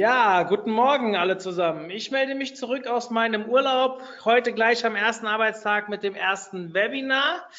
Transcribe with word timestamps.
Ja, 0.00 0.44
guten 0.44 0.70
Morgen 0.70 1.16
alle 1.16 1.38
zusammen. 1.38 1.90
Ich 1.90 2.12
melde 2.12 2.36
mich 2.36 2.54
zurück 2.54 2.86
aus 2.86 3.10
meinem 3.10 3.46
Urlaub. 3.46 4.00
Heute 4.24 4.52
gleich 4.52 4.86
am 4.86 4.94
ersten 4.94 5.26
Arbeitstag 5.26 5.88
mit 5.88 6.04
dem 6.04 6.14
ersten 6.14 6.72
Webinar. 6.72 7.50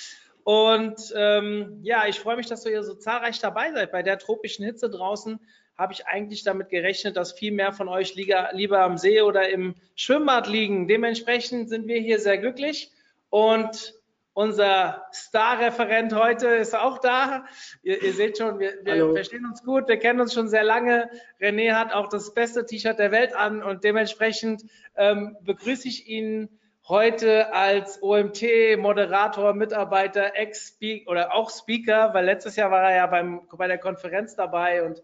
Und 0.46 1.14
ähm, 1.18 1.82
ja, 1.84 2.08
ich 2.08 2.18
freue 2.18 2.38
mich, 2.38 2.48
dass 2.48 2.66
ihr 2.66 2.82
so 2.84 2.94
zahlreich 2.94 3.40
dabei 3.40 3.74
seid. 3.74 3.92
Bei 3.92 4.04
der 4.04 4.18
tropischen 4.20 4.64
Hitze 4.64 4.90
draußen 4.90 5.42
habe 5.78 5.92
ich 5.92 6.08
eigentlich 6.08 6.44
damit 6.46 6.70
gerechnet, 6.70 7.18
dass 7.18 7.34
viel 7.34 7.52
mehr 7.52 7.74
von 7.74 7.90
euch 7.90 8.16
lieber, 8.16 8.52
lieber 8.54 8.80
am 8.84 8.98
See 8.98 9.22
oder 9.22 9.50
im 9.50 9.76
Schwimmbad 9.96 10.48
liegen. 10.48 10.88
Dementsprechend 10.88 11.68
sind 11.68 11.88
wir 11.88 12.00
hier 12.00 12.20
sehr 12.20 12.38
glücklich. 12.38 12.90
Und 13.30 13.99
unser 14.40 15.06
Star-Referent 15.12 16.16
heute 16.16 16.48
ist 16.48 16.74
auch 16.74 17.00
da. 17.00 17.44
Ihr, 17.84 18.02
ihr 18.02 18.14
seht 18.14 18.38
schon, 18.38 18.58
wir, 18.58 18.74
wir 18.86 19.12
verstehen 19.12 19.46
uns 19.46 19.62
gut, 19.66 19.90
wir 19.90 19.98
kennen 19.98 20.22
uns 20.22 20.34
schon 20.34 20.48
sehr 20.48 20.64
lange. 20.64 21.10
René 21.42 21.74
hat 21.74 21.92
auch 21.92 22.08
das 22.08 22.34
beste 22.34 22.66
T-Shirt 22.66 22.98
der 22.98 23.12
Welt 23.12 23.36
an 23.36 23.62
und 23.62 23.84
dementsprechend 23.84 24.64
ähm, 24.96 25.36
begrüße 25.42 25.90
ich 25.90 26.08
ihn 26.08 26.58
heute 26.88 27.52
als 27.54 28.02
OMT-Moderator, 28.02 29.54
Mitarbeiter, 29.54 30.34
Ex-Speaker 30.38 31.12
oder 31.12 31.34
auch 31.34 31.50
Speaker, 31.50 32.14
weil 32.14 32.24
letztes 32.24 32.56
Jahr 32.56 32.72
war 32.72 32.90
er 32.90 32.96
ja 32.96 33.08
beim, 33.08 33.42
bei 33.58 33.68
der 33.68 33.78
Konferenz 33.78 34.36
dabei 34.36 34.84
und 34.84 35.04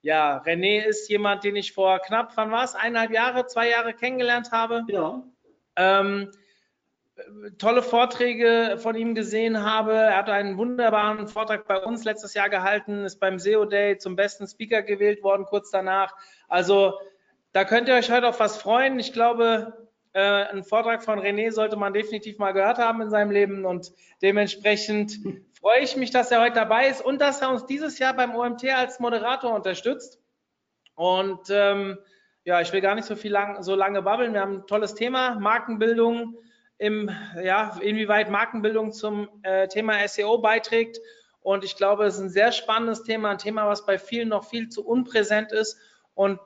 ja, 0.00 0.42
René 0.42 0.84
ist 0.84 1.08
jemand, 1.08 1.44
den 1.44 1.54
ich 1.54 1.72
vor 1.72 2.00
knapp, 2.00 2.32
wann 2.34 2.50
war 2.50 2.64
es, 2.64 2.74
eineinhalb 2.74 3.12
Jahre, 3.12 3.46
zwei 3.46 3.70
Jahre 3.70 3.94
kennengelernt 3.94 4.50
habe. 4.50 4.82
Ja. 4.88 5.22
Ähm, 5.76 6.32
tolle 7.58 7.82
Vorträge 7.82 8.78
von 8.78 8.96
ihm 8.96 9.14
gesehen 9.14 9.62
habe. 9.62 9.92
Er 9.92 10.16
hat 10.16 10.30
einen 10.30 10.56
wunderbaren 10.56 11.28
Vortrag 11.28 11.66
bei 11.66 11.78
uns 11.78 12.04
letztes 12.04 12.34
Jahr 12.34 12.48
gehalten, 12.48 13.04
ist 13.04 13.20
beim 13.20 13.38
SEO 13.38 13.64
Day 13.64 13.98
zum 13.98 14.16
besten 14.16 14.46
Speaker 14.46 14.82
gewählt 14.82 15.22
worden 15.22 15.44
kurz 15.44 15.70
danach. 15.70 16.14
Also 16.48 16.98
da 17.52 17.64
könnt 17.64 17.88
ihr 17.88 17.94
euch 17.94 18.10
heute 18.10 18.28
auf 18.28 18.40
was 18.40 18.56
freuen. 18.56 18.98
Ich 18.98 19.12
glaube, 19.12 19.88
äh, 20.14 20.20
einen 20.20 20.64
Vortrag 20.64 21.04
von 21.04 21.20
René 21.20 21.52
sollte 21.52 21.76
man 21.76 21.92
definitiv 21.92 22.38
mal 22.38 22.52
gehört 22.52 22.78
haben 22.78 23.02
in 23.02 23.10
seinem 23.10 23.30
Leben 23.30 23.66
und 23.66 23.92
dementsprechend 24.22 25.18
freue 25.60 25.80
ich 25.80 25.96
mich, 25.96 26.10
dass 26.10 26.30
er 26.30 26.40
heute 26.40 26.54
dabei 26.54 26.88
ist 26.88 27.04
und 27.04 27.20
dass 27.20 27.42
er 27.42 27.50
uns 27.50 27.66
dieses 27.66 27.98
Jahr 27.98 28.14
beim 28.14 28.34
OMT 28.34 28.64
als 28.70 29.00
Moderator 29.00 29.54
unterstützt. 29.54 30.18
Und 30.94 31.50
ähm, 31.50 31.98
ja, 32.44 32.60
ich 32.60 32.72
will 32.72 32.80
gar 32.80 32.94
nicht 32.94 33.06
so 33.06 33.16
viel 33.16 33.32
lang, 33.32 33.62
so 33.62 33.74
lange 33.74 34.02
babbeln. 34.02 34.32
Wir 34.32 34.40
haben 34.40 34.56
ein 34.56 34.66
tolles 34.66 34.94
Thema, 34.94 35.38
Markenbildung 35.38 36.36
im, 36.82 37.10
ja, 37.40 37.78
inwieweit 37.80 38.28
Markenbildung 38.28 38.90
zum 38.90 39.28
äh, 39.44 39.68
Thema 39.68 40.06
SEO 40.08 40.38
beiträgt. 40.38 40.98
Und 41.40 41.62
ich 41.62 41.76
glaube, 41.76 42.06
es 42.06 42.16
ist 42.16 42.20
ein 42.20 42.28
sehr 42.28 42.50
spannendes 42.50 43.04
Thema, 43.04 43.30
ein 43.30 43.38
Thema, 43.38 43.68
was 43.68 43.86
bei 43.86 43.98
vielen 43.98 44.28
noch 44.30 44.44
viel 44.44 44.68
zu 44.68 44.84
unpräsent 44.84 45.52
ist. 45.52 45.78
Und 46.14 46.40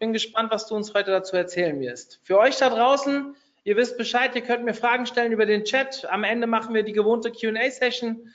bin 0.00 0.12
gespannt, 0.12 0.50
was 0.50 0.66
du 0.66 0.74
uns 0.74 0.92
heute 0.92 1.12
dazu 1.12 1.36
erzählen 1.36 1.78
wirst. 1.80 2.20
Für 2.24 2.38
euch 2.38 2.58
da 2.58 2.68
draußen, 2.68 3.36
ihr 3.62 3.76
wisst 3.76 3.96
Bescheid, 3.96 4.34
ihr 4.34 4.42
könnt 4.42 4.64
mir 4.64 4.74
Fragen 4.74 5.06
stellen 5.06 5.30
über 5.30 5.46
den 5.46 5.62
Chat. 5.62 6.04
Am 6.10 6.24
Ende 6.24 6.48
machen 6.48 6.74
wir 6.74 6.82
die 6.82 6.92
gewohnte 6.92 7.30
QA-Session. 7.30 8.28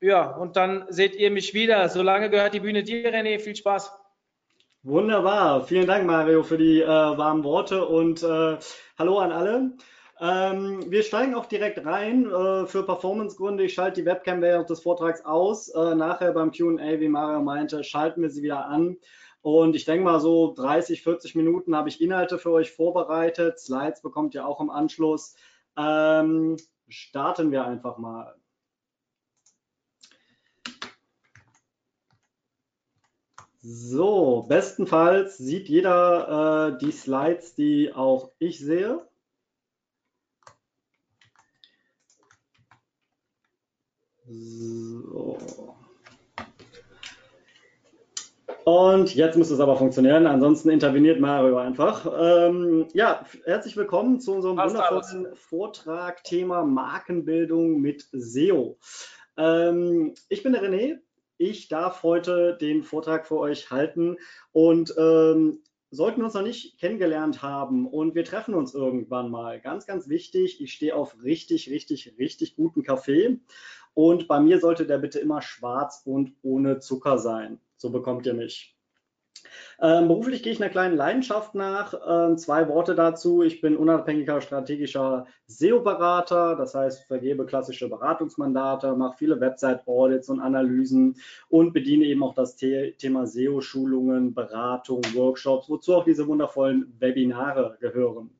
Ja, 0.00 0.30
und 0.36 0.56
dann 0.56 0.86
seht 0.88 1.16
ihr 1.16 1.30
mich 1.30 1.52
wieder. 1.52 1.86
Solange 1.90 2.30
gehört 2.30 2.54
die 2.54 2.60
Bühne 2.60 2.82
dir, 2.82 3.12
René. 3.12 3.38
Viel 3.38 3.56
Spaß. 3.56 3.92
Wunderbar. 4.82 5.66
Vielen 5.66 5.86
Dank, 5.86 6.06
Mario, 6.06 6.42
für 6.42 6.56
die 6.56 6.80
äh, 6.80 6.86
warmen 6.86 7.44
Worte 7.44 7.84
und 7.84 8.22
äh, 8.22 8.56
hallo 8.98 9.18
an 9.18 9.32
alle. 9.32 9.76
Ähm, 10.18 10.90
wir 10.90 11.02
steigen 11.02 11.34
auch 11.34 11.46
direkt 11.46 11.84
rein. 11.84 12.26
Äh, 12.26 12.66
für 12.66 12.84
Performancegründe, 12.84 13.64
ich 13.64 13.74
schalte 13.74 14.00
die 14.00 14.06
Webcam 14.06 14.40
während 14.40 14.70
des 14.70 14.80
Vortrags 14.80 15.24
aus. 15.24 15.68
Äh, 15.68 15.94
nachher 15.94 16.32
beim 16.32 16.52
QA, 16.52 17.00
wie 17.00 17.08
Mario 17.08 17.42
meinte, 17.42 17.84
schalten 17.84 18.22
wir 18.22 18.30
sie 18.30 18.42
wieder 18.42 18.66
an. 18.66 18.96
Und 19.42 19.76
ich 19.76 19.84
denke 19.84 20.04
mal, 20.04 20.18
so 20.20 20.54
30, 20.54 21.02
40 21.02 21.34
Minuten 21.34 21.76
habe 21.76 21.88
ich 21.88 22.00
Inhalte 22.00 22.38
für 22.38 22.50
euch 22.50 22.72
vorbereitet. 22.72 23.60
Slides 23.60 24.00
bekommt 24.00 24.34
ihr 24.34 24.46
auch 24.46 24.60
im 24.60 24.70
Anschluss. 24.70 25.36
Ähm, 25.76 26.56
starten 26.88 27.52
wir 27.52 27.64
einfach 27.66 27.98
mal. 27.98 28.34
So, 33.60 34.46
bestenfalls 34.48 35.38
sieht 35.38 35.68
jeder 35.68 36.72
äh, 36.72 36.78
die 36.78 36.92
Slides, 36.92 37.54
die 37.54 37.92
auch 37.92 38.30
ich 38.38 38.60
sehe. 38.60 39.06
So. 44.28 45.38
Und 48.64 49.14
jetzt 49.14 49.36
müsste 49.36 49.54
es 49.54 49.60
aber 49.60 49.76
funktionieren, 49.76 50.26
ansonsten 50.26 50.70
interveniert 50.70 51.20
Mario 51.20 51.58
einfach. 51.58 52.12
Ähm, 52.18 52.88
ja, 52.92 53.24
herzlich 53.44 53.76
willkommen 53.76 54.18
zu 54.18 54.34
unserem 54.34 54.56
Passt 54.56 54.74
wundervollen 54.74 55.36
Vortrag 55.36 56.24
Thema 56.24 56.64
Markenbildung 56.64 57.80
mit 57.80 58.08
SEO. 58.10 58.76
Ähm, 59.36 60.14
ich 60.28 60.42
bin 60.42 60.54
der 60.54 60.64
René, 60.64 60.98
ich 61.38 61.68
darf 61.68 62.02
heute 62.02 62.58
den 62.60 62.82
Vortrag 62.82 63.28
für 63.28 63.38
euch 63.38 63.70
halten 63.70 64.16
und 64.50 64.92
ähm, 64.98 65.60
sollten 65.92 66.20
wir 66.20 66.24
uns 66.24 66.34
noch 66.34 66.42
nicht 66.42 66.80
kennengelernt 66.80 67.42
haben 67.42 67.86
und 67.86 68.16
wir 68.16 68.24
treffen 68.24 68.54
uns 68.54 68.74
irgendwann 68.74 69.30
mal, 69.30 69.60
ganz, 69.60 69.86
ganz 69.86 70.08
wichtig, 70.08 70.60
ich 70.60 70.72
stehe 70.72 70.96
auf 70.96 71.16
richtig, 71.22 71.70
richtig, 71.70 72.14
richtig 72.18 72.56
guten 72.56 72.82
Kaffee 72.82 73.38
und 73.96 74.28
bei 74.28 74.40
mir 74.40 74.60
sollte 74.60 74.86
der 74.86 74.98
bitte 74.98 75.18
immer 75.18 75.40
schwarz 75.40 76.02
und 76.04 76.34
ohne 76.42 76.80
Zucker 76.80 77.16
sein. 77.16 77.58
So 77.78 77.88
bekommt 77.88 78.26
ihr 78.26 78.34
mich. 78.34 78.76
Ähm, 79.80 80.08
beruflich 80.08 80.42
gehe 80.42 80.52
ich 80.52 80.60
einer 80.60 80.70
kleinen 80.70 80.96
Leidenschaft 80.96 81.54
nach. 81.54 81.94
Ähm, 82.06 82.36
zwei 82.36 82.68
Worte 82.68 82.94
dazu. 82.94 83.42
Ich 83.42 83.62
bin 83.62 83.74
unabhängiger 83.74 84.42
strategischer 84.42 85.26
SEO-Berater, 85.46 86.56
das 86.56 86.74
heißt, 86.74 87.04
vergebe 87.04 87.46
klassische 87.46 87.88
Beratungsmandate, 87.88 88.94
mache 88.96 89.16
viele 89.16 89.40
Website-Audits 89.40 90.28
und 90.28 90.40
Analysen 90.40 91.16
und 91.48 91.72
bediene 91.72 92.04
eben 92.04 92.22
auch 92.22 92.34
das 92.34 92.58
The 92.58 92.94
Thema 92.98 93.26
SEO-Schulungen, 93.26 94.34
Beratung, 94.34 95.00
Workshops, 95.14 95.70
wozu 95.70 95.94
auch 95.94 96.04
diese 96.04 96.26
wundervollen 96.26 96.94
Webinare 96.98 97.78
gehören. 97.80 98.30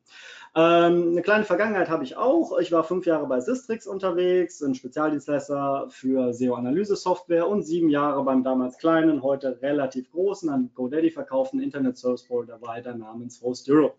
Ähm, 0.59 1.11
eine 1.11 1.21
kleine 1.21 1.45
Vergangenheit 1.45 1.91
habe 1.91 2.03
ich 2.03 2.17
auch. 2.17 2.59
Ich 2.59 2.73
war 2.73 2.83
fünf 2.83 3.05
Jahre 3.05 3.27
bei 3.27 3.41
Sistrix 3.41 3.87
unterwegs, 3.87 4.63
ein 4.63 4.75
Spezialdienstleister 4.75 5.89
für 5.91 6.33
SEO-Analyse-Software 6.33 7.47
und 7.47 7.63
sieben 7.63 7.91
Jahre 7.91 8.25
beim 8.25 8.43
damals 8.43 8.79
kleinen, 8.79 9.23
heute 9.23 9.61
relativ 9.61 10.11
großen, 10.13 10.49
an 10.49 10.71
GoDaddy 10.75 11.11
verkauften 11.11 11.61
Internet-Service-Provider 11.61 12.95
namens 12.95 13.43
Host 13.43 13.69
Europe. 13.69 13.99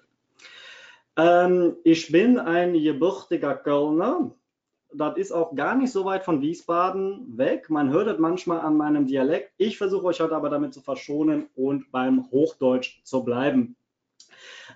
Ähm, 1.15 1.75
ich 1.83 2.11
bin 2.11 2.39
ein 2.39 2.73
gebürtiger 2.73 3.53
Kölner. 3.53 4.31
Das 4.91 5.15
ist 5.17 5.31
auch 5.31 5.53
gar 5.53 5.75
nicht 5.75 5.91
so 5.91 6.05
weit 6.05 6.23
von 6.23 6.41
Wiesbaden 6.41 7.37
weg. 7.37 7.69
Man 7.69 7.91
hört 7.91 8.07
es 8.07 8.17
manchmal 8.17 8.61
an 8.61 8.77
meinem 8.77 9.05
Dialekt. 9.05 9.51
Ich 9.57 9.77
versuche 9.77 10.07
euch 10.07 10.21
heute 10.21 10.35
aber 10.35 10.49
damit 10.49 10.73
zu 10.73 10.81
verschonen 10.81 11.49
und 11.55 11.91
beim 11.91 12.31
Hochdeutsch 12.31 13.03
zu 13.03 13.23
bleiben. 13.23 13.75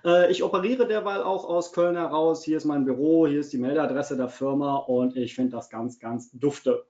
Äh, 0.04 0.30
ich 0.30 0.42
operiere 0.42 0.86
derweil 0.86 1.22
auch 1.22 1.44
aus 1.44 1.72
Köln 1.72 1.96
heraus. 1.96 2.44
Hier 2.44 2.56
ist 2.56 2.64
mein 2.64 2.84
Büro, 2.84 3.26
hier 3.26 3.40
ist 3.40 3.52
die 3.52 3.58
Meldeadresse 3.58 4.16
der 4.16 4.28
Firma 4.28 4.76
und 4.76 5.16
ich 5.16 5.34
finde 5.34 5.52
das 5.52 5.70
ganz, 5.70 5.98
ganz 5.98 6.30
dufte. 6.32 6.84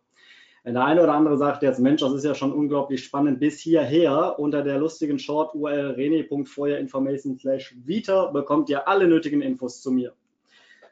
Wenn 0.64 0.75
der 0.75 0.84
eine 0.84 1.02
oder 1.02 1.14
andere 1.14 1.37
sagt 1.37 1.64
jetzt, 1.64 1.81
Mensch, 1.81 2.02
das 2.02 2.12
ist 2.12 2.25
ja 2.25 2.37
schon 2.37 2.52
unglaublich 2.52 3.02
spannend, 3.02 3.40
bis 3.40 3.58
hierher 3.58 4.38
unter 4.38 4.62
der 4.62 4.78
lustigen 4.78 5.19
Short-URL 5.19 5.93
rene.feuerinformation 5.93 7.37
slash 7.37 7.75
vita 7.84 8.26
bekommt 8.26 8.70
ihr 8.70 8.87
alle 8.87 9.08
nötigen 9.08 9.43
Infos 9.43 9.82
zu 9.82 9.90
mir. 9.90 10.12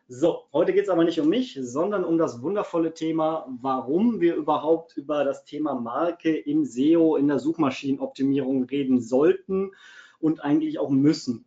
So, 0.08 0.40
heute 0.52 0.72
geht 0.72 0.82
es 0.82 0.88
aber 0.88 1.04
nicht 1.04 1.20
um 1.20 1.28
mich, 1.28 1.56
sondern 1.62 2.04
um 2.04 2.18
das 2.18 2.42
wundervolle 2.42 2.94
Thema, 2.94 3.46
warum 3.62 4.20
wir 4.20 4.34
überhaupt 4.34 4.96
über 4.96 5.22
das 5.22 5.44
Thema 5.44 5.74
Marke 5.74 6.36
im 6.36 6.64
SEO, 6.64 7.14
in 7.14 7.28
der 7.28 7.38
Suchmaschinenoptimierung 7.38 8.64
reden 8.64 9.00
sollten 9.00 9.70
und 10.18 10.42
eigentlich 10.42 10.80
auch 10.80 10.90
müssen. 10.90 11.44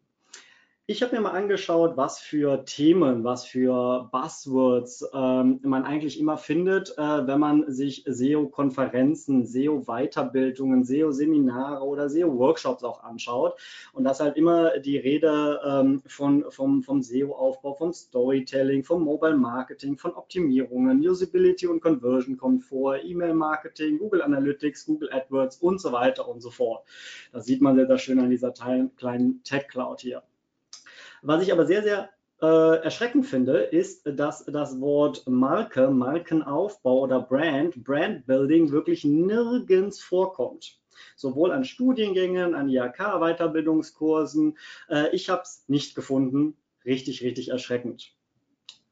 Ich 0.85 1.01
habe 1.01 1.15
mir 1.15 1.21
mal 1.21 1.31
angeschaut, 1.31 1.95
was 1.95 2.19
für 2.19 2.65
Themen, 2.65 3.23
was 3.23 3.45
für 3.45 4.09
Buzzwords 4.11 5.07
ähm, 5.13 5.61
man 5.63 5.85
eigentlich 5.85 6.19
immer 6.19 6.37
findet, 6.37 6.97
äh, 6.97 7.25
wenn 7.25 7.39
man 7.39 7.71
sich 7.71 8.03
SEO-Konferenzen, 8.05 9.45
SEO-Weiterbildungen, 9.45 10.83
SEO-Seminare 10.83 11.85
oder 11.85 12.09
SEO-Workshops 12.09 12.83
auch 12.83 13.01
anschaut. 13.01 13.57
Und 13.93 14.03
das 14.03 14.19
halt 14.19 14.35
immer 14.35 14.77
die 14.79 14.97
Rede 14.97 15.61
ähm, 15.65 16.01
von, 16.05 16.51
vom, 16.51 16.83
vom 16.83 17.01
SEO-Aufbau, 17.01 17.75
vom 17.75 17.93
Storytelling, 17.93 18.83
vom 18.83 19.05
Mobile-Marketing, 19.05 19.97
von 19.97 20.13
Optimierungen, 20.15 20.99
Usability 20.99 21.65
und 21.65 21.79
Conversion 21.79 22.35
kommt 22.35 22.65
vor, 22.65 22.97
E-Mail-Marketing, 23.01 23.99
Google 23.99 24.21
Analytics, 24.21 24.85
Google 24.85 25.13
AdWords 25.13 25.59
und 25.59 25.79
so 25.79 25.93
weiter 25.93 26.27
und 26.27 26.41
so 26.41 26.49
fort. 26.49 26.83
Das 27.31 27.45
sieht 27.45 27.61
man 27.61 27.77
sehr, 27.77 27.87
sehr 27.87 27.99
schön 27.99 28.19
an 28.19 28.29
dieser 28.29 28.51
kleinen 28.51 29.43
Tech-Cloud 29.43 30.01
hier. 30.01 30.23
Was 31.25 31.41
ich 31.41 31.53
aber 31.53 31.65
sehr, 31.65 31.83
sehr 31.83 32.09
äh, 32.41 32.83
erschreckend 32.83 33.25
finde, 33.25 33.59
ist, 33.59 34.05
dass 34.05 34.43
das 34.43 34.81
Wort 34.81 35.23
Marke, 35.25 35.89
Markenaufbau 35.89 36.99
oder 36.99 37.21
Brand, 37.21 37.81
Brandbuilding 37.81 38.71
wirklich 38.71 39.05
nirgends 39.05 40.01
vorkommt. 40.01 40.81
Sowohl 41.15 41.53
an 41.53 41.63
Studiengängen, 41.63 42.53
an 42.53 42.67
IHK-Weiterbildungskursen. 42.67 44.57
Äh, 44.89 45.15
ich 45.15 45.29
habe 45.29 45.43
es 45.43 45.63
nicht 45.67 45.95
gefunden. 45.95 46.57
Richtig, 46.83 47.23
richtig 47.23 47.51
erschreckend. 47.51 48.13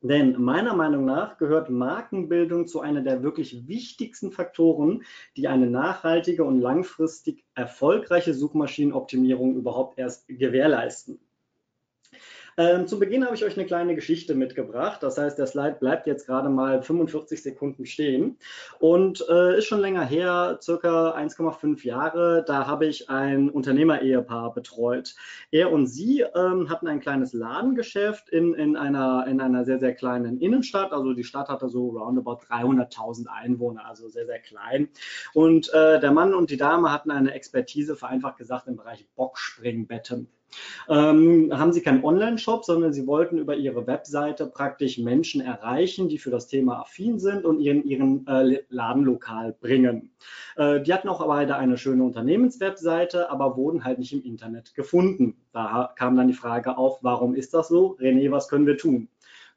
Denn 0.02 0.42
meiner 0.42 0.74
Meinung 0.74 1.04
nach 1.04 1.38
gehört 1.38 1.70
Markenbildung 1.70 2.66
zu 2.66 2.80
einer 2.80 3.02
der 3.02 3.24
wirklich 3.24 3.68
wichtigsten 3.68 4.32
Faktoren, 4.32 5.04
die 5.36 5.50
eine 5.50 5.70
nachhaltige 5.70 6.46
und 6.46 6.62
langfristig 6.62 7.44
erfolgreiche 7.56 8.34
Suchmaschinenoptimierung 8.34 9.58
überhaupt 9.58 10.00
erst 10.00 10.30
gewährleisten. 10.30 11.20
Ähm, 12.62 12.86
zu 12.86 13.00
Beginn 13.00 13.26
habe 13.26 13.34
ich 13.34 13.44
euch 13.44 13.58
eine 13.58 13.66
kleine 13.66 13.96
Geschichte 13.96 14.36
mitgebracht. 14.36 15.02
Das 15.02 15.18
heißt, 15.18 15.40
der 15.40 15.48
Slide 15.48 15.78
bleibt 15.80 16.06
jetzt 16.06 16.28
gerade 16.28 16.48
mal 16.48 16.84
45 16.84 17.42
Sekunden 17.42 17.88
stehen 17.88 18.38
und 18.78 19.26
äh, 19.30 19.58
ist 19.58 19.66
schon 19.66 19.80
länger 19.80 20.06
her, 20.06 20.60
circa 20.62 21.16
1,5 21.16 21.84
Jahre. 21.84 22.44
Da 22.46 22.68
habe 22.68 22.86
ich 22.86 23.10
ein 23.10 23.50
Unternehmer-Ehepaar 23.50 24.54
betreut. 24.54 25.16
Er 25.50 25.72
und 25.72 25.88
sie 25.88 26.22
ähm, 26.36 26.70
hatten 26.70 26.88
ein 26.88 27.00
kleines 27.00 27.34
Ladengeschäft 27.34 28.30
in, 28.30 28.54
in, 28.54 28.78
einer, 28.78 29.26
in 29.28 29.42
einer 29.42 29.66
sehr, 29.66 29.80
sehr 29.80 29.96
kleinen 29.96 30.40
Innenstadt. 30.40 30.92
Also 30.92 31.14
die 31.14 31.24
Stadt 31.24 31.50
hatte 31.50 31.68
so 31.68 31.90
roundabout 31.90 32.42
300.000 32.48 33.26
Einwohner, 33.26 33.88
also 33.88 34.08
sehr, 34.08 34.28
sehr 34.28 34.40
klein. 34.40 34.90
Und 35.34 35.74
äh, 35.74 36.00
der 36.00 36.12
Mann 36.12 36.36
und 36.36 36.52
die 36.52 36.58
Dame 36.58 36.92
hatten 36.92 37.10
eine 37.10 37.34
Expertise, 37.34 37.96
vereinfacht 37.96 38.38
gesagt, 38.38 38.68
im 38.68 38.76
Bereich 38.76 39.08
Boxspringbetten 39.16 40.28
ähm, 40.90 41.50
haben 41.52 41.74
sie 41.74 41.82
keinen 41.82 42.04
Online-Shop, 42.04 42.66
sondern 42.66 42.94
sie 42.94 43.08
wollten 43.08 43.38
über 43.38 43.56
ihre 43.56 43.88
Webseite 43.88 44.46
praktisch 44.48 44.98
Menschen 44.98 45.42
erreichen, 45.42 46.10
die 46.10 46.18
für 46.18 46.32
das 46.32 46.48
Thema 46.48 46.82
affin 46.82 47.20
sind 47.20 47.46
und 47.46 47.60
ihren, 47.60 47.84
ihren 47.84 48.28
äh, 48.28 48.64
Ladenlokal 48.70 49.56
bringen. 49.60 50.12
Äh, 50.58 50.82
die 50.82 50.94
hatten 50.94 51.10
auch 51.10 51.26
beide 51.26 51.56
eine 51.56 51.78
schöne 51.78 52.04
Unternehmenswebseite, 52.04 53.30
aber 53.30 53.58
wurden 53.58 53.84
halt 53.84 54.00
nicht 54.00 54.14
im 54.14 54.24
Internet 54.24 54.76
gefunden. 54.76 55.38
Da 55.54 55.94
kam 55.96 56.16
dann 56.16 56.28
die 56.28 56.34
Frage 56.34 56.78
auf, 56.78 57.00
warum 57.02 57.36
ist 57.36 57.54
das 57.54 57.68
so? 57.70 57.98
René, 57.98 58.32
was 58.32 58.48
können 58.48 58.66
wir 58.66 58.78
tun? 58.78 59.08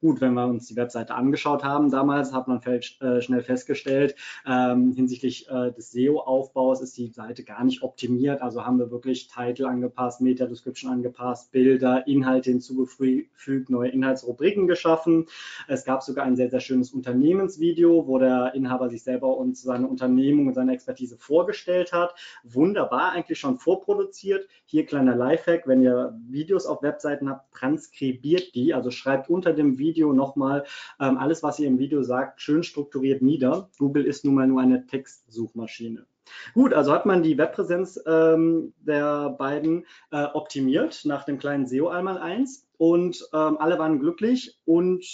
Gut, 0.05 0.21
wenn 0.21 0.35
wir 0.35 0.47
uns 0.47 0.67
die 0.67 0.77
Webseite 0.77 1.15
angeschaut 1.15 1.65
haben 1.65 1.91
damals, 1.91 2.35
hat 2.35 2.47
man 2.47 2.61
äh, 2.61 3.23
schnell 3.23 3.43
festgestellt, 3.43 4.15
ähm, 4.47 4.93
hinsichtlich 4.93 5.49
äh, 5.49 5.73
des 5.73 5.93
SEO-Aufbaus 5.93 6.83
ist 6.83 6.99
die 6.99 7.09
Seite 7.09 7.43
gar 7.43 7.65
nicht 7.65 7.83
optimiert. 7.83 8.43
Also 8.43 8.67
haben 8.67 8.79
wir 8.79 8.91
wirklich 8.91 9.29
Titel 9.29 9.65
angepasst, 9.65 10.21
Meta-Description 10.21 10.93
angepasst, 10.93 11.53
Bilder, 11.53 12.07
Inhalte 12.07 12.51
hinzugefügt, 12.51 13.71
neue 13.71 13.89
Inhaltsrubriken 13.89 14.67
geschaffen. 14.67 15.25
Es 15.69 15.87
gab 15.87 16.03
sogar 16.03 16.27
ein 16.27 16.37
sehr, 16.37 16.51
sehr 16.51 16.61
schönes 16.61 16.93
Unternehmensvideo, 16.93 18.07
wo 18.07 18.19
der 18.19 18.53
Inhaber 18.55 18.91
sich 18.91 19.03
selber 19.03 19.35
und 19.39 19.57
seine 19.57 19.87
Unternehmung 19.87 20.49
und 20.49 20.55
seine 20.55 20.75
Expertise 20.75 21.17
vorgestellt 21.17 21.95
hat. 21.95 22.15
Wunderbar, 22.43 23.13
eigentlich 23.13 23.39
schon 23.39 23.57
vorproduziert. 23.57 24.47
Hier 24.67 24.85
kleiner 24.85 25.17
Lifehack, 25.17 25.67
wenn 25.67 25.81
ihr 25.81 26.15
Videos 26.29 26.67
auf 26.67 26.83
Webseiten 26.83 27.31
habt, 27.31 27.55
transkribiert 27.55 28.55
die, 28.55 28.75
also 28.75 28.91
schreibt 28.91 29.31
unter 29.31 29.55
dem 29.55 29.79
Video 29.79 29.94
Video 29.95 30.13
nochmal 30.13 30.65
ähm, 30.99 31.19
alles, 31.19 31.45
was 31.45 31.61
ihr 31.61 31.69
im 31.69 31.79
Video 31.79 32.03
sagt, 32.03 32.41
schön 32.41 32.65
strukturiert 32.65 33.23
nieder. 33.23 33.71
Google 33.79 34.05
ist 34.07 34.25
nun 34.25 34.35
mal 34.35 34.49
nur 34.49 34.61
eine 34.61 34.87
Textsuchmaschine. 34.87 36.05
Gut, 36.53 36.75
also 36.75 36.93
hat 36.93 37.07
man 37.07 37.23
die 37.23 37.39
Webpräsenz 37.39 38.01
ähm, 38.05 38.75
der 38.81 39.31
beiden 39.31 39.87
äh, 40.11 40.25
optimiert 40.25 41.03
nach 41.05 41.23
dem 41.23 41.39
kleinen 41.39 41.69
SEO 41.69 41.89
einmal 41.89 42.19
eins 42.19 42.67
und 42.77 43.23
ähm, 43.33 43.57
alle 43.59 43.79
waren 43.79 44.01
glücklich 44.01 44.59
und 44.65 45.05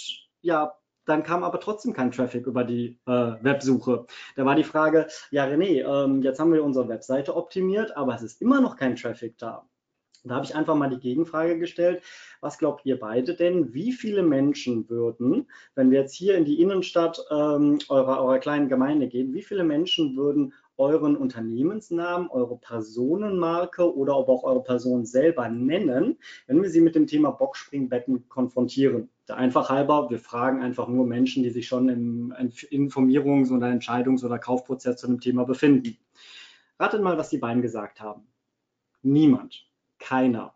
ja, 0.41 0.73
dann 1.05 1.21
kam 1.21 1.43
aber 1.43 1.59
trotzdem 1.59 1.93
kein 1.93 2.11
Traffic 2.11 2.47
über 2.47 2.63
die 2.63 2.97
äh, 3.05 3.11
Websuche. 3.11 4.07
Da 4.35 4.45
war 4.45 4.55
die 4.55 4.63
Frage, 4.63 5.07
ja 5.29 5.45
René, 5.45 5.83
ähm, 5.85 6.23
jetzt 6.23 6.39
haben 6.39 6.53
wir 6.53 6.63
unsere 6.63 6.87
Webseite 6.87 7.35
optimiert, 7.35 7.95
aber 7.95 8.15
es 8.15 8.23
ist 8.23 8.41
immer 8.41 8.61
noch 8.61 8.77
kein 8.77 8.95
Traffic 8.95 9.37
da. 9.37 9.67
Da 10.23 10.35
habe 10.35 10.45
ich 10.45 10.55
einfach 10.55 10.75
mal 10.75 10.89
die 10.89 10.99
Gegenfrage 10.99 11.57
gestellt. 11.57 12.03
Was 12.41 12.59
glaubt 12.59 12.85
ihr 12.85 12.99
beide 12.99 13.35
denn? 13.35 13.73
Wie 13.73 13.91
viele 13.91 14.21
Menschen 14.21 14.87
würden, 14.87 15.47
wenn 15.73 15.89
wir 15.89 16.01
jetzt 16.01 16.13
hier 16.13 16.37
in 16.37 16.45
die 16.45 16.61
Innenstadt 16.61 17.19
ähm, 17.31 17.79
eurer, 17.89 18.21
eurer 18.21 18.37
kleinen 18.37 18.69
Gemeinde 18.69 19.07
gehen, 19.07 19.33
wie 19.33 19.41
viele 19.41 19.63
Menschen 19.63 20.15
würden 20.15 20.53
euren 20.77 21.17
Unternehmensnamen, 21.17 22.29
eure 22.29 22.57
Personenmarke 22.57 23.95
oder 23.95 24.13
aber 24.15 24.31
auch 24.33 24.43
eure 24.43 24.63
Person 24.63 25.05
selber 25.05 25.49
nennen, 25.49 26.17
wenn 26.45 26.61
wir 26.61 26.69
sie 26.69 26.81
mit 26.81 26.93
dem 26.93 27.07
Thema 27.07 27.31
Boxspringbetten 27.31 28.29
konfrontieren? 28.29 29.09
Der 29.27 29.37
einfach 29.37 29.69
halber, 29.69 30.09
wir 30.11 30.19
fragen 30.19 30.61
einfach 30.61 30.87
nur 30.87 31.07
Menschen, 31.07 31.41
die 31.41 31.49
sich 31.49 31.67
schon 31.67 31.89
im 31.89 32.33
Informierungs- 32.33 33.51
oder 33.51 33.67
Entscheidungs- 33.67 34.23
oder 34.23 34.37
Kaufprozess 34.37 34.97
zu 34.97 35.07
dem 35.07 35.19
Thema 35.19 35.45
befinden. 35.45 35.97
Ratet 36.79 37.01
mal, 37.01 37.17
was 37.17 37.29
die 37.29 37.37
beiden 37.39 37.61
gesagt 37.63 38.01
haben. 38.01 38.27
Niemand. 39.03 39.70
Keiner. 40.01 40.53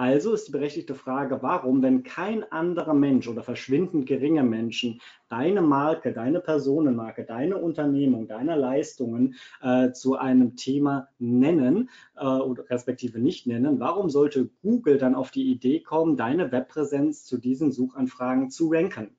Also 0.00 0.32
ist 0.32 0.48
die 0.48 0.52
berechtigte 0.52 0.94
Frage, 0.94 1.42
warum, 1.42 1.82
wenn 1.82 2.02
kein 2.02 2.50
anderer 2.50 2.94
Mensch 2.94 3.28
oder 3.28 3.42
verschwindend 3.42 4.06
geringe 4.06 4.42
Menschen 4.42 4.98
deine 5.28 5.60
Marke, 5.60 6.14
deine 6.14 6.40
Personenmarke, 6.40 7.24
deine 7.26 7.58
Unternehmung, 7.58 8.26
deine 8.26 8.56
Leistungen 8.56 9.34
äh, 9.60 9.92
zu 9.92 10.16
einem 10.16 10.56
Thema 10.56 11.08
nennen 11.18 11.90
äh, 12.16 12.24
oder 12.24 12.70
respektive 12.70 13.18
nicht 13.18 13.46
nennen, 13.46 13.78
warum 13.78 14.08
sollte 14.08 14.48
Google 14.62 14.96
dann 14.96 15.14
auf 15.14 15.30
die 15.32 15.50
Idee 15.50 15.80
kommen, 15.80 16.16
deine 16.16 16.50
Webpräsenz 16.50 17.26
zu 17.26 17.36
diesen 17.36 17.70
Suchanfragen 17.70 18.48
zu 18.50 18.70
ranken? 18.70 19.14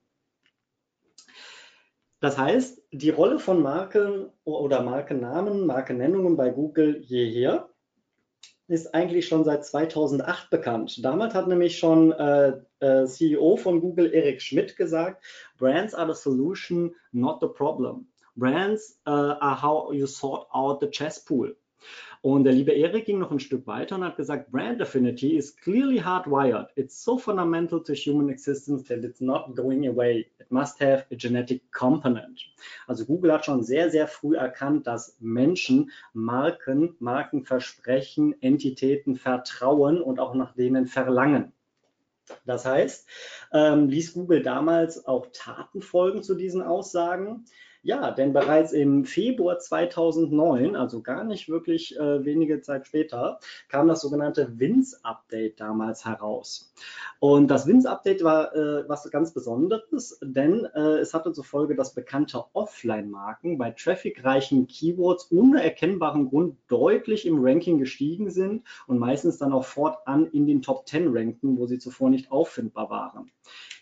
Das 2.21 2.39
heißt, 2.39 2.81
die 2.91 3.11
Rolle 3.11 3.37
von 3.37 3.61
Marken 3.61 4.29
oder 4.43 4.81
Markennamen, 4.81 5.67
Markennennungen 5.67 6.37
bei 6.37 6.49
Google 6.49 7.01
jeher 7.01 7.70
ist 8.71 8.93
eigentlich 8.93 9.27
schon 9.27 9.43
seit 9.43 9.65
2008 9.65 10.49
bekannt. 10.49 11.03
Damals 11.03 11.33
hat 11.33 11.47
nämlich 11.47 11.77
schon 11.77 12.11
äh, 12.11 12.53
äh, 12.79 13.05
CEO 13.05 13.57
von 13.57 13.81
Google 13.81 14.13
Eric 14.13 14.41
Schmidt 14.41 14.75
gesagt, 14.77 15.23
Brands 15.57 15.93
are 15.93 16.13
the 16.13 16.19
solution, 16.19 16.95
not 17.11 17.39
the 17.41 17.47
problem. 17.47 18.07
Brands 18.35 18.99
uh, 19.05 19.35
are 19.39 19.61
how 19.61 19.91
you 19.91 20.07
sort 20.07 20.47
out 20.53 20.79
the 20.79 20.89
chess 20.89 21.23
pool. 21.23 21.55
Und 22.23 22.43
der 22.43 22.53
liebe 22.53 22.71
Erik 22.71 23.05
ging 23.05 23.17
noch 23.17 23.31
ein 23.31 23.39
Stück 23.39 23.65
weiter 23.65 23.95
und 23.95 24.03
hat 24.03 24.15
gesagt, 24.15 24.51
Brand 24.51 24.79
Affinity 24.79 25.35
is 25.35 25.55
clearly 25.55 25.97
hardwired. 25.97 26.69
It's 26.75 27.03
so 27.03 27.17
fundamental 27.17 27.83
to 27.83 27.93
human 27.93 28.29
existence 28.29 28.83
that 28.89 29.03
it's 29.03 29.21
not 29.21 29.55
going 29.55 29.87
away. 29.87 30.27
It 30.39 30.51
must 30.51 30.79
have 30.79 31.05
a 31.11 31.15
genetic 31.15 31.71
component. 31.71 32.39
Also 32.85 33.05
Google 33.05 33.33
hat 33.33 33.45
schon 33.45 33.63
sehr, 33.63 33.89
sehr 33.89 34.07
früh 34.07 34.35
erkannt, 34.35 34.85
dass 34.85 35.17
Menschen 35.19 35.89
Marken, 36.13 36.95
Markenversprechen, 36.99 38.39
Entitäten 38.43 39.15
vertrauen 39.15 39.99
und 39.99 40.19
auch 40.19 40.35
nach 40.35 40.53
denen 40.53 40.85
verlangen. 40.85 41.53
Das 42.45 42.65
heißt, 42.65 43.07
ähm, 43.51 43.89
ließ 43.89 44.13
Google 44.13 44.43
damals 44.43 45.07
auch 45.07 45.27
Taten 45.33 45.81
folgen 45.81 46.21
zu 46.21 46.35
diesen 46.35 46.61
Aussagen. 46.61 47.45
Ja, 47.83 48.11
denn 48.11 48.31
bereits 48.31 48.73
im 48.73 49.05
Februar 49.05 49.57
2009, 49.57 50.75
also 50.75 51.01
gar 51.01 51.23
nicht 51.23 51.49
wirklich 51.49 51.97
äh, 51.97 52.23
wenige 52.23 52.61
Zeit 52.61 52.85
später, 52.85 53.39
kam 53.69 53.87
das 53.87 54.01
sogenannte 54.01 54.59
WINS-Update 54.59 55.59
damals 55.59 56.05
heraus. 56.05 56.71
Und 57.19 57.47
das 57.47 57.65
WINS-Update 57.65 58.23
war 58.23 58.55
äh, 58.55 58.87
was 58.87 59.09
ganz 59.09 59.33
Besonderes, 59.33 60.19
denn 60.21 60.65
äh, 60.75 60.99
es 60.99 61.15
hatte 61.15 61.33
zur 61.33 61.43
Folge, 61.43 61.75
dass 61.75 61.95
bekannte 61.95 62.43
Offline-Marken 62.53 63.57
bei 63.57 63.71
trafficreichen 63.71 64.67
Keywords 64.67 65.31
ohne 65.31 65.63
erkennbaren 65.63 66.29
Grund 66.29 66.57
deutlich 66.67 67.25
im 67.25 67.43
Ranking 67.43 67.79
gestiegen 67.79 68.29
sind 68.29 68.63
und 68.85 68.99
meistens 68.99 69.39
dann 69.39 69.53
auch 69.53 69.65
fortan 69.65 70.27
in 70.27 70.45
den 70.45 70.61
Top 70.61 70.87
10 70.87 71.17
ranken, 71.17 71.57
wo 71.57 71.65
sie 71.65 71.79
zuvor 71.79 72.11
nicht 72.11 72.31
auffindbar 72.31 72.91
waren. 72.91 73.31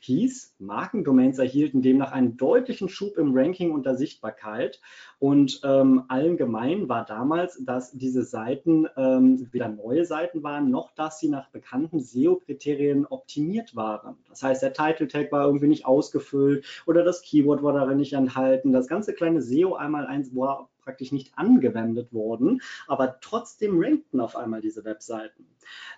Hieß, 0.10 0.56
Markendomains 0.58 1.38
erhielten 1.38 1.84
demnach 1.84 2.12
einen 2.12 2.36
deutlichen 2.36 2.89
Schub 2.89 3.16
im 3.16 3.38
Ranking 3.38 3.72
und 3.72 3.86
der 3.86 3.96
Sichtbarkeit. 3.96 4.82
Und 5.20 5.62
ähm, 5.63 6.06
allen 6.08 6.36
gemein 6.36 6.89
war 6.89 7.06
damals, 7.06 7.63
dass 7.63 7.92
diese 7.92 8.24
Seiten 8.24 8.88
ähm, 8.98 9.48
weder 9.51 9.70
neue 9.70 10.06
Seiten 10.06 10.42
waren, 10.42 10.72
noch 10.72 10.96
dass 10.96 11.20
sie 11.20 11.30
nach 11.30 11.50
bekannten 11.50 12.00
SEO-Kriterien 12.00 13.06
optimiert 13.06 13.75
waren. 13.75 14.18
Das 14.30 14.42
heißt, 14.42 14.63
der 14.63 14.74
Title 14.74 15.08
Tag 15.08 15.32
war 15.32 15.46
irgendwie 15.46 15.68
nicht 15.68 15.86
ausgefüllt 15.86 16.66
oder 16.88 17.04
das 17.04 17.22
Keyword 17.22 17.62
war 17.62 17.74
darin 17.74 17.98
nicht 17.98 18.13
enthalten. 18.13 18.74
Das 18.74 18.88
ganze 18.88 19.13
kleine 19.13 19.44
SEO 19.44 19.75
einmal 19.75 20.08
eins 20.08 20.36
war 20.36 20.70
praktisch 20.89 21.12
nicht 21.12 21.38
angewendet 21.38 22.12
worden, 22.12 22.62
aber 22.88 23.19
trotzdem 23.22 23.79
rankten 23.79 24.19
auf 24.19 24.36
einmal 24.36 24.60
diese 24.60 24.84
Webseiten. 24.86 25.46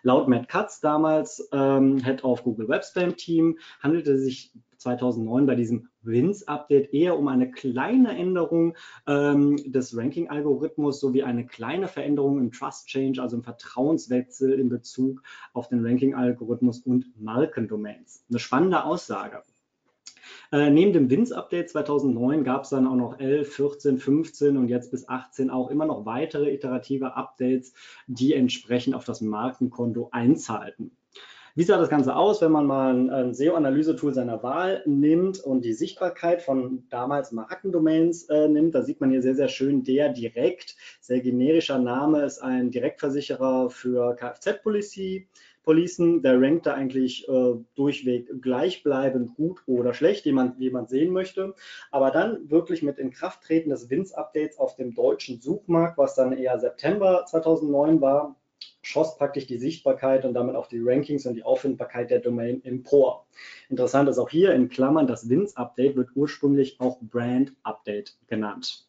Laut 0.03 0.27
Matt 0.27 0.49
Katz 0.49 0.81
damals, 0.81 1.47
ähm, 1.53 2.03
Head 2.03 2.25
of 2.25 2.43
Google 2.43 2.67
Web 2.67 2.83
Spam 2.83 3.15
Team, 3.15 3.57
handelte 3.79 4.17
sich 4.17 4.51
2009 4.75 5.45
bei 5.45 5.55
diesem 5.55 5.87
WINS-Update 6.01 6.93
eher 6.93 7.17
um 7.17 7.29
eine 7.29 7.51
kleine 7.51 8.17
Änderung 8.17 8.75
ähm, 9.07 9.55
des 9.71 9.95
Ranking-Algorithmus 9.95 10.99
sowie 10.99 11.23
eine 11.23 11.45
kleine 11.45 11.87
Veränderung 11.87 12.39
im 12.39 12.51
Trust-Change, 12.51 13.21
also 13.21 13.37
im 13.37 13.43
Vertrauenswechsel 13.43 14.59
in 14.59 14.67
Bezug 14.67 15.21
auf 15.53 15.69
den 15.69 15.85
Ranking-Algorithmus 15.85 16.79
und 16.79 17.05
Markendomains. 17.21 18.25
Eine 18.29 18.39
spannende 18.39 18.83
Aussage. 18.83 19.43
Äh, 20.51 20.69
neben 20.69 20.93
dem 20.93 21.09
WINS-Update 21.09 21.69
2009 21.69 22.43
gab 22.43 22.63
es 22.63 22.69
dann 22.69 22.87
auch 22.87 22.95
noch 22.95 23.19
11, 23.19 23.53
14, 23.53 23.97
15 23.97 24.57
und 24.57 24.67
jetzt 24.67 24.91
bis 24.91 25.07
18 25.07 25.49
auch 25.49 25.69
immer 25.69 25.85
noch 25.85 26.05
weitere 26.05 26.53
iterative 26.53 27.15
Updates, 27.15 27.73
die 28.07 28.33
entsprechend 28.33 28.95
auf 28.95 29.05
das 29.05 29.21
Markenkonto 29.21 30.09
einzahlten. 30.11 30.91
Wie 31.53 31.63
sah 31.63 31.77
das 31.77 31.89
Ganze 31.89 32.15
aus, 32.15 32.41
wenn 32.41 32.53
man 32.53 32.65
mal 32.65 33.11
ein 33.11 33.33
SEO-Analyse-Tool 33.33 34.13
seiner 34.13 34.41
Wahl 34.41 34.83
nimmt 34.85 35.41
und 35.41 35.65
die 35.65 35.73
Sichtbarkeit 35.73 36.41
von 36.41 36.85
damals 36.89 37.33
Markendomains 37.33 38.23
äh, 38.29 38.47
nimmt? 38.47 38.73
Da 38.73 38.83
sieht 38.83 39.01
man 39.01 39.11
hier 39.11 39.21
sehr, 39.21 39.35
sehr 39.35 39.49
schön 39.49 39.83
der 39.83 40.13
direkt. 40.13 40.77
Sehr 41.01 41.19
generischer 41.19 41.77
Name 41.77 42.23
ist 42.23 42.39
ein 42.39 42.71
Direktversicherer 42.71 43.69
für 43.69 44.15
Kfz-Policy. 44.15 45.27
Policen, 45.63 46.21
der 46.21 46.41
rankt 46.41 46.65
da 46.65 46.73
eigentlich 46.73 47.27
äh, 47.27 47.53
durchweg 47.75 48.41
gleichbleibend 48.41 49.35
gut 49.35 49.61
oder 49.67 49.93
schlecht, 49.93 50.25
wie 50.25 50.31
man, 50.31 50.57
wie 50.57 50.69
man 50.69 50.87
sehen 50.87 51.13
möchte. 51.13 51.53
Aber 51.91 52.11
dann 52.11 52.49
wirklich 52.49 52.81
mit 52.81 52.97
Inkrafttreten 52.97 53.69
des 53.69 53.89
WINS-Updates 53.89 54.57
auf 54.57 54.75
dem 54.75 54.93
deutschen 54.93 55.39
Suchmarkt, 55.39 55.97
was 55.97 56.15
dann 56.15 56.33
eher 56.33 56.59
September 56.59 57.25
2009 57.25 58.01
war, 58.01 58.35
schoss 58.81 59.17
praktisch 59.17 59.47
die 59.47 59.57
Sichtbarkeit 59.57 60.25
und 60.25 60.33
damit 60.33 60.55
auch 60.55 60.67
die 60.67 60.81
Rankings 60.81 61.25
und 61.25 61.35
die 61.35 61.43
Auffindbarkeit 61.43 62.09
der 62.09 62.19
Domain 62.19 62.63
empor. 62.63 63.27
Interessant 63.69 64.09
ist 64.09 64.17
auch 64.17 64.29
hier 64.29 64.53
in 64.53 64.69
Klammern, 64.69 65.07
das 65.07 65.29
WINS-Update 65.29 65.95
wird 65.95 66.09
ursprünglich 66.15 66.79
auch 66.79 66.99
Brand-Update 67.01 68.17
genannt. 68.27 68.87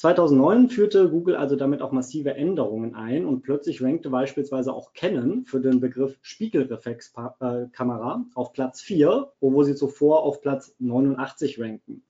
2009 0.00 0.70
führte 0.70 1.10
Google 1.10 1.36
also 1.36 1.56
damit 1.56 1.82
auch 1.82 1.92
massive 1.92 2.32
Änderungen 2.32 2.94
ein 2.94 3.26
und 3.26 3.42
plötzlich 3.42 3.82
rankte 3.82 4.08
beispielsweise 4.08 4.72
auch 4.72 4.94
Canon 4.94 5.44
für 5.44 5.60
den 5.60 5.78
Begriff 5.78 6.16
Spiegelreflexkamera 6.22 8.24
auf 8.34 8.54
Platz 8.54 8.80
4, 8.80 9.30
wo 9.40 9.62
sie 9.62 9.74
zuvor 9.74 10.22
auf 10.22 10.40
Platz 10.40 10.74
89 10.78 11.60
ranken. 11.60 12.02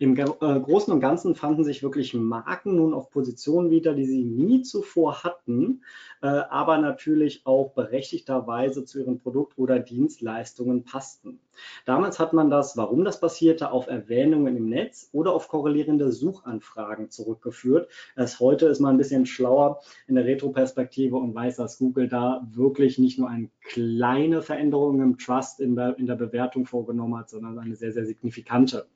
Im 0.00 0.18
äh, 0.18 0.24
Großen 0.24 0.92
und 0.92 0.98
Ganzen 0.98 1.36
fanden 1.36 1.62
sich 1.62 1.84
wirklich 1.84 2.14
Marken 2.14 2.74
nun 2.74 2.92
auf 2.92 3.10
Positionen 3.10 3.70
wieder, 3.70 3.94
die 3.94 4.06
sie 4.06 4.24
nie 4.24 4.62
zuvor 4.62 5.22
hatten, 5.22 5.82
äh, 6.22 6.26
aber 6.26 6.78
natürlich 6.78 7.46
auch 7.46 7.72
berechtigterweise 7.72 8.84
zu 8.84 9.00
ihren 9.00 9.18
Produkt- 9.18 9.58
oder 9.58 9.78
Dienstleistungen 9.78 10.84
passten. 10.84 11.40
Damals 11.84 12.18
hat 12.18 12.32
man 12.32 12.50
das, 12.50 12.76
warum 12.76 13.04
das 13.04 13.20
passierte, 13.20 13.70
auf 13.70 13.86
Erwähnungen 13.86 14.56
im 14.56 14.68
Netz 14.68 15.08
oder 15.12 15.32
auf 15.32 15.48
korrelierende 15.48 16.12
Suchanfragen 16.12 17.10
zurückgeführt. 17.10 17.88
Erst 18.16 18.40
heute 18.40 18.66
ist 18.66 18.80
man 18.80 18.94
ein 18.94 18.98
bisschen 18.98 19.26
schlauer 19.26 19.80
in 20.06 20.14
der 20.14 20.24
Retroperspektive 20.24 21.16
und 21.16 21.34
weiß, 21.34 21.56
dass 21.56 21.78
Google 21.78 22.08
da 22.08 22.46
wirklich 22.50 22.98
nicht 22.98 23.18
nur 23.18 23.30
eine 23.30 23.50
kleine 23.62 24.42
Veränderung 24.42 25.00
im 25.00 25.18
Trust 25.18 25.60
in 25.60 25.76
der, 25.76 25.98
in 25.98 26.06
der 26.06 26.16
Bewertung 26.16 26.66
vorgenommen 26.66 27.18
hat, 27.18 27.30
sondern 27.30 27.58
eine 27.58 27.76
sehr, 27.76 27.92
sehr 27.92 28.06
signifikante. 28.06 28.86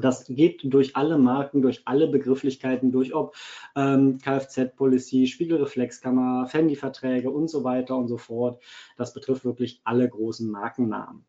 Das 0.00 0.26
geht 0.26 0.60
durch 0.64 0.96
alle 0.96 1.18
Marken, 1.18 1.62
durch 1.62 1.82
alle 1.84 2.08
Begrifflichkeiten 2.08 2.90
durch, 2.90 3.14
ob 3.14 3.36
ähm, 3.76 4.18
Kfz-Policy, 4.18 5.28
Spiegelreflexkammer, 5.28 6.46
Fendi-Verträge 6.48 7.30
und 7.30 7.48
so 7.48 7.62
weiter 7.62 7.96
und 7.96 8.08
so 8.08 8.18
fort. 8.18 8.60
Das 8.96 9.14
betrifft 9.14 9.44
wirklich 9.44 9.80
alle 9.84 10.08
großen 10.08 10.50
Markennamen. 10.50 11.24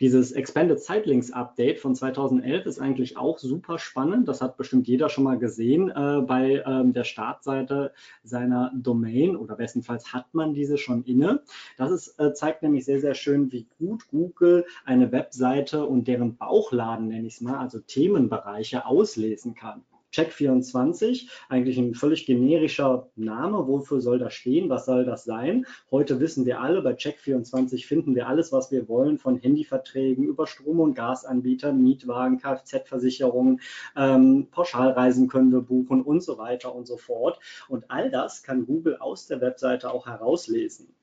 Dieses 0.00 0.32
Expanded 0.32 0.80
Sitelinks 0.80 1.32
Update 1.32 1.78
von 1.78 1.94
2011 1.94 2.66
ist 2.66 2.80
eigentlich 2.80 3.16
auch 3.16 3.38
super 3.38 3.78
spannend. 3.78 4.28
Das 4.28 4.40
hat 4.40 4.56
bestimmt 4.56 4.88
jeder 4.88 5.08
schon 5.08 5.24
mal 5.24 5.38
gesehen 5.38 5.90
äh, 5.90 6.22
bei 6.26 6.62
ähm, 6.66 6.92
der 6.92 7.04
Startseite 7.04 7.92
seiner 8.22 8.72
Domain 8.74 9.36
oder 9.36 9.56
bestenfalls 9.56 10.12
hat 10.12 10.32
man 10.34 10.54
diese 10.54 10.78
schon 10.78 11.04
inne. 11.04 11.42
Das 11.76 11.90
ist, 11.90 12.18
äh, 12.18 12.32
zeigt 12.32 12.62
nämlich 12.62 12.84
sehr, 12.84 13.00
sehr 13.00 13.14
schön, 13.14 13.52
wie 13.52 13.66
gut 13.78 14.08
Google 14.08 14.66
eine 14.84 15.12
Webseite 15.12 15.86
und 15.86 16.08
deren 16.08 16.36
Bauchladen, 16.36 17.08
nenne 17.08 17.26
ich 17.26 17.34
es 17.34 17.40
mal, 17.40 17.58
also 17.58 17.78
Themenbereiche 17.78 18.86
auslesen 18.86 19.54
kann. 19.54 19.82
Check24, 20.16 21.28
eigentlich 21.50 21.76
ein 21.76 21.94
völlig 21.94 22.24
generischer 22.24 23.10
Name. 23.16 23.68
Wofür 23.68 24.00
soll 24.00 24.18
das 24.18 24.32
stehen? 24.32 24.70
Was 24.70 24.86
soll 24.86 25.04
das 25.04 25.24
sein? 25.24 25.66
Heute 25.90 26.20
wissen 26.20 26.46
wir 26.46 26.60
alle, 26.60 26.80
bei 26.80 26.92
Check24 26.92 27.84
finden 27.86 28.14
wir 28.14 28.26
alles, 28.26 28.50
was 28.50 28.70
wir 28.70 28.88
wollen, 28.88 29.18
von 29.18 29.36
Handyverträgen 29.36 30.24
über 30.24 30.46
Strom- 30.46 30.80
und 30.80 30.94
Gasanbietern, 30.94 31.82
Mietwagen, 31.82 32.38
Kfz-Versicherungen, 32.38 33.60
ähm, 33.94 34.48
Pauschalreisen 34.50 35.28
können 35.28 35.52
wir 35.52 35.60
buchen 35.60 36.02
und 36.02 36.22
so 36.22 36.38
weiter 36.38 36.74
und 36.74 36.86
so 36.86 36.96
fort. 36.96 37.38
Und 37.68 37.90
all 37.90 38.10
das 38.10 38.42
kann 38.42 38.64
Google 38.64 38.96
aus 38.96 39.26
der 39.26 39.42
Webseite 39.42 39.92
auch 39.92 40.06
herauslesen. 40.06 40.94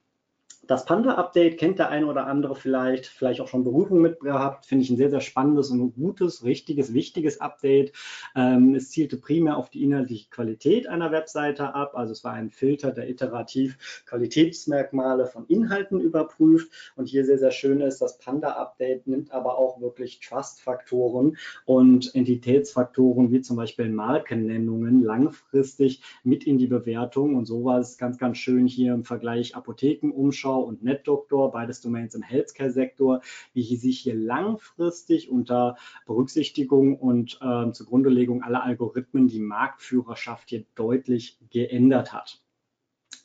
Das 0.65 0.86
Panda-Update 0.86 1.58
kennt 1.58 1.77
der 1.77 1.89
eine 1.89 2.05
oder 2.05 2.25
andere 2.25 2.55
vielleicht, 2.55 3.05
vielleicht 3.05 3.41
auch 3.41 3.50
schon 3.50 3.65
Berührung 3.65 4.00
mit 4.00 4.22
gehabt. 4.22 4.65
Finde 4.65 4.86
ich 4.86 4.89
ein 4.89 4.96
sehr, 4.96 5.10
sehr 5.10 5.20
spannendes 5.20 5.70
und 5.72 5.93
gutes, 5.93 6.46
richtiges, 6.46 6.93
wichtiges 6.93 7.41
Update. 7.41 7.91
Ähm, 8.34 8.74
es 8.74 8.89
zielte 8.89 9.17
primär 9.17 9.58
auf 9.58 9.70
die 9.70 9.84
inhaltliche 9.84 10.29
Qualität 10.29 10.88
einer 10.88 11.12
Webseite 11.12 11.75
ab. 11.75 11.96
Also 11.96 12.13
es 12.13 12.24
war 12.24 12.32
ein 12.32 12.50
Filter, 12.50 12.91
der 12.91 13.10
iterativ 13.10 14.03
Qualitätsmerkmale 14.05 15.25
von 15.25 15.46
Inhalten 15.48 16.00
überprüft. 16.00 16.72
Und 16.96 17.08
hier 17.08 17.25
sehr, 17.25 17.39
sehr 17.39 17.51
schön 17.51 17.82
ist, 17.82 18.01
das 18.01 18.17
Panda-Update 18.20 19.05
nimmt 19.05 19.34
aber 19.34 19.58
auch 19.58 19.82
wirklich 19.82 20.22
Trust-Faktoren 20.22 21.36
und 21.65 22.15
Entitätsfaktoren 22.15 23.34
wie 23.34 23.41
zum 23.41 23.58
Beispiel 23.58 23.89
Markennennungen 23.89 25.03
langfristig 25.03 26.01
mit 26.24 26.46
in 26.46 26.58
die 26.58 26.67
Bewertung. 26.67 27.36
Und 27.36 27.48
so 27.48 27.65
war 27.65 27.79
es 27.79 27.98
ganz, 27.98 28.17
ganz 28.17 28.38
schön 28.38 28.65
hier 28.65 28.93
im 28.93 29.03
Vergleich 29.03 29.58
Apothekenumschau 29.58 30.52
Doktor 30.53 30.67
und 30.67 30.83
NetDoktor, 30.83 31.51
beides 31.51 31.81
Domains 31.81 32.13
im 32.13 32.22
Healthcare-Sektor, 32.22 33.22
wie 33.53 33.75
sich 33.75 34.00
hier 34.00 34.15
langfristig 34.15 35.29
unter 35.29 35.77
Berücksichtigung 36.05 36.98
und 36.98 37.39
äh, 37.41 37.72
Zugrundelegung 37.72 38.43
aller 38.43 38.63
Algorithmen 38.63 39.27
die 39.27 39.39
Marktführerschaft 39.39 40.50
hier 40.50 40.65
deutlich 40.75 41.39
geändert 41.50 42.13
hat 42.13 42.39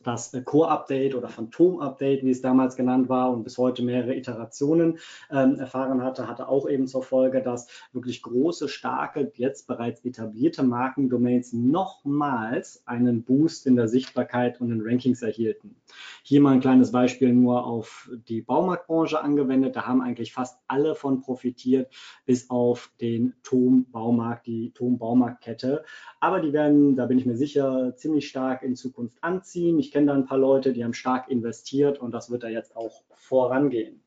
das 0.05 0.33
Core-Update 0.45 1.15
oder 1.15 1.29
Phantom-Update, 1.29 2.25
wie 2.25 2.31
es 2.31 2.41
damals 2.41 2.77
genannt 2.77 3.09
war 3.09 3.33
und 3.33 3.43
bis 3.43 3.59
heute 3.59 3.83
mehrere 3.83 4.15
Iterationen 4.15 4.99
ähm, 5.31 5.57
erfahren 5.57 6.03
hatte, 6.03 6.29
hatte 6.29 6.49
auch 6.49 6.69
eben 6.69 6.87
zur 6.87 7.03
Folge, 7.03 7.43
dass 7.43 7.69
wirklich 7.93 8.23
große, 8.23 8.69
starke, 8.69 9.33
jetzt 9.35 9.67
bereits 9.67 10.05
etablierte 10.05 10.63
Markendomains 10.63 11.53
nochmals 11.53 12.83
einen 12.87 13.25
Boost 13.25 13.67
in 13.67 13.77
der 13.77 13.89
Sichtbarkeit 13.89 14.61
und 14.61 14.69
den 14.69 14.83
Rankings 14.83 15.23
erhielten. 15.23 15.77
Hier 16.23 16.41
mal 16.41 16.53
ein 16.53 16.61
kleines 16.61 16.93
Beispiel 16.93 17.33
nur 17.33 17.67
auf 17.67 18.11
die 18.29 18.43
Baumarktbranche 18.43 19.21
angewendet. 19.21 19.77
Da 19.77 19.87
haben 19.87 20.03
eigentlich 20.03 20.33
fast 20.33 20.61
alle 20.69 20.95
von 20.95 21.21
profitiert, 21.21 21.93
bis 22.27 22.51
auf 22.51 22.93
den 23.01 23.35
Tom 23.43 23.87
Baumarkt, 23.91 24.47
die 24.47 24.71
Tom 24.73 24.99
Baumarktkette. 24.99 25.85
Aber 26.21 26.41
die 26.41 26.53
werden, 26.53 26.97
da 26.97 27.07
bin 27.07 27.19
ich 27.19 27.27
mir 27.27 27.37
sicher, 27.37 27.95
ziemlich 27.97 28.29
stark 28.29 28.63
in 28.63 28.77
Zukunft 28.77 29.23
anziehen. 29.23 29.79
Ich 29.79 29.88
ich 29.89 29.93
kenne 29.93 30.09
da 30.09 30.15
ein 30.15 30.27
paar 30.27 30.37
Leute, 30.37 30.75
die 30.75 30.85
haben 30.85 30.93
stark 30.93 31.31
investiert 31.31 31.99
und 31.99 32.11
das 32.11 32.31
wird 32.31 32.43
da 32.43 32.49
jetzt 32.49 32.77
auch 32.77 33.05
vorangehen. 33.15 34.03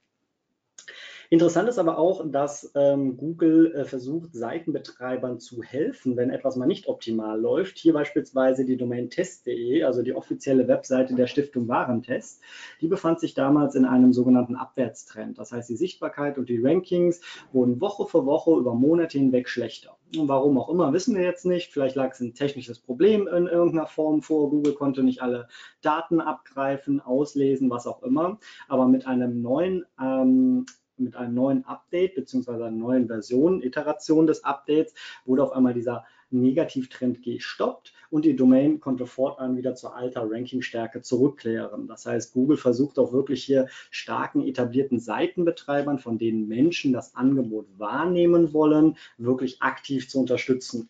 Interessant 1.33 1.69
ist 1.69 1.79
aber 1.79 1.97
auch, 1.97 2.29
dass 2.29 2.73
ähm, 2.75 3.15
Google 3.15 3.73
äh, 3.73 3.85
versucht, 3.85 4.33
Seitenbetreibern 4.33 5.39
zu 5.39 5.63
helfen, 5.63 6.17
wenn 6.17 6.29
etwas 6.29 6.57
mal 6.57 6.65
nicht 6.65 6.89
optimal 6.89 7.39
läuft. 7.39 7.77
Hier 7.77 7.93
beispielsweise 7.93 8.65
die 8.65 8.75
Domain 8.75 9.09
test.de, 9.09 9.83
also 9.83 10.01
die 10.01 10.13
offizielle 10.13 10.67
Webseite 10.67 11.15
der 11.15 11.27
Stiftung 11.27 11.69
Warentest. 11.69 12.41
Die 12.81 12.89
befand 12.89 13.21
sich 13.21 13.33
damals 13.33 13.75
in 13.75 13.85
einem 13.85 14.11
sogenannten 14.11 14.57
Abwärtstrend. 14.57 15.37
Das 15.37 15.53
heißt, 15.53 15.69
die 15.69 15.77
Sichtbarkeit 15.77 16.37
und 16.37 16.49
die 16.49 16.59
Rankings 16.61 17.21
wurden 17.53 17.79
Woche 17.79 18.07
für 18.07 18.25
Woche 18.25 18.51
über 18.59 18.75
Monate 18.75 19.17
hinweg 19.17 19.47
schlechter. 19.47 19.95
Und 20.17 20.27
warum 20.27 20.57
auch 20.57 20.67
immer, 20.67 20.91
wissen 20.91 21.15
wir 21.15 21.23
jetzt 21.23 21.45
nicht. 21.45 21.71
Vielleicht 21.71 21.95
lag 21.95 22.11
es 22.11 22.19
ein 22.19 22.33
technisches 22.33 22.79
Problem 22.79 23.29
in 23.29 23.47
irgendeiner 23.47 23.87
Form 23.87 24.21
vor. 24.21 24.49
Google 24.49 24.73
konnte 24.73 25.01
nicht 25.01 25.21
alle 25.21 25.47
Daten 25.81 26.19
abgreifen, 26.19 26.99
auslesen, 26.99 27.69
was 27.69 27.87
auch 27.87 28.03
immer. 28.03 28.37
Aber 28.67 28.89
mit 28.89 29.07
einem 29.07 29.41
neuen 29.41 29.85
ähm, 29.97 30.65
mit 31.01 31.15
einem 31.15 31.33
neuen 31.33 31.65
Update 31.65 32.15
beziehungsweise 32.15 32.65
einer 32.65 32.75
neuen 32.75 33.07
Version, 33.07 33.61
Iteration 33.61 34.27
des 34.27 34.43
Updates, 34.43 34.93
wurde 35.25 35.43
auf 35.43 35.51
einmal 35.51 35.73
dieser 35.73 36.05
Negativtrend 36.31 37.21
gestoppt 37.23 37.93
und 38.09 38.25
die 38.25 38.35
Domain 38.35 38.79
konnte 38.79 39.05
fortan 39.05 39.57
wieder 39.57 39.75
zur 39.75 39.95
alter 39.95 40.29
Rankingstärke 40.29 41.01
zurückkehren. 41.01 41.87
Das 41.87 42.05
heißt, 42.05 42.33
Google 42.33 42.57
versucht 42.57 42.99
auch 42.99 43.11
wirklich 43.11 43.43
hier 43.43 43.67
starken 43.89 44.41
etablierten 44.41 44.99
Seitenbetreibern, 44.99 45.99
von 45.99 46.17
denen 46.17 46.47
Menschen 46.47 46.93
das 46.93 47.15
Angebot 47.15 47.67
wahrnehmen 47.77 48.53
wollen, 48.53 48.97
wirklich 49.17 49.61
aktiv 49.61 50.09
zu 50.09 50.19
unterstützen. 50.19 50.89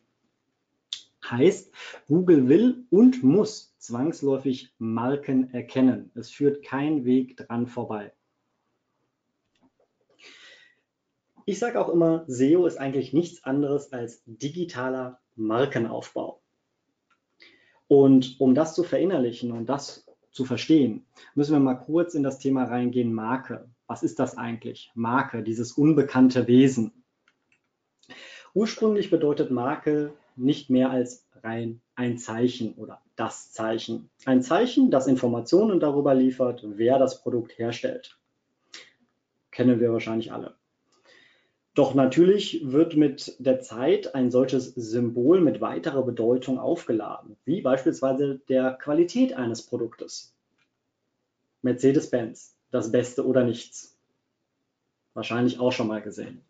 Heißt, 1.30 1.72
Google 2.08 2.50
will 2.50 2.86
und 2.90 3.24
muss 3.24 3.76
zwangsläufig 3.78 4.74
Marken 4.80 5.54
erkennen. 5.54 6.12
Es 6.16 6.30
führt 6.30 6.64
kein 6.64 7.06
Weg 7.06 7.38
dran 7.38 7.68
vorbei. 7.68 8.12
Ich 11.52 11.60
sage 11.60 11.82
auch 11.82 11.90
immer, 11.90 12.24
SEO 12.28 12.66
ist 12.66 12.78
eigentlich 12.78 13.12
nichts 13.12 13.44
anderes 13.44 13.92
als 13.92 14.24
digitaler 14.26 15.20
Markenaufbau. 15.36 16.40
Und 17.90 18.40
um 18.40 18.56
das 18.56 18.74
zu 18.74 18.84
verinnerlichen 18.84 19.52
und 19.52 19.66
das 19.66 20.08
zu 20.32 20.46
verstehen, 20.46 21.06
müssen 21.36 21.52
wir 21.52 21.60
mal 21.60 21.76
kurz 21.76 22.14
in 22.14 22.24
das 22.24 22.40
Thema 22.40 22.64
reingehen, 22.64 23.14
Marke. 23.14 23.70
Was 23.86 24.02
ist 24.02 24.18
das 24.20 24.38
eigentlich? 24.38 24.92
Marke, 24.96 25.44
dieses 25.44 25.74
unbekannte 25.74 26.48
Wesen. 26.48 27.04
Ursprünglich 28.54 29.10
bedeutet 29.10 29.52
Marke 29.52 30.14
nicht 30.38 30.70
mehr 30.70 30.90
als 30.90 31.28
rein 31.44 31.82
ein 31.96 32.18
Zeichen 32.18 32.76
oder 32.76 33.02
das 33.18 33.52
Zeichen. 33.52 34.10
Ein 34.24 34.42
Zeichen, 34.42 34.90
das 34.90 35.06
Informationen 35.06 35.82
darüber 35.82 36.16
liefert, 36.16 36.64
wer 36.66 36.98
das 36.98 37.22
Produkt 37.22 37.58
herstellt. 37.58 38.18
Kennen 39.52 39.82
wir 39.82 39.92
wahrscheinlich 39.92 40.32
alle. 40.32 40.56
Doch 41.74 41.94
natürlich 41.94 42.70
wird 42.70 42.98
mit 42.98 43.38
der 43.40 43.62
Zeit 43.62 44.14
ein 44.14 44.30
solches 44.30 44.74
Symbol 44.76 45.40
mit 45.40 45.62
weiterer 45.62 46.04
Bedeutung 46.04 46.60
aufgeladen, 46.60 47.38
wie 47.46 47.62
beispielsweise 47.62 48.42
der 48.50 48.74
Qualität 48.74 49.34
eines 49.34 49.62
Produktes. 49.62 50.36
Mercedes-Benz, 51.62 52.58
das 52.72 52.92
Beste 52.92 53.26
oder 53.26 53.46
nichts. 53.46 53.98
Wahrscheinlich 55.14 55.60
auch 55.60 55.72
schon 55.72 55.88
mal 55.88 56.02
gesehen. 56.02 56.42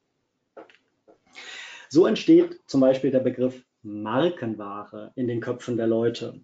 So 1.90 2.08
entsteht 2.08 2.60
zum 2.66 2.82
Beispiel 2.82 3.12
der 3.12 3.20
Begriff 3.20 3.64
Markenware 3.84 5.12
in 5.16 5.28
den 5.28 5.40
Köpfen 5.40 5.78
der 5.78 5.88
Leute. 5.88 6.42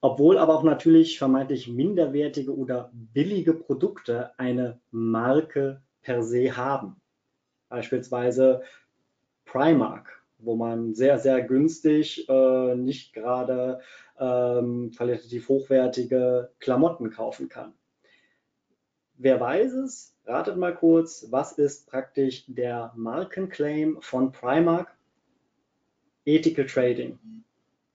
Obwohl 0.00 0.38
aber 0.38 0.54
auch 0.54 0.62
natürlich 0.62 1.18
vermeintlich 1.18 1.68
minderwertige 1.68 2.56
oder 2.56 2.90
billige 2.94 3.52
Produkte 3.52 4.38
eine 4.38 4.80
Marke 4.90 5.82
per 6.00 6.22
se 6.22 6.56
haben 6.56 6.96
beispielsweise 7.74 8.62
Primark, 9.46 10.22
wo 10.38 10.54
man 10.54 10.94
sehr, 10.94 11.18
sehr 11.18 11.42
günstig, 11.42 12.28
äh, 12.28 12.76
nicht 12.76 13.12
gerade 13.12 13.80
ähm, 14.16 14.92
qualitativ 14.96 15.48
hochwertige 15.48 16.52
Klamotten 16.60 17.10
kaufen 17.10 17.48
kann. 17.48 17.74
Wer 19.16 19.40
weiß 19.40 19.72
es? 19.72 20.14
Ratet 20.24 20.56
mal 20.56 20.74
kurz, 20.74 21.26
was 21.30 21.58
ist 21.58 21.88
praktisch 21.90 22.44
der 22.46 22.92
Markenclaim 22.94 23.98
von 24.00 24.30
Primark? 24.30 24.96
Ethical 26.24 26.66
Trading. 26.66 27.18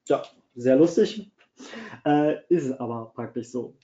Ja, 0.08 0.22
sehr 0.56 0.76
lustig. 0.76 1.30
Äh, 2.04 2.36
ist 2.48 2.72
aber 2.78 3.12
praktisch 3.14 3.48
so. 3.48 3.74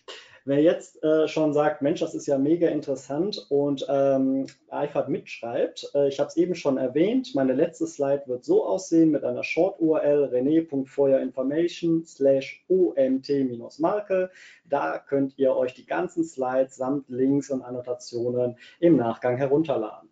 Wer 0.48 0.62
jetzt 0.62 1.02
äh, 1.02 1.26
schon 1.26 1.52
sagt, 1.52 1.82
Mensch, 1.82 1.98
das 1.98 2.14
ist 2.14 2.28
ja 2.28 2.38
mega 2.38 2.68
interessant 2.68 3.46
und 3.48 3.84
ähm, 3.88 4.46
Eifert 4.70 5.08
mitschreibt, 5.08 5.90
äh, 5.92 6.06
ich 6.06 6.20
habe 6.20 6.28
es 6.28 6.36
eben 6.36 6.54
schon 6.54 6.78
erwähnt, 6.78 7.34
meine 7.34 7.52
letzte 7.52 7.88
Slide 7.88 8.22
wird 8.26 8.44
so 8.44 8.64
aussehen 8.64 9.10
mit 9.10 9.24
einer 9.24 9.42
Short-URL 9.42 10.26
rene.feuerinformation 10.26 12.04
slash 12.04 12.64
omt-marke. 12.68 14.30
Da 14.64 15.00
könnt 15.00 15.36
ihr 15.36 15.56
euch 15.56 15.74
die 15.74 15.84
ganzen 15.84 16.22
Slides 16.22 16.76
samt 16.76 17.08
Links 17.08 17.50
und 17.50 17.62
Annotationen 17.62 18.56
im 18.78 18.96
Nachgang 18.96 19.38
herunterladen. 19.38 20.05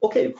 Okay, 0.00 0.34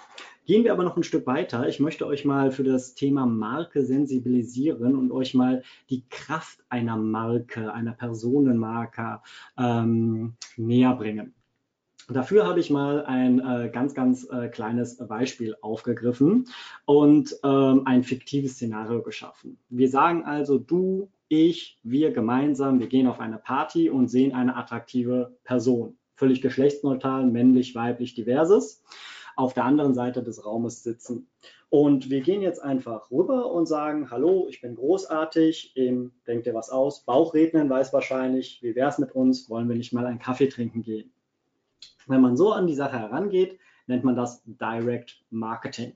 Gehen 0.51 0.65
wir 0.65 0.73
aber 0.73 0.83
noch 0.83 0.97
ein 0.97 1.05
Stück 1.05 1.29
weiter. 1.29 1.69
Ich 1.69 1.79
möchte 1.79 2.09
euch 2.09 2.25
mal 2.25 2.51
für 2.51 2.65
das 2.65 2.97
Thema 2.97 3.25
Marke 3.25 3.85
sensibilisieren 3.85 4.97
und 4.97 5.13
euch 5.13 5.33
mal 5.33 5.63
die 5.91 6.03
Kraft 6.11 6.59
einer 6.69 6.97
Marke, 6.97 7.73
einer 7.73 7.93
Personenmarke 7.93 9.21
ähm, 9.57 10.35
näher 10.57 10.97
bringen. 10.97 11.35
Dafür 12.09 12.49
habe 12.49 12.59
ich 12.59 12.69
mal 12.69 13.05
ein 13.05 13.39
äh, 13.39 13.71
ganz, 13.73 13.95
ganz 13.95 14.29
äh, 14.29 14.49
kleines 14.49 14.97
Beispiel 14.97 15.55
aufgegriffen 15.61 16.49
und 16.85 17.33
ähm, 17.45 17.83
ein 17.85 18.03
fiktives 18.03 18.55
Szenario 18.55 19.03
geschaffen. 19.03 19.57
Wir 19.69 19.89
sagen 19.89 20.25
also, 20.25 20.59
du, 20.59 21.13
ich, 21.29 21.79
wir 21.85 22.11
gemeinsam, 22.11 22.81
wir 22.81 22.89
gehen 22.89 23.07
auf 23.07 23.21
eine 23.21 23.39
Party 23.39 23.89
und 23.89 24.09
sehen 24.09 24.35
eine 24.35 24.57
attraktive 24.57 25.37
Person. 25.45 25.97
Völlig 26.17 26.43
geschlechtsneutral, 26.43 27.25
männlich, 27.25 27.77
weiblich, 27.77 28.15
diverses 28.17 28.83
auf 29.41 29.55
der 29.55 29.65
anderen 29.65 29.95
Seite 29.95 30.23
des 30.23 30.45
Raumes 30.45 30.83
sitzen. 30.83 31.29
Und 31.71 32.11
wir 32.11 32.21
gehen 32.21 32.43
jetzt 32.43 32.63
einfach 32.63 33.11
rüber 33.11 33.53
und 33.53 33.67
sagen, 33.67 34.11
hallo, 34.11 34.47
ich 34.49 34.61
bin 34.61 34.75
großartig, 34.75 35.73
ähm, 35.77 36.13
denkt 36.27 36.47
dir 36.47 36.55
was 36.55 36.71
aus, 36.71 37.05
Bauchrednen 37.05 37.71
weiß 37.71 37.93
wahrscheinlich, 37.93 38.61
wie 38.63 38.75
wäre 38.75 38.89
es 38.89 38.99
mit 38.99 39.13
uns, 39.13 39.49
wollen 39.49 39.69
wir 39.69 39.77
nicht 39.77 39.93
mal 39.93 40.07
einen 40.07 40.19
Kaffee 40.19 40.49
trinken 40.49 40.83
gehen. 40.83 41.13
Wenn 42.07 42.21
man 42.21 42.37
so 42.37 42.53
an 42.53 42.67
die 42.67 42.75
Sache 42.75 42.99
herangeht, 42.99 43.59
nennt 43.87 44.03
man 44.03 44.17
das 44.17 44.43
Direct 44.45 45.23
Marketing. 45.31 45.93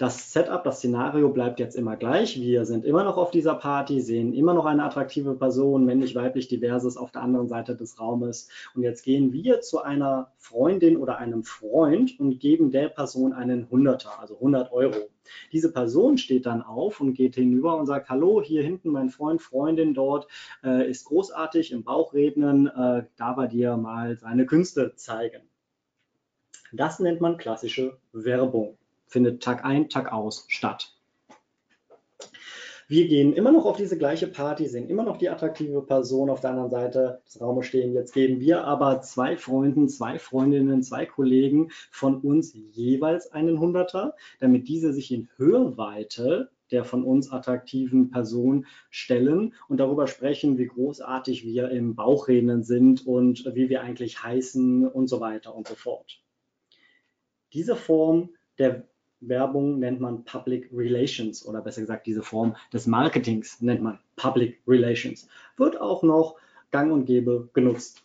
Das 0.00 0.32
Setup, 0.32 0.64
das 0.64 0.78
Szenario 0.78 1.28
bleibt 1.28 1.60
jetzt 1.60 1.76
immer 1.76 1.94
gleich. 1.94 2.40
Wir 2.40 2.64
sind 2.64 2.86
immer 2.86 3.04
noch 3.04 3.18
auf 3.18 3.30
dieser 3.30 3.54
Party, 3.54 4.00
sehen 4.00 4.32
immer 4.32 4.54
noch 4.54 4.64
eine 4.64 4.82
attraktive 4.82 5.34
Person, 5.34 5.84
männlich, 5.84 6.14
weiblich, 6.14 6.48
diverses 6.48 6.96
auf 6.96 7.12
der 7.12 7.20
anderen 7.20 7.48
Seite 7.48 7.76
des 7.76 8.00
Raumes. 8.00 8.48
Und 8.74 8.82
jetzt 8.82 9.02
gehen 9.02 9.34
wir 9.34 9.60
zu 9.60 9.82
einer 9.82 10.32
Freundin 10.38 10.96
oder 10.96 11.18
einem 11.18 11.44
Freund 11.44 12.18
und 12.18 12.38
geben 12.38 12.70
der 12.70 12.88
Person 12.88 13.34
einen 13.34 13.68
Hunderter, 13.68 14.18
also 14.18 14.36
100 14.36 14.72
Euro. 14.72 15.10
Diese 15.52 15.70
Person 15.70 16.16
steht 16.16 16.46
dann 16.46 16.62
auf 16.62 17.02
und 17.02 17.12
geht 17.12 17.34
hinüber 17.34 17.76
und 17.76 17.84
sagt, 17.84 18.08
hallo, 18.08 18.40
hier 18.40 18.62
hinten 18.62 18.88
mein 18.88 19.10
Freund, 19.10 19.42
Freundin 19.42 19.92
dort 19.92 20.28
äh, 20.64 20.88
ist 20.88 21.04
großartig 21.04 21.72
im 21.72 21.84
Bauchrednen, 21.84 22.68
äh, 22.68 23.04
da 23.18 23.32
bei 23.34 23.48
dir 23.48 23.76
mal 23.76 24.16
seine 24.16 24.46
Künste 24.46 24.94
zeigen. 24.96 25.42
Das 26.72 27.00
nennt 27.00 27.20
man 27.20 27.36
klassische 27.36 27.98
Werbung 28.12 28.78
findet 29.10 29.42
Tag 29.42 29.64
ein, 29.64 29.90
Tag 29.90 30.12
aus 30.12 30.46
statt. 30.48 30.96
Wir 32.88 33.06
gehen 33.06 33.34
immer 33.34 33.52
noch 33.52 33.66
auf 33.66 33.76
diese 33.76 33.96
gleiche 33.96 34.26
Party, 34.26 34.66
sehen 34.66 34.88
immer 34.88 35.04
noch 35.04 35.16
die 35.16 35.28
attraktive 35.28 35.82
Person 35.82 36.28
auf 36.28 36.40
der 36.40 36.50
anderen 36.50 36.70
Seite 36.70 37.22
des 37.24 37.40
Raumes 37.40 37.66
stehen. 37.66 37.92
Jetzt 37.92 38.12
geben 38.12 38.40
wir 38.40 38.64
aber 38.64 39.00
zwei 39.00 39.36
Freunden, 39.36 39.88
zwei 39.88 40.18
Freundinnen, 40.18 40.82
zwei 40.82 41.06
Kollegen 41.06 41.70
von 41.92 42.20
uns 42.20 42.52
jeweils 42.72 43.30
einen 43.30 43.60
Hunderter, 43.60 44.16
damit 44.40 44.66
diese 44.66 44.92
sich 44.92 45.12
in 45.12 45.28
Hörweite 45.36 46.50
der 46.70 46.84
von 46.84 47.04
uns 47.04 47.30
attraktiven 47.30 48.10
Person 48.10 48.66
stellen 48.90 49.54
und 49.68 49.78
darüber 49.78 50.06
sprechen, 50.06 50.58
wie 50.58 50.66
großartig 50.66 51.44
wir 51.44 51.70
im 51.70 51.94
Bauchrednen 51.94 52.62
sind 52.62 53.06
und 53.06 53.44
wie 53.54 53.68
wir 53.68 53.82
eigentlich 53.82 54.22
heißen 54.22 54.86
und 54.88 55.08
so 55.08 55.20
weiter 55.20 55.54
und 55.54 55.68
so 55.68 55.74
fort. 55.74 56.22
Diese 57.52 57.76
Form 57.76 58.30
der 58.58 58.89
Werbung 59.20 59.78
nennt 59.78 60.00
man 60.00 60.24
Public 60.24 60.70
Relations 60.72 61.44
oder 61.46 61.60
besser 61.60 61.82
gesagt 61.82 62.06
diese 62.06 62.22
Form 62.22 62.56
des 62.72 62.86
Marketings 62.86 63.60
nennt 63.60 63.82
man 63.82 63.98
Public 64.16 64.60
Relations. 64.66 65.28
Wird 65.56 65.80
auch 65.80 66.02
noch 66.02 66.36
gang 66.70 66.92
und 66.92 67.04
gäbe 67.04 67.48
genutzt. 67.52 68.02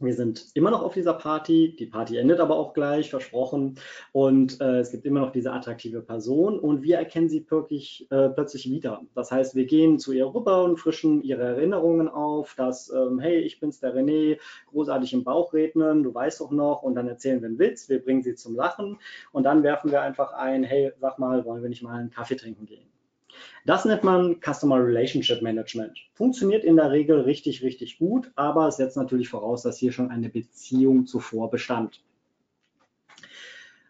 Wir 0.00 0.14
sind 0.14 0.46
immer 0.54 0.70
noch 0.70 0.82
auf 0.82 0.94
dieser 0.94 1.14
Party. 1.14 1.74
Die 1.76 1.86
Party 1.86 2.18
endet 2.18 2.38
aber 2.38 2.56
auch 2.56 2.72
gleich, 2.72 3.10
versprochen. 3.10 3.80
Und 4.12 4.60
äh, 4.60 4.78
es 4.78 4.92
gibt 4.92 5.04
immer 5.04 5.18
noch 5.18 5.32
diese 5.32 5.52
attraktive 5.52 6.02
Person 6.02 6.60
und 6.60 6.82
wir 6.82 6.98
erkennen 6.98 7.28
sie 7.28 7.44
wirklich, 7.50 8.06
äh, 8.10 8.28
plötzlich 8.28 8.70
wieder. 8.70 9.02
Das 9.16 9.32
heißt, 9.32 9.56
wir 9.56 9.66
gehen 9.66 9.98
zu 9.98 10.12
ihr 10.12 10.32
rüber 10.32 10.62
und 10.62 10.76
frischen 10.78 11.22
ihre 11.24 11.42
Erinnerungen 11.42 12.08
auf, 12.08 12.54
dass, 12.54 12.92
ähm, 12.92 13.18
hey, 13.18 13.38
ich 13.40 13.58
bin's, 13.58 13.80
der 13.80 13.92
René, 13.92 14.38
großartig 14.68 15.12
im 15.14 15.24
Bauch 15.24 15.52
rednen, 15.52 16.04
du 16.04 16.14
weißt 16.14 16.40
doch 16.42 16.52
noch. 16.52 16.84
Und 16.84 16.94
dann 16.94 17.08
erzählen 17.08 17.40
wir 17.40 17.48
einen 17.48 17.58
Witz, 17.58 17.88
wir 17.88 18.00
bringen 18.00 18.22
sie 18.22 18.36
zum 18.36 18.54
Lachen 18.54 18.98
und 19.32 19.42
dann 19.42 19.64
werfen 19.64 19.90
wir 19.90 20.02
einfach 20.02 20.32
ein, 20.32 20.62
hey, 20.62 20.92
sag 21.00 21.18
mal, 21.18 21.44
wollen 21.44 21.62
wir 21.62 21.70
nicht 21.70 21.82
mal 21.82 21.98
einen 21.98 22.10
Kaffee 22.10 22.36
trinken 22.36 22.66
gehen? 22.66 22.86
Das 23.64 23.84
nennt 23.84 24.04
man 24.04 24.40
Customer 24.40 24.76
Relationship 24.76 25.42
Management. 25.42 25.98
Funktioniert 26.14 26.64
in 26.64 26.76
der 26.76 26.90
Regel 26.90 27.20
richtig, 27.20 27.62
richtig 27.62 27.98
gut, 27.98 28.30
aber 28.34 28.68
es 28.68 28.76
setzt 28.76 28.96
natürlich 28.96 29.28
voraus, 29.28 29.62
dass 29.62 29.78
hier 29.78 29.92
schon 29.92 30.10
eine 30.10 30.28
Beziehung 30.28 31.06
zuvor 31.06 31.50
bestand. 31.50 32.00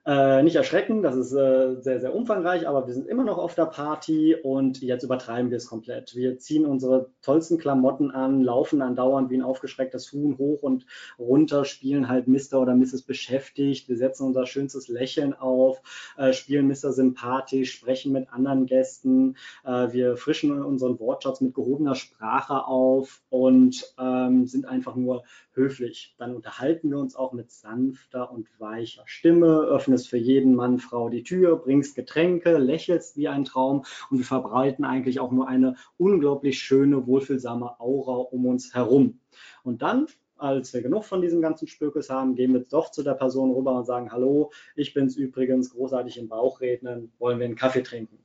Äh, 0.09 0.43
nicht 0.43 0.57
erschrecken, 0.57 1.03
das 1.03 1.17
ist 1.17 1.35
äh, 1.35 1.83
sehr, 1.83 2.01
sehr 2.01 2.15
umfangreich, 2.15 2.67
aber 2.67 2.87
wir 2.87 2.95
sind 2.95 3.07
immer 3.09 3.25
noch 3.25 3.37
auf 3.37 3.55
der 3.55 3.67
Party 3.67 4.35
und 4.35 4.81
jetzt 4.81 5.03
übertreiben 5.03 5.51
wir 5.51 5.59
es 5.59 5.67
komplett. 5.67 6.17
Wir 6.17 6.39
ziehen 6.39 6.65
unsere 6.65 7.11
tollsten 7.21 7.59
Klamotten 7.59 8.11
an, 8.11 8.43
laufen 8.43 8.81
andauernd 8.81 9.29
wie 9.29 9.37
ein 9.37 9.43
aufgeschrecktes 9.43 10.11
Huhn 10.13 10.39
hoch 10.39 10.63
und 10.63 10.87
runter, 11.19 11.67
spielen 11.67 12.09
halt 12.09 12.27
Mr. 12.27 12.55
oder 12.55 12.75
Mrs. 12.75 13.03
beschäftigt, 13.03 13.91
wir 13.91 13.99
setzen 13.99 14.25
unser 14.25 14.47
schönstes 14.47 14.89
Lächeln 14.89 15.35
auf, 15.35 15.83
äh, 16.17 16.33
spielen 16.33 16.69
Mr. 16.69 16.95
sympathisch, 16.95 17.75
sprechen 17.75 18.11
mit 18.11 18.33
anderen 18.33 18.65
Gästen, 18.65 19.37
äh, 19.67 19.93
wir 19.93 20.17
frischen 20.17 20.65
unseren 20.65 20.99
Wortschatz 21.01 21.43
mit 21.43 21.53
gehobener 21.53 21.95
Sprache 21.95 22.65
auf 22.65 23.21
und 23.29 23.95
ähm, 23.99 24.47
sind 24.47 24.65
einfach 24.65 24.97
nur 24.97 25.25
höflich. 25.59 26.15
Dann 26.17 26.35
unterhalten 26.35 26.89
wir 26.89 26.99
uns 26.99 27.15
auch 27.15 27.35
mit 27.35 27.51
sanfter 27.51 28.33
und 28.33 28.49
weicher 28.59 29.03
Stimme, 29.05 29.61
öffnest 29.65 30.09
für 30.09 30.17
jeden 30.17 30.55
Mann, 30.55 30.79
Frau 30.79 31.11
die 31.11 31.25
Tür, 31.25 31.57
bringst 31.57 31.97
Getränke, 31.97 32.57
lächelst 32.57 33.19
wie 33.19 33.29
ein 33.29 33.45
Traum 33.45 33.85
und 34.11 34.19
wir 34.19 34.25
verbreiten 34.25 34.87
eigentlich 34.87 35.21
auch 35.21 35.33
nur 35.33 35.49
eine 35.49 35.77
unglaublich 35.99 36.61
schöne, 36.61 37.07
wohlfühlsame 37.07 37.79
Aura 37.79 38.17
um 38.17 38.47
uns 38.47 38.75
herum. 38.75 39.21
Und 39.63 39.83
dann 39.83 40.07
als 40.39 40.73
wir 40.73 40.83
genug 40.83 41.05
von 41.05 41.21
diesem 41.21 41.43
ganzen 41.43 41.67
Spökes 41.67 42.11
haben, 42.11 42.37
gehen 42.37 42.53
wir 42.53 42.61
doch 42.61 42.93
zu 42.93 43.03
der 43.03 43.15
Person 43.15 43.53
rüber 43.53 43.77
und 43.77 43.85
sagen, 43.85 44.13
hallo, 44.13 44.53
ich 44.77 44.95
bin's 44.95 45.17
übrigens, 45.17 45.71
großartig 45.71 46.17
im 46.17 46.29
Bauch 46.29 46.61
rednen, 46.61 47.13
wollen 47.19 47.41
wir 47.41 47.47
einen 47.47 47.57
Kaffee 47.57 47.83
trinken. 47.83 48.19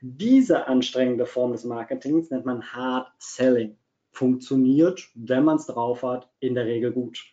Diese 0.00 0.66
anstrengende 0.66 1.26
Form 1.26 1.52
des 1.52 1.64
Marketings 1.64 2.30
nennt 2.30 2.44
man 2.44 2.72
Hard 2.72 3.12
Selling 3.18 3.76
funktioniert, 4.18 5.08
wenn 5.14 5.44
man 5.44 5.56
es 5.56 5.66
drauf 5.66 6.02
hat, 6.02 6.28
in 6.40 6.54
der 6.54 6.66
Regel 6.66 6.92
gut. 6.92 7.32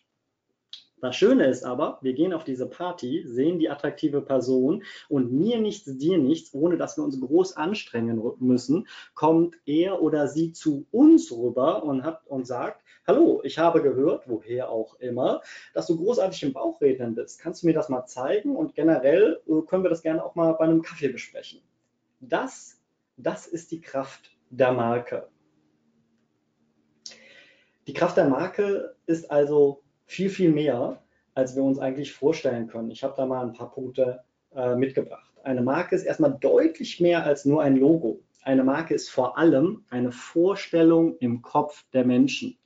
Das 1.02 1.14
Schöne 1.14 1.46
ist 1.46 1.64
aber, 1.64 1.98
wir 2.00 2.14
gehen 2.14 2.32
auf 2.32 2.44
diese 2.44 2.66
Party, 2.66 3.22
sehen 3.26 3.58
die 3.58 3.68
attraktive 3.68 4.22
Person 4.22 4.82
und 5.08 5.30
mir 5.30 5.60
nichts, 5.60 5.84
dir 5.84 6.16
nichts, 6.16 6.54
ohne 6.54 6.78
dass 6.78 6.96
wir 6.96 7.04
uns 7.04 7.20
groß 7.20 7.56
anstrengen 7.56 8.22
müssen, 8.38 8.86
kommt 9.14 9.56
er 9.66 10.00
oder 10.00 10.26
sie 10.26 10.52
zu 10.52 10.86
uns 10.92 11.30
rüber 11.30 11.82
und, 11.82 12.02
hat, 12.02 12.26
und 12.26 12.46
sagt, 12.46 12.82
hallo, 13.06 13.40
ich 13.44 13.58
habe 13.58 13.82
gehört, 13.82 14.24
woher 14.26 14.70
auch 14.70 14.98
immer, 15.00 15.42
dass 15.74 15.88
du 15.88 15.96
großartig 15.96 16.44
im 16.44 16.52
Bauchrednen 16.54 17.14
bist. 17.14 17.40
Kannst 17.40 17.62
du 17.62 17.66
mir 17.66 17.74
das 17.74 17.88
mal 17.88 18.06
zeigen? 18.06 18.56
Und 18.56 18.74
generell 18.74 19.40
äh, 19.46 19.60
können 19.66 19.82
wir 19.82 19.90
das 19.90 20.02
gerne 20.02 20.24
auch 20.24 20.34
mal 20.34 20.52
bei 20.52 20.64
einem 20.64 20.82
Kaffee 20.82 21.08
besprechen. 21.08 21.60
Das, 22.20 22.80
das 23.16 23.46
ist 23.46 23.70
die 23.70 23.80
Kraft 23.80 24.30
der 24.50 24.72
Marke. 24.72 25.28
Die 27.86 27.92
Kraft 27.92 28.16
der 28.16 28.28
Marke 28.28 28.96
ist 29.06 29.30
also 29.30 29.82
viel, 30.06 30.28
viel 30.28 30.50
mehr, 30.50 31.02
als 31.34 31.54
wir 31.54 31.62
uns 31.62 31.78
eigentlich 31.78 32.12
vorstellen 32.12 32.66
können. 32.66 32.90
Ich 32.90 33.04
habe 33.04 33.14
da 33.16 33.26
mal 33.26 33.44
ein 33.46 33.52
paar 33.52 33.70
Punkte 33.70 34.24
äh, 34.54 34.74
mitgebracht. 34.74 35.32
Eine 35.44 35.62
Marke 35.62 35.94
ist 35.94 36.02
erstmal 36.02 36.36
deutlich 36.40 37.00
mehr 37.00 37.24
als 37.24 37.44
nur 37.44 37.62
ein 37.62 37.76
Logo. 37.76 38.20
Eine 38.42 38.64
Marke 38.64 38.94
ist 38.94 39.08
vor 39.10 39.38
allem 39.38 39.84
eine 39.90 40.10
Vorstellung 40.10 41.16
im 41.18 41.42
Kopf 41.42 41.84
der 41.92 42.04
Menschen. 42.04 42.58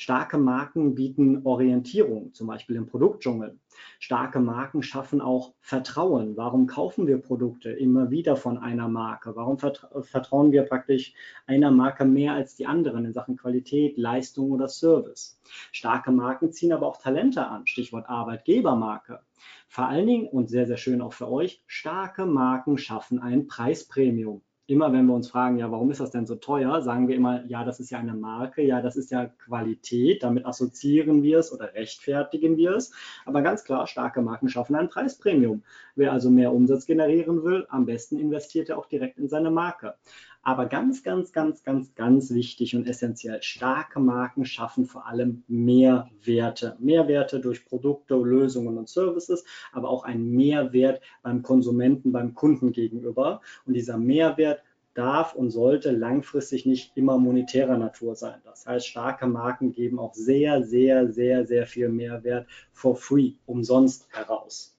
Starke 0.00 0.38
Marken 0.38 0.94
bieten 0.94 1.44
Orientierung, 1.44 2.32
zum 2.32 2.46
Beispiel 2.46 2.76
im 2.76 2.86
Produktdschungel. 2.86 3.58
Starke 3.98 4.38
Marken 4.38 4.84
schaffen 4.84 5.20
auch 5.20 5.54
Vertrauen. 5.60 6.36
Warum 6.36 6.68
kaufen 6.68 7.08
wir 7.08 7.18
Produkte 7.18 7.70
immer 7.70 8.08
wieder 8.08 8.36
von 8.36 8.58
einer 8.58 8.86
Marke? 8.86 9.34
Warum 9.34 9.58
vertrauen 9.58 10.52
wir 10.52 10.62
praktisch 10.62 11.14
einer 11.48 11.72
Marke 11.72 12.04
mehr 12.04 12.34
als 12.34 12.54
die 12.54 12.66
anderen 12.66 13.06
in 13.06 13.12
Sachen 13.12 13.36
Qualität, 13.36 13.98
Leistung 13.98 14.52
oder 14.52 14.68
Service? 14.68 15.40
Starke 15.72 16.12
Marken 16.12 16.52
ziehen 16.52 16.72
aber 16.72 16.86
auch 16.86 16.98
Talente 16.98 17.44
an. 17.44 17.66
Stichwort 17.66 18.08
Arbeitgebermarke. 18.08 19.22
Vor 19.66 19.88
allen 19.88 20.06
Dingen 20.06 20.28
und 20.28 20.48
sehr, 20.48 20.68
sehr 20.68 20.76
schön 20.76 21.02
auch 21.02 21.12
für 21.12 21.28
euch, 21.28 21.60
starke 21.66 22.24
Marken 22.24 22.78
schaffen 22.78 23.18
ein 23.18 23.48
Preispremium 23.48 24.42
immer 24.68 24.92
wenn 24.92 25.06
wir 25.06 25.14
uns 25.14 25.30
fragen, 25.30 25.56
ja, 25.56 25.70
warum 25.70 25.90
ist 25.90 26.00
das 26.00 26.10
denn 26.10 26.26
so 26.26 26.34
teuer, 26.34 26.82
sagen 26.82 27.08
wir 27.08 27.16
immer, 27.16 27.42
ja, 27.46 27.64
das 27.64 27.80
ist 27.80 27.90
ja 27.90 27.98
eine 27.98 28.12
Marke, 28.12 28.62
ja, 28.62 28.82
das 28.82 28.96
ist 28.96 29.10
ja 29.10 29.24
Qualität, 29.26 30.22
damit 30.22 30.44
assoziieren 30.44 31.22
wir 31.22 31.38
es 31.38 31.50
oder 31.50 31.72
rechtfertigen 31.72 32.58
wir 32.58 32.72
es. 32.72 32.92
Aber 33.24 33.40
ganz 33.40 33.64
klar, 33.64 33.86
starke 33.86 34.20
Marken 34.20 34.50
schaffen 34.50 34.76
ein 34.76 34.90
Preispremium. 34.90 35.62
Wer 35.96 36.12
also 36.12 36.30
mehr 36.30 36.52
Umsatz 36.52 36.84
generieren 36.84 37.44
will, 37.44 37.66
am 37.70 37.86
besten 37.86 38.18
investiert 38.18 38.68
er 38.68 38.76
auch 38.76 38.86
direkt 38.86 39.18
in 39.18 39.30
seine 39.30 39.50
Marke. 39.50 39.94
Aber 40.42 40.66
ganz, 40.66 41.02
ganz, 41.02 41.32
ganz, 41.32 41.62
ganz, 41.62 41.94
ganz 41.94 42.30
wichtig 42.30 42.74
und 42.74 42.86
essentiell, 42.86 43.42
starke 43.42 44.00
Marken 44.00 44.44
schaffen 44.44 44.86
vor 44.86 45.06
allem 45.06 45.42
Mehrwerte. 45.48 46.76
Mehrwerte 46.78 47.40
durch 47.40 47.66
Produkte, 47.66 48.14
Lösungen 48.14 48.78
und 48.78 48.88
Services, 48.88 49.44
aber 49.72 49.90
auch 49.90 50.04
ein 50.04 50.30
Mehrwert 50.30 51.02
beim 51.22 51.42
Konsumenten, 51.42 52.12
beim 52.12 52.34
Kunden 52.34 52.72
gegenüber. 52.72 53.40
Und 53.66 53.74
dieser 53.74 53.98
Mehrwert 53.98 54.62
darf 54.94 55.34
und 55.34 55.50
sollte 55.50 55.92
langfristig 55.92 56.66
nicht 56.66 56.96
immer 56.96 57.18
monetärer 57.18 57.78
Natur 57.78 58.16
sein. 58.16 58.40
Das 58.44 58.66
heißt, 58.66 58.86
starke 58.86 59.26
Marken 59.26 59.72
geben 59.72 59.98
auch 59.98 60.14
sehr, 60.14 60.64
sehr, 60.64 61.12
sehr, 61.12 61.46
sehr 61.46 61.66
viel 61.66 61.88
Mehrwert 61.88 62.48
for 62.72 62.96
free, 62.96 63.34
umsonst 63.46 64.08
heraus. 64.10 64.77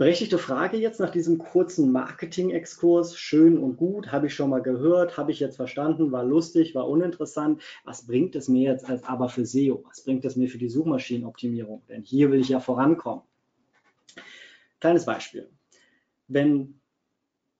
Berechtigte 0.00 0.38
Frage 0.38 0.78
jetzt 0.78 0.98
nach 0.98 1.10
diesem 1.10 1.36
kurzen 1.36 1.92
Marketing-Exkurs. 1.92 3.18
Schön 3.18 3.58
und 3.58 3.76
gut, 3.76 4.10
habe 4.10 4.28
ich 4.28 4.34
schon 4.34 4.48
mal 4.48 4.62
gehört, 4.62 5.18
habe 5.18 5.30
ich 5.30 5.40
jetzt 5.40 5.56
verstanden, 5.56 6.10
war 6.10 6.24
lustig, 6.24 6.74
war 6.74 6.88
uninteressant. 6.88 7.60
Was 7.84 8.06
bringt 8.06 8.34
es 8.34 8.48
mir 8.48 8.72
jetzt 8.72 8.88
als 8.88 9.04
aber 9.04 9.28
für 9.28 9.44
SEO? 9.44 9.84
Was 9.86 10.02
bringt 10.02 10.24
es 10.24 10.36
mir 10.36 10.48
für 10.48 10.56
die 10.56 10.70
Suchmaschinenoptimierung? 10.70 11.82
Denn 11.90 12.02
hier 12.02 12.30
will 12.30 12.40
ich 12.40 12.48
ja 12.48 12.60
vorankommen. 12.60 13.24
Kleines 14.80 15.04
Beispiel. 15.04 15.50
Wenn 16.28 16.79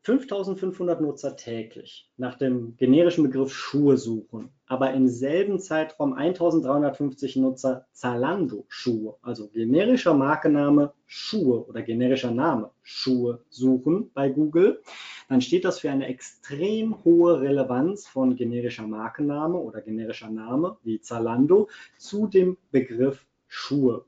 5500 0.02 1.02
Nutzer 1.02 1.36
täglich 1.36 2.10
nach 2.16 2.36
dem 2.36 2.74
generischen 2.78 3.24
Begriff 3.24 3.52
Schuhe 3.52 3.98
suchen, 3.98 4.50
aber 4.66 4.94
im 4.94 5.08
selben 5.08 5.58
Zeitraum 5.60 6.14
1350 6.14 7.36
Nutzer 7.36 7.86
Zalando 7.92 8.64
Schuhe, 8.68 9.16
also 9.20 9.48
generischer 9.48 10.14
Markenname 10.14 10.94
Schuhe 11.04 11.66
oder 11.66 11.82
generischer 11.82 12.30
Name 12.30 12.70
Schuhe 12.82 13.44
suchen 13.50 14.10
bei 14.14 14.30
Google, 14.30 14.80
dann 15.28 15.42
steht 15.42 15.66
das 15.66 15.80
für 15.80 15.90
eine 15.90 16.06
extrem 16.06 17.04
hohe 17.04 17.42
Relevanz 17.42 18.06
von 18.06 18.36
generischer 18.36 18.86
Markenname 18.86 19.58
oder 19.58 19.82
generischer 19.82 20.30
Name 20.30 20.78
wie 20.82 21.00
Zalando 21.02 21.68
zu 21.98 22.26
dem 22.26 22.56
Begriff 22.70 23.26
Schuhe. 23.48 24.06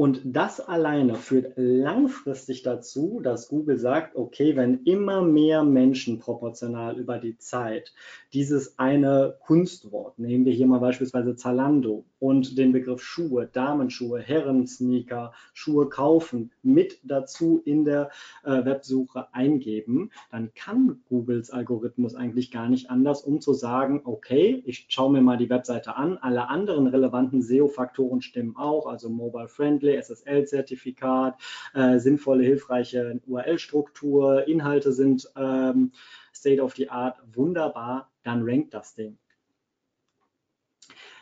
Und 0.00 0.20
das 0.24 0.60
alleine 0.60 1.16
führt 1.16 1.54
langfristig 1.56 2.62
dazu, 2.62 3.18
dass 3.20 3.48
Google 3.48 3.78
sagt, 3.78 4.14
okay, 4.14 4.54
wenn 4.54 4.84
immer 4.84 5.22
mehr 5.22 5.64
Menschen 5.64 6.20
proportional 6.20 6.96
über 7.00 7.18
die 7.18 7.36
Zeit 7.36 7.92
dieses 8.32 8.78
eine 8.78 9.36
Kunstwort, 9.40 10.16
nehmen 10.16 10.44
wir 10.44 10.52
hier 10.52 10.68
mal 10.68 10.78
beispielsweise 10.78 11.34
Zalando 11.34 12.04
und 12.18 12.58
den 12.58 12.72
Begriff 12.72 13.02
Schuhe, 13.02 13.46
Damenschuhe, 13.46 14.20
Herrensneaker, 14.20 15.32
Schuhe 15.52 15.88
kaufen, 15.88 16.50
mit 16.62 16.98
dazu 17.02 17.60
in 17.64 17.84
der 17.84 18.10
äh, 18.44 18.64
Websuche 18.64 19.32
eingeben, 19.32 20.10
dann 20.30 20.52
kann 20.54 21.00
Googles 21.08 21.50
Algorithmus 21.50 22.14
eigentlich 22.14 22.50
gar 22.50 22.68
nicht 22.68 22.90
anders, 22.90 23.22
um 23.22 23.40
zu 23.40 23.52
sagen, 23.52 24.02
okay, 24.04 24.62
ich 24.66 24.86
schaue 24.88 25.12
mir 25.12 25.20
mal 25.20 25.36
die 25.36 25.50
Webseite 25.50 25.96
an, 25.96 26.18
alle 26.18 26.48
anderen 26.48 26.86
relevanten 26.86 27.42
SEO-Faktoren 27.42 28.20
stimmen 28.20 28.56
auch, 28.56 28.86
also 28.86 29.08
Mobile 29.08 29.48
Friendly, 29.48 29.96
SSL-Zertifikat, 29.96 31.40
äh, 31.74 31.98
sinnvolle, 31.98 32.44
hilfreiche 32.44 33.20
URL-Struktur, 33.26 34.46
Inhalte 34.48 34.92
sind 34.92 35.28
ähm, 35.36 35.92
State 36.34 36.62
of 36.62 36.74
the 36.76 36.88
Art, 36.88 37.18
wunderbar, 37.34 38.10
dann 38.22 38.42
rankt 38.42 38.74
das 38.74 38.94
Ding. 38.94 39.18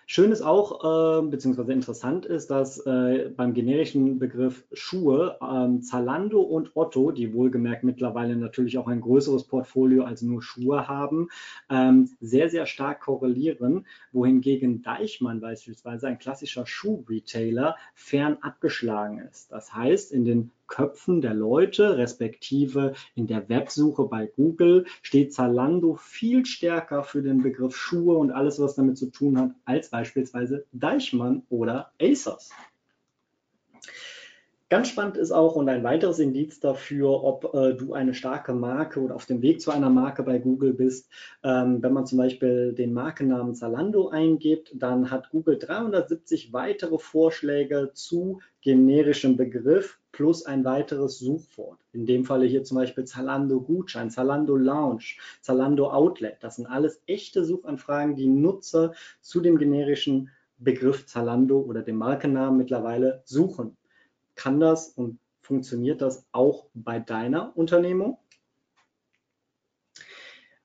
Schön 0.09 0.31
ist 0.31 0.43
auch, 0.43 0.85
äh, 1.19 1.27
beziehungsweise 1.27 1.73
interessant 1.73 2.27
ist, 2.27 2.49
dass 2.49 2.79
äh, 2.87 3.29
beim 3.37 3.55
generischen 3.55 4.21
Begriff 4.21 4.65
Schuhe 4.73 5.37
ähm, 5.43 5.83
Zalando 5.83 6.43
und 6.43 6.77
Otto, 6.77 7.11
die 7.11 7.35
wohlgemerkt 7.35 7.83
mittlerweile 7.83 8.37
natürlich 8.37 8.79
auch 8.79 8.87
ein 8.87 9.01
größeres 9.01 9.49
Portfolio 9.49 10.05
als 10.05 10.23
nur 10.23 10.45
Schuhe 10.45 10.87
haben, 10.87 11.29
ähm, 11.71 12.09
sehr, 12.21 12.49
sehr 12.51 12.67
stark 12.67 13.01
korrelieren, 13.01 13.85
wohingegen 14.13 14.81
Deichmann 14.81 15.41
beispielsweise 15.41 16.07
ein 16.07 16.21
klassischer 16.21 16.67
Schuhretailer 16.67 17.75
fern 17.93 18.39
abgeschlagen 18.43 19.19
ist. 19.19 19.51
Das 19.51 19.75
heißt, 19.75 20.13
in 20.13 20.25
den 20.25 20.53
Köpfen 20.67 21.21
der 21.21 21.35
Leute, 21.35 21.97
respektive 21.97 22.95
in 23.15 23.27
der 23.27 23.49
Websuche 23.49 24.05
bei 24.05 24.27
Google, 24.27 24.85
steht 25.03 25.33
Zalando 25.33 25.95
viel 25.95 26.47
stärker 26.47 27.05
für 27.05 27.23
den 27.23 27.43
Begriff 27.43 27.77
Schuhe 27.77 28.17
und 28.17 28.31
alles, 28.31 28.61
was 28.61 28.75
damit 28.75 28.99
zu 28.99 29.11
tun 29.11 29.39
hat, 29.39 29.51
als 29.65 29.91
beispielsweise 29.91 30.65
Deichmann 30.73 31.43
oder 31.49 31.93
ASOS. 32.01 32.51
Ganz 34.69 34.89
spannend 34.89 35.17
ist 35.17 35.31
auch 35.31 35.55
und 35.55 35.69
ein 35.69 35.85
weiteres 35.85 36.19
Indiz 36.19 36.59
dafür, 36.59 37.23
ob 37.23 37.55
äh, 37.55 37.75
du 37.75 37.93
eine 37.93 38.15
starke 38.15 38.53
Marke 38.53 39.01
oder 39.01 39.15
auf 39.15 39.25
dem 39.25 39.41
Weg 39.41 39.61
zu 39.61 39.71
einer 39.71 39.91
Marke 39.91 40.25
bei 40.25 40.41
Google 40.41 40.73
bist. 40.73 41.09
Ähm, 41.45 41.81
wenn 41.85 41.93
man 41.93 42.05
zum 42.05 42.19
Beispiel 42.19 42.73
den 42.73 42.93
Markennamen 42.93 43.55
Zalando 43.55 44.09
eingibt, 44.09 44.73
dann 44.75 45.13
hat 45.13 45.31
Google 45.31 45.61
370 45.61 46.53
weitere 46.53 46.99
Vorschläge 46.99 47.93
zu 47.95 48.41
generischem 48.61 49.37
Begriff 49.37 50.01
plus 50.17 50.47
ein 50.47 50.65
weiteres 50.65 51.19
Suchwort. 51.19 51.79
In 51.93 52.07
dem 52.07 52.25
Falle 52.25 52.47
hier 52.47 52.65
zum 52.65 52.79
Beispiel 52.79 53.05
Zalando 53.05 53.61
Gutschein, 53.61 54.09
Zalando 54.09 54.57
Lounge, 54.57 55.19
Zalando 55.43 55.91
Outlet. 55.91 56.39
Das 56.41 56.57
sind 56.57 56.65
alles 56.65 57.03
echte 57.07 57.45
Suchanfragen, 57.45 58.17
die 58.17 58.27
Nutzer 58.27 58.95
zu 59.21 59.43
dem 59.43 59.59
generischen 59.59 60.31
Begriff 60.57 61.05
Zalando 61.05 61.61
oder 61.61 61.83
dem 61.83 61.97
Markennamen 61.97 62.57
mittlerweile 62.57 63.21
suchen. 63.27 63.77
Kann 64.37 64.59
das 64.59 64.89
und 64.89 65.19
funktioniert 65.43 66.01
das 66.01 66.25
auch 66.33 66.65
bei 66.73 66.99
deiner 66.99 67.55
Unternehmung? 67.55 68.17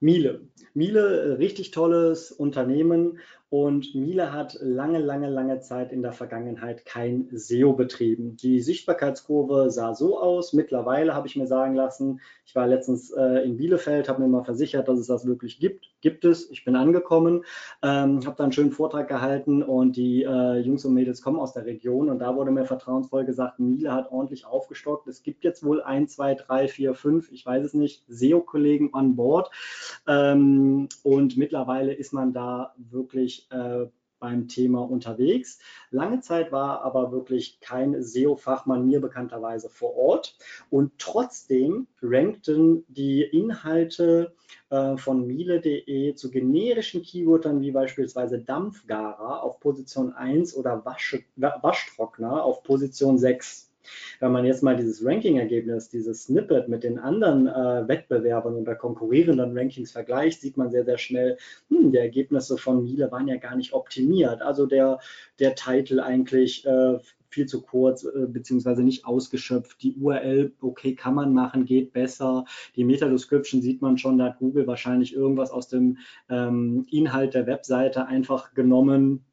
Miele. 0.00 0.48
Miele, 0.72 1.38
richtig 1.38 1.72
tolles 1.72 2.32
Unternehmen 2.32 3.18
und 3.52 3.94
Miele 3.94 4.32
hat 4.32 4.56
lange, 4.62 4.98
lange, 4.98 5.28
lange 5.28 5.60
Zeit 5.60 5.92
in 5.92 6.00
der 6.00 6.12
Vergangenheit 6.12 6.86
kein 6.86 7.28
SEO 7.32 7.74
betrieben. 7.74 8.34
Die 8.38 8.60
Sichtbarkeitskurve 8.60 9.70
sah 9.70 9.92
so 9.92 10.18
aus. 10.18 10.54
Mittlerweile 10.54 11.12
habe 11.12 11.26
ich 11.26 11.36
mir 11.36 11.46
sagen 11.46 11.74
lassen, 11.74 12.22
ich 12.46 12.54
war 12.54 12.66
letztens 12.66 13.10
äh, 13.10 13.44
in 13.44 13.58
Bielefeld, 13.58 14.08
habe 14.08 14.22
mir 14.22 14.28
mal 14.28 14.42
versichert, 14.42 14.88
dass 14.88 14.98
es 14.98 15.06
das 15.06 15.26
wirklich 15.26 15.58
gibt. 15.60 15.90
Gibt 16.00 16.24
es. 16.24 16.50
Ich 16.50 16.64
bin 16.64 16.76
angekommen, 16.76 17.44
ähm, 17.82 18.24
habe 18.24 18.36
da 18.38 18.44
einen 18.44 18.52
schönen 18.52 18.72
Vortrag 18.72 19.06
gehalten 19.06 19.62
und 19.62 19.96
die 19.96 20.22
äh, 20.22 20.58
Jungs 20.60 20.86
und 20.86 20.94
Mädels 20.94 21.20
kommen 21.20 21.38
aus 21.38 21.52
der 21.52 21.66
Region 21.66 22.08
und 22.08 22.20
da 22.20 22.34
wurde 22.34 22.52
mir 22.52 22.64
vertrauensvoll 22.64 23.26
gesagt, 23.26 23.60
Miele 23.60 23.92
hat 23.92 24.10
ordentlich 24.10 24.46
aufgestockt. 24.46 25.08
Es 25.08 25.22
gibt 25.22 25.44
jetzt 25.44 25.62
wohl 25.62 25.82
ein, 25.82 26.08
zwei, 26.08 26.34
drei, 26.34 26.68
vier, 26.68 26.94
fünf, 26.94 27.30
ich 27.30 27.44
weiß 27.44 27.66
es 27.66 27.74
nicht, 27.74 28.02
SEO-Kollegen 28.08 28.94
an 28.94 29.14
Bord. 29.14 29.50
Ähm, 30.08 30.88
und 31.02 31.36
mittlerweile 31.36 31.92
ist 31.92 32.14
man 32.14 32.32
da 32.32 32.74
wirklich 32.78 33.41
äh, 33.50 33.86
beim 34.22 34.46
Thema 34.46 34.88
unterwegs. 34.88 35.58
Lange 35.90 36.20
Zeit 36.20 36.52
war 36.52 36.82
aber 36.82 37.10
wirklich 37.10 37.58
kein 37.60 38.00
SEO-Fachmann 38.00 38.86
mir 38.86 39.00
bekannterweise 39.00 39.68
vor 39.68 39.96
Ort. 39.96 40.38
Und 40.70 40.92
trotzdem 40.98 41.88
rankten 42.00 42.84
die 42.88 43.22
Inhalte 43.22 44.32
äh, 44.70 44.96
von 44.96 45.26
miele.de 45.26 46.14
zu 46.14 46.30
generischen 46.30 47.02
Keywörtern 47.02 47.60
wie 47.60 47.72
beispielsweise 47.72 48.38
Dampfgarer 48.38 49.42
auf 49.42 49.58
Position 49.58 50.12
1 50.12 50.56
oder 50.56 50.84
Wasch, 50.84 51.18
Waschtrockner 51.36 52.44
auf 52.44 52.62
Position 52.62 53.18
6. 53.18 53.71
Wenn 54.20 54.32
man 54.32 54.44
jetzt 54.44 54.62
mal 54.62 54.76
dieses 54.76 55.04
Ranking-Ergebnis, 55.04 55.88
dieses 55.88 56.24
Snippet 56.24 56.68
mit 56.68 56.84
den 56.84 56.98
anderen 56.98 57.46
äh, 57.46 57.88
Wettbewerbern 57.88 58.54
oder 58.54 58.74
konkurrierenden 58.74 59.56
Rankings 59.56 59.92
vergleicht, 59.92 60.40
sieht 60.40 60.56
man 60.56 60.70
sehr, 60.70 60.84
sehr 60.84 60.98
schnell, 60.98 61.36
hm, 61.68 61.92
die 61.92 61.98
Ergebnisse 61.98 62.56
von 62.56 62.82
Miele 62.84 63.10
waren 63.10 63.28
ja 63.28 63.36
gar 63.36 63.56
nicht 63.56 63.72
optimiert. 63.72 64.42
Also 64.42 64.66
der, 64.66 64.98
der 65.38 65.54
Titel 65.54 66.00
eigentlich 66.00 66.64
äh, 66.66 66.98
viel 67.32 67.46
zu 67.46 67.62
kurz 67.62 68.04
äh, 68.04 68.26
beziehungsweise 68.26 68.82
nicht 68.82 69.06
ausgeschöpft. 69.06 69.82
Die 69.82 69.96
URL, 69.96 70.52
okay, 70.60 70.94
kann 70.94 71.14
man 71.14 71.32
machen, 71.32 71.64
geht 71.64 71.92
besser. 71.92 72.44
Die 72.76 72.84
Meta-Description 72.84 73.62
sieht 73.62 73.82
man 73.82 73.98
schon, 73.98 74.18
da 74.18 74.26
hat 74.26 74.38
Google 74.38 74.66
wahrscheinlich 74.66 75.14
irgendwas 75.14 75.50
aus 75.50 75.68
dem 75.68 75.98
ähm, 76.28 76.86
Inhalt 76.90 77.34
der 77.34 77.46
Webseite 77.46 78.06
einfach 78.06 78.54
genommen, 78.54 79.24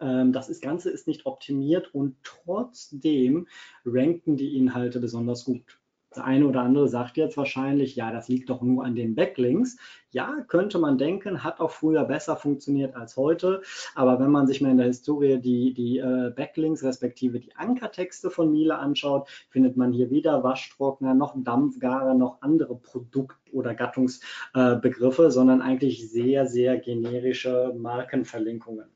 das 0.00 0.60
Ganze 0.60 0.90
ist 0.90 1.08
nicht 1.08 1.26
optimiert 1.26 1.92
und 1.92 2.16
trotzdem 2.22 3.48
ranken 3.84 4.36
die 4.36 4.56
Inhalte 4.56 5.00
besonders 5.00 5.44
gut. 5.44 5.78
Der 6.16 6.24
eine 6.24 6.46
oder 6.46 6.62
andere 6.62 6.88
sagt 6.88 7.18
jetzt 7.18 7.36
wahrscheinlich, 7.36 7.94
ja, 7.94 8.10
das 8.10 8.28
liegt 8.28 8.48
doch 8.48 8.62
nur 8.62 8.82
an 8.84 8.94
den 8.94 9.14
Backlinks. 9.14 9.76
Ja, 10.10 10.42
könnte 10.48 10.78
man 10.78 10.96
denken, 10.96 11.44
hat 11.44 11.60
auch 11.60 11.70
früher 11.70 12.04
besser 12.04 12.36
funktioniert 12.36 12.96
als 12.96 13.18
heute. 13.18 13.60
Aber 13.94 14.18
wenn 14.18 14.30
man 14.30 14.46
sich 14.46 14.62
mal 14.62 14.70
in 14.70 14.78
der 14.78 14.86
Historie 14.86 15.38
die, 15.38 15.74
die 15.74 15.98
äh, 15.98 16.32
Backlinks 16.34 16.82
respektive 16.82 17.40
die 17.40 17.54
Ankertexte 17.56 18.30
von 18.30 18.50
Miele 18.50 18.78
anschaut, 18.78 19.28
findet 19.50 19.76
man 19.76 19.92
hier 19.92 20.10
weder 20.10 20.42
Waschtrockner 20.42 21.14
noch 21.14 21.34
Dampfgarer 21.36 22.14
noch 22.14 22.40
andere 22.40 22.76
Produkt- 22.76 23.52
oder 23.52 23.74
Gattungsbegriffe, 23.74 25.30
sondern 25.30 25.60
eigentlich 25.60 26.10
sehr, 26.10 26.46
sehr 26.46 26.78
generische 26.78 27.74
Markenverlinkungen. 27.76 28.88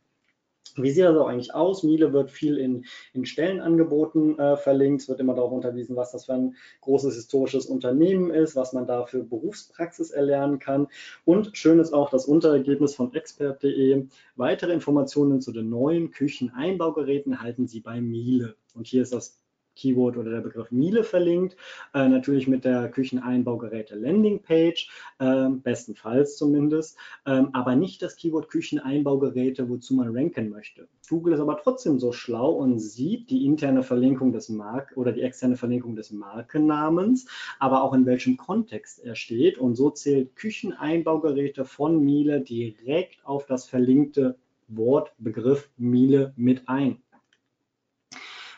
Wie 0.76 0.90
sieht 0.90 1.04
das 1.04 1.16
auch 1.16 1.26
eigentlich 1.26 1.54
aus? 1.54 1.82
Miele 1.82 2.12
wird 2.12 2.30
viel 2.30 2.58
in, 2.58 2.85
in 3.12 3.26
Stellenangeboten 3.26 4.38
äh, 4.38 4.56
verlinkt. 4.56 5.02
Es 5.02 5.08
wird 5.08 5.20
immer 5.20 5.35
darauf 5.35 5.52
unterwiesen, 5.52 5.96
was 5.96 6.12
das 6.12 6.26
für 6.26 6.35
ein 6.35 6.56
großes 6.80 7.14
historisches 7.14 7.66
Unternehmen 7.66 8.30
ist, 8.30 8.56
was 8.56 8.72
man 8.72 8.87
da 8.87 9.04
für 9.04 9.22
Berufspraxis 9.22 10.11
erlernen 10.11 10.58
kann. 10.58 10.88
Und 11.24 11.56
schön 11.56 11.78
ist 11.78 11.92
auch 11.92 12.11
das 12.11 12.26
Unterergebnis 12.26 12.94
von 12.94 13.12
expert.de. 13.14 14.06
Weitere 14.37 14.72
Informationen 14.72 15.40
zu 15.40 15.52
den 15.52 15.68
neuen 15.68 16.11
Kücheneinbaugeräten 16.11 17.42
halten 17.42 17.66
Sie 17.66 17.80
bei 17.80 18.00
Miele. 18.00 18.54
Und 18.74 18.87
hier 18.87 19.02
ist 19.02 19.12
das 19.12 19.41
Keyword 19.76 20.16
oder 20.16 20.30
der 20.30 20.40
Begriff 20.40 20.70
Miele 20.70 21.04
verlinkt. 21.04 21.56
Äh, 21.94 22.08
natürlich 22.08 22.48
mit 22.48 22.64
der 22.64 22.88
Kücheneinbaugeräte 22.90 23.96
Landingpage, 23.96 24.90
äh, 25.18 25.48
bestenfalls 25.48 26.37
zumindest, 26.37 26.96
ähm, 27.26 27.50
aber 27.52 27.76
nicht 27.76 28.02
das 28.02 28.16
Keyword 28.16 28.48
Kücheneinbaugeräte, 28.48 29.68
wozu 29.68 29.94
man 29.94 30.16
ranken 30.16 30.50
möchte. 30.50 30.88
Google 31.08 31.35
ist 31.35 31.40
aber 31.40 31.58
trotzdem 31.58 31.98
so 31.98 32.12
schlau 32.12 32.52
und 32.52 32.78
sieht 32.78 33.28
die 33.28 33.44
interne 33.44 33.82
Verlinkung 33.82 34.32
des 34.32 34.48
Mark 34.48 34.92
oder 34.96 35.12
die 35.12 35.20
externe 35.20 35.56
Verlinkung 35.56 35.94
des 35.94 36.11
Markennamens, 36.11 37.26
aber 37.58 37.82
auch 37.82 37.92
in 37.92 38.06
welchem 38.06 38.38
Kontext 38.38 39.04
er 39.04 39.14
steht. 39.14 39.58
Und 39.58 39.74
so 39.74 39.90
zählt 39.90 40.37
Kücheneinbaugeräte 40.37 41.66
von 41.66 42.02
Miele 42.02 42.40
direkt 42.40 43.24
auf 43.26 43.44
das 43.44 43.66
verlinkte 43.66 44.38
Wort, 44.68 45.12
Begriff 45.18 45.68
Miele 45.76 46.32
mit 46.37 46.66
ein 46.66 47.01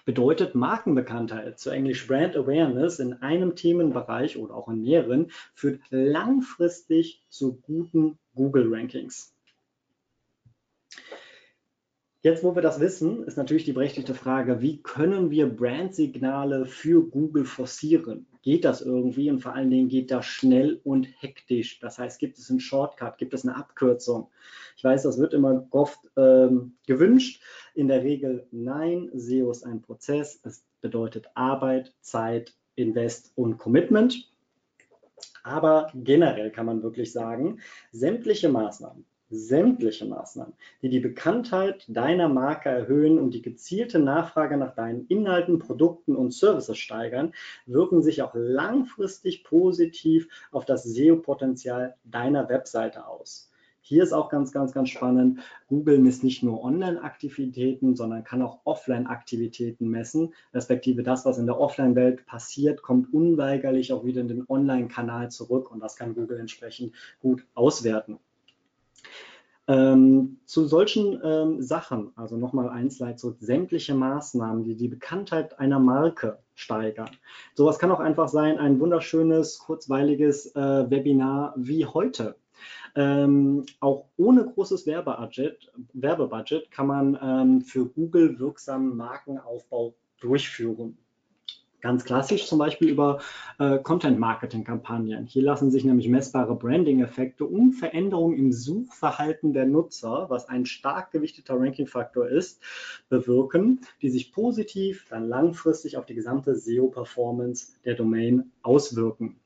bedeutet 0.05 0.55
Markenbekanntheit, 0.55 1.59
zu 1.59 1.71
Englisch 1.71 2.07
Brand 2.07 2.37
Awareness 2.37 2.99
in 2.99 3.14
einem 3.14 3.57
Themenbereich 3.57 4.37
oder 4.37 4.55
auch 4.55 4.69
in 4.69 4.83
mehreren, 4.83 5.31
führt 5.55 5.81
langfristig 5.90 7.25
zu 7.29 7.61
guten 7.61 8.19
Google-Rankings. 8.35 9.35
Jetzt, 12.23 12.43
wo 12.43 12.55
wir 12.55 12.62
das 12.62 12.81
wissen, 12.81 13.25
ist 13.25 13.37
natürlich 13.37 13.64
die 13.64 13.75
berechtigte 13.75 14.14
Frage, 14.14 14.62
wie 14.62 14.83
können 14.83 15.31
wir 15.31 15.47
Brandsignale 15.47 16.64
für 16.64 17.03
Google 17.03 17.45
forcieren? 17.45 18.27
Geht 18.44 18.66
das 18.66 18.83
irgendwie 18.83 19.30
und 19.30 19.40
vor 19.40 19.54
allen 19.54 19.70
Dingen 19.70 19.88
geht 19.88 20.11
das 20.11 20.26
schnell 20.26 20.78
und 20.85 21.09
hektisch? 21.22 21.78
Das 21.80 21.98
heißt, 21.98 22.18
gibt 22.18 22.37
es 22.37 22.50
einen 22.50 22.61
Shortcut, 22.61 23.16
gibt 23.16 23.33
es 23.33 23.42
eine 23.42 23.57
Abkürzung? 23.57 24.28
Ich 24.76 24.85
weiß, 24.85 25.04
das 25.04 25.18
wird 25.18 25.33
immer 25.33 25.66
oft 25.70 25.98
ähm, 26.18 26.74
gewünscht. 26.87 27.42
In 27.74 27.88
der 27.88 28.02
Regel 28.02 28.46
nein, 28.50 29.09
SEO 29.14 29.50
ist 29.50 29.64
ein 29.64 29.80
Prozess. 29.80 30.40
Es 30.42 30.62
bedeutet 30.83 31.26
Arbeit, 31.33 31.94
Zeit, 32.02 32.52
Invest 32.74 33.33
und 33.35 33.57
Commitment. 33.57 34.30
Aber 35.42 35.90
generell 35.94 36.50
kann 36.50 36.66
man 36.66 36.83
wirklich 36.83 37.12
sagen, 37.12 37.61
sämtliche 37.92 38.50
Maßnahmen, 38.50 39.07
sämtliche 39.35 40.07
Maßnahmen, 40.07 40.55
die 40.83 40.88
die 40.88 41.01
Bekanntheit 41.01 41.85
deiner 41.88 42.29
Marke 42.29 42.68
erhöhen 42.68 43.18
und 43.18 43.35
die 43.35 43.42
gezielte 43.42 43.99
Nachfrage 43.99 44.57
nach 44.57 44.75
deinen 44.75 45.07
Inhalten, 45.09 45.59
Produkten 45.59 46.14
und 46.14 46.33
Services 46.33 46.79
steigern, 46.79 47.33
wirken 47.66 48.03
sich 48.03 48.23
auch 48.23 48.35
langfristig 48.35 49.44
positiv 49.44 50.29
auf 50.51 50.64
das 50.64 50.85
SEO-Potenzial 50.85 51.97
deiner 52.05 52.49
Webseite 52.49 53.07
aus. 53.07 53.51
Hier 53.87 54.03
ist 54.03 54.14
auch 54.14 54.31
ganz, 54.31 54.51
ganz, 54.51 54.73
ganz 54.73 54.88
spannend. 54.88 55.40
Google 55.68 55.99
misst 55.99 56.25
nicht 56.25 56.42
nur 56.42 56.64
Online-Aktivitäten, 56.64 57.97
sondern 57.97 58.25
kann 58.25 58.40
auch 58.40 58.61
Offline-Aktivitäten 58.64 59.90
messen. 59.90 60.33
Respektive 60.55 61.03
das, 61.03 61.27
was 61.27 61.37
in 61.37 61.44
der 61.44 61.61
Offline-Welt 61.61 62.25
passiert, 62.25 62.81
kommt 62.81 63.12
unweigerlich 63.12 63.92
auch 63.92 64.07
wieder 64.07 64.23
in 64.23 64.29
den 64.29 64.49
Online-Kanal 64.49 65.31
zurück 65.31 65.70
und 65.70 65.81
das 65.81 65.97
kann 65.97 66.14
Google 66.14 66.40
entsprechend 66.40 66.94
gut 67.20 67.47
auswerten. 67.55 68.18
Ähm, 69.66 70.40
zu 70.44 70.66
solchen 70.66 71.18
ähm, 71.24 71.62
Sachen, 71.62 72.12
also 72.16 72.37
nochmal 72.37 72.68
ein 72.68 72.90
Slide 72.90 73.16
zurück, 73.16 73.38
sämtliche 73.40 73.94
Maßnahmen, 73.94 74.62
die 74.62 74.77
die 74.77 74.88
Bekanntheit 74.88 75.59
einer 75.59 75.79
Marke 75.79 76.38
steigern. 76.55 77.11
Sowas 77.55 77.79
kann 77.79 77.90
auch 77.90 78.00
einfach 78.00 78.29
sein, 78.29 78.59
ein 78.59 78.79
wunderschönes, 78.79 79.59
kurzweiliges 79.59 80.55
äh, 80.55 80.90
Webinar 80.90 81.55
wie 81.57 81.87
heute. 81.87 82.37
Ähm, 82.94 83.64
auch 83.81 84.07
ohne 84.16 84.44
großes 84.44 84.87
Werbebudget, 84.87 85.72
Werbebudget 85.94 86.70
kann 86.70 86.87
man 86.87 87.18
ähm, 87.20 87.61
für 87.62 87.87
Google 87.87 88.38
wirksamen 88.38 88.96
Markenaufbau 88.96 89.94
durchführen 90.20 90.98
Ganz 91.85 92.03
klassisch 92.07 92.47
zum 92.47 92.59
Beispiel 92.59 92.88
über 92.88 93.20
äh, 93.59 93.77
Content-Marketing-Kampagnen. 93.79 95.27
Hier 95.27 95.42
lassen 95.42 95.70
sich 95.70 95.85
nämlich 95.85 96.09
messbare 96.09 96.57
Branding-Effekte 96.57 97.44
und 97.44 97.75
Veränderungen 97.75 98.38
im 98.38 98.53
Suchverhalten 98.53 99.53
der 99.53 99.66
Nutzer, 99.66 100.31
was 100.31 100.49
ein 100.49 100.64
stark 100.64 101.11
gewichteter 101.11 101.61
Ranking-Faktor 101.61 102.27
ist, 102.27 102.62
bewirken, 103.11 103.83
die 104.01 104.09
sich 104.09 104.33
positiv 104.33 105.05
dann 105.11 105.29
langfristig 105.29 105.99
auf 105.99 106.07
die 106.07 106.14
gesamte 106.14 106.57
SEO-Performance 106.57 107.75
der 107.85 107.97
Domain 107.97 108.51
auswirken. 108.62 109.37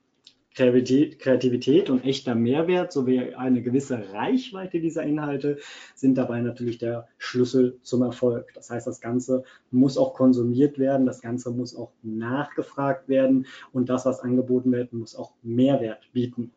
Kreativität 0.59 1.89
und 1.89 2.05
echter 2.05 2.35
Mehrwert 2.35 2.93
sowie 2.93 3.35
eine 3.35 3.63
gewisse 3.63 4.13
Reichweite 4.13 4.81
dieser 4.81 5.05
Inhalte 5.05 5.59
sind 5.95 6.19
dabei 6.19 6.41
natürlich 6.41 6.79
der 6.79 7.07
Schlüssel 7.17 7.79
zum 7.83 8.03
Erfolg. 8.03 8.53
Das 8.55 8.69
heißt, 8.69 8.87
das 8.87 9.01
Ganze 9.01 9.45
muss 9.71 9.97
auch 9.97 10.15
konsumiert 10.15 10.79
werden, 10.79 11.07
das 11.07 11.21
Ganze 11.21 11.51
muss 11.53 11.77
auch 11.77 11.93
nachgefragt 12.03 13.09
werden 13.09 13.47
und 13.73 13.89
das, 13.89 14.05
was 14.05 14.21
angeboten 14.21 14.73
wird, 14.73 14.93
muss 14.93 15.15
auch 15.15 15.33
Mehrwert 15.43 16.09
bieten. 16.13 16.53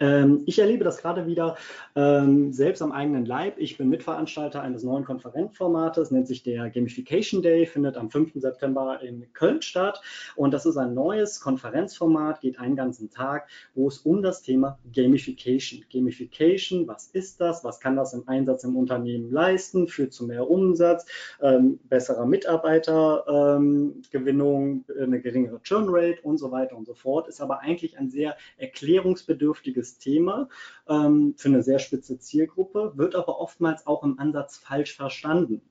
Ähm, 0.00 0.42
ich 0.46 0.58
erlebe 0.58 0.82
das 0.84 0.98
gerade 0.98 1.26
wieder 1.26 1.56
ähm, 1.94 2.52
selbst 2.52 2.82
am 2.82 2.92
eigenen 2.92 3.24
Leib. 3.24 3.54
Ich 3.58 3.78
bin 3.78 3.88
Mitveranstalter 3.88 4.60
eines 4.62 4.82
neuen 4.82 5.04
Konferenzformates, 5.04 6.10
nennt 6.10 6.26
sich 6.26 6.42
der 6.42 6.68
Gamification 6.70 7.42
Day, 7.42 7.66
findet 7.66 7.96
am 7.96 8.10
5. 8.10 8.32
September 8.34 9.00
in 9.02 9.32
Köln 9.32 9.62
statt. 9.62 10.00
Und 10.34 10.52
das 10.52 10.66
ist 10.66 10.76
ein 10.76 10.92
neues 10.94 11.40
Konferenzformat, 11.40 12.40
geht 12.40 12.58
einen 12.58 12.74
ganzen 12.76 13.10
Tag, 13.10 13.48
wo 13.74 13.86
es 13.88 13.98
um 13.98 14.22
das 14.22 14.42
Thema 14.42 14.78
Gamification. 14.92 15.84
Gamification, 15.92 16.86
was 16.86 17.08
ist 17.08 17.40
das? 17.40 17.64
Was 17.64 17.80
kann 17.80 17.96
das 17.96 18.12
im 18.12 18.28
Einsatz 18.28 18.62
im 18.64 18.76
Unternehmen 18.76 19.30
leisten? 19.30 19.88
Führt 19.88 20.12
zu 20.12 20.26
mehr 20.26 20.50
Umsatz, 20.50 21.06
ähm, 21.40 21.78
besserer 21.88 22.26
Mitarbeitergewinnung, 22.26 24.84
eine 25.00 25.20
geringere 25.20 25.62
Churn 25.62 25.86
Rate 25.88 26.20
und 26.22 26.38
so 26.38 26.50
weiter 26.50 26.76
und 26.76 26.86
so 26.86 26.94
fort. 26.94 27.28
Ist 27.28 27.40
aber 27.40 27.60
eigentlich 27.60 27.96
ein 27.98 28.10
sehr 28.10 28.36
erklärungsbedürftiges 28.58 29.85
schwieriges 29.86 29.98
Thema 29.98 30.48
ähm, 30.88 31.34
für 31.36 31.48
eine 31.48 31.62
sehr 31.62 31.78
spitze 31.78 32.18
Zielgruppe, 32.18 32.92
wird 32.96 33.14
aber 33.14 33.40
oftmals 33.40 33.86
auch 33.86 34.02
im 34.02 34.18
Ansatz 34.18 34.56
falsch 34.56 34.96
verstanden. 34.96 35.62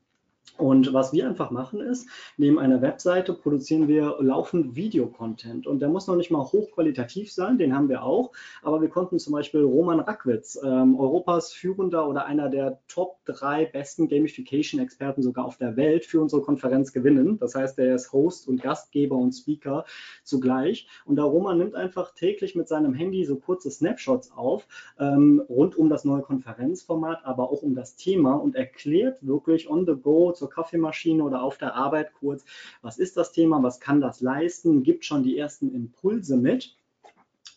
Und 0.57 0.93
was 0.93 1.11
wir 1.11 1.27
einfach 1.27 1.51
machen 1.51 1.81
ist, 1.81 2.07
neben 2.37 2.59
einer 2.59 2.81
Webseite 2.81 3.33
produzieren 3.33 3.89
wir 3.89 4.17
laufend 4.21 4.75
Videocontent. 4.75 5.67
Und 5.67 5.79
der 5.79 5.89
muss 5.89 6.07
noch 6.07 6.15
nicht 6.15 6.31
mal 6.31 6.43
hochqualitativ 6.43 7.31
sein, 7.31 7.57
den 7.57 7.75
haben 7.75 7.89
wir 7.89 8.03
auch. 8.03 8.31
Aber 8.63 8.81
wir 8.81 8.87
konnten 8.87 9.19
zum 9.19 9.33
Beispiel 9.33 9.63
Roman 9.63 9.99
Rackwitz, 9.99 10.57
ähm, 10.63 10.97
Europas 10.97 11.51
führender 11.51 12.07
oder 12.07 12.25
einer 12.25 12.49
der 12.49 12.79
Top 12.87 13.17
drei 13.25 13.65
besten 13.65 14.07
Gamification-Experten 14.07 15.23
sogar 15.23 15.45
auf 15.45 15.57
der 15.57 15.75
Welt, 15.75 16.05
für 16.05 16.21
unsere 16.21 16.41
Konferenz 16.41 16.93
gewinnen. 16.93 17.37
Das 17.37 17.55
heißt, 17.55 17.77
er 17.79 17.95
ist 17.95 18.13
Host 18.13 18.47
und 18.47 18.61
Gastgeber 18.61 19.17
und 19.17 19.33
Speaker 19.33 19.83
zugleich. 20.23 20.87
Und 21.03 21.17
der 21.17 21.25
Roman 21.25 21.57
nimmt 21.57 21.75
einfach 21.75 22.13
täglich 22.13 22.55
mit 22.55 22.69
seinem 22.69 22.93
Handy 22.93 23.25
so 23.25 23.35
kurze 23.35 23.71
Snapshots 23.71 24.31
auf, 24.31 24.67
ähm, 24.99 25.43
rund 25.49 25.75
um 25.75 25.89
das 25.89 26.05
neue 26.05 26.21
Konferenzformat, 26.21 27.25
aber 27.25 27.49
auch 27.51 27.61
um 27.61 27.75
das 27.75 27.97
Thema 27.97 28.35
und 28.35 28.55
erklärt 28.55 29.17
wirklich 29.25 29.69
on 29.69 29.85
the 29.85 29.95
go 30.01 30.31
zur 30.35 30.49
Kaffeemaschine 30.49 31.23
oder 31.23 31.41
auf 31.41 31.57
der 31.57 31.75
Arbeit 31.75 32.13
kurz, 32.13 32.45
was 32.81 32.97
ist 32.97 33.17
das 33.17 33.31
Thema, 33.31 33.63
was 33.63 33.79
kann 33.79 34.01
das 34.01 34.21
leisten, 34.21 34.83
gibt 34.83 35.05
schon 35.05 35.23
die 35.23 35.37
ersten 35.37 35.73
Impulse 35.73 36.37
mit. 36.37 36.77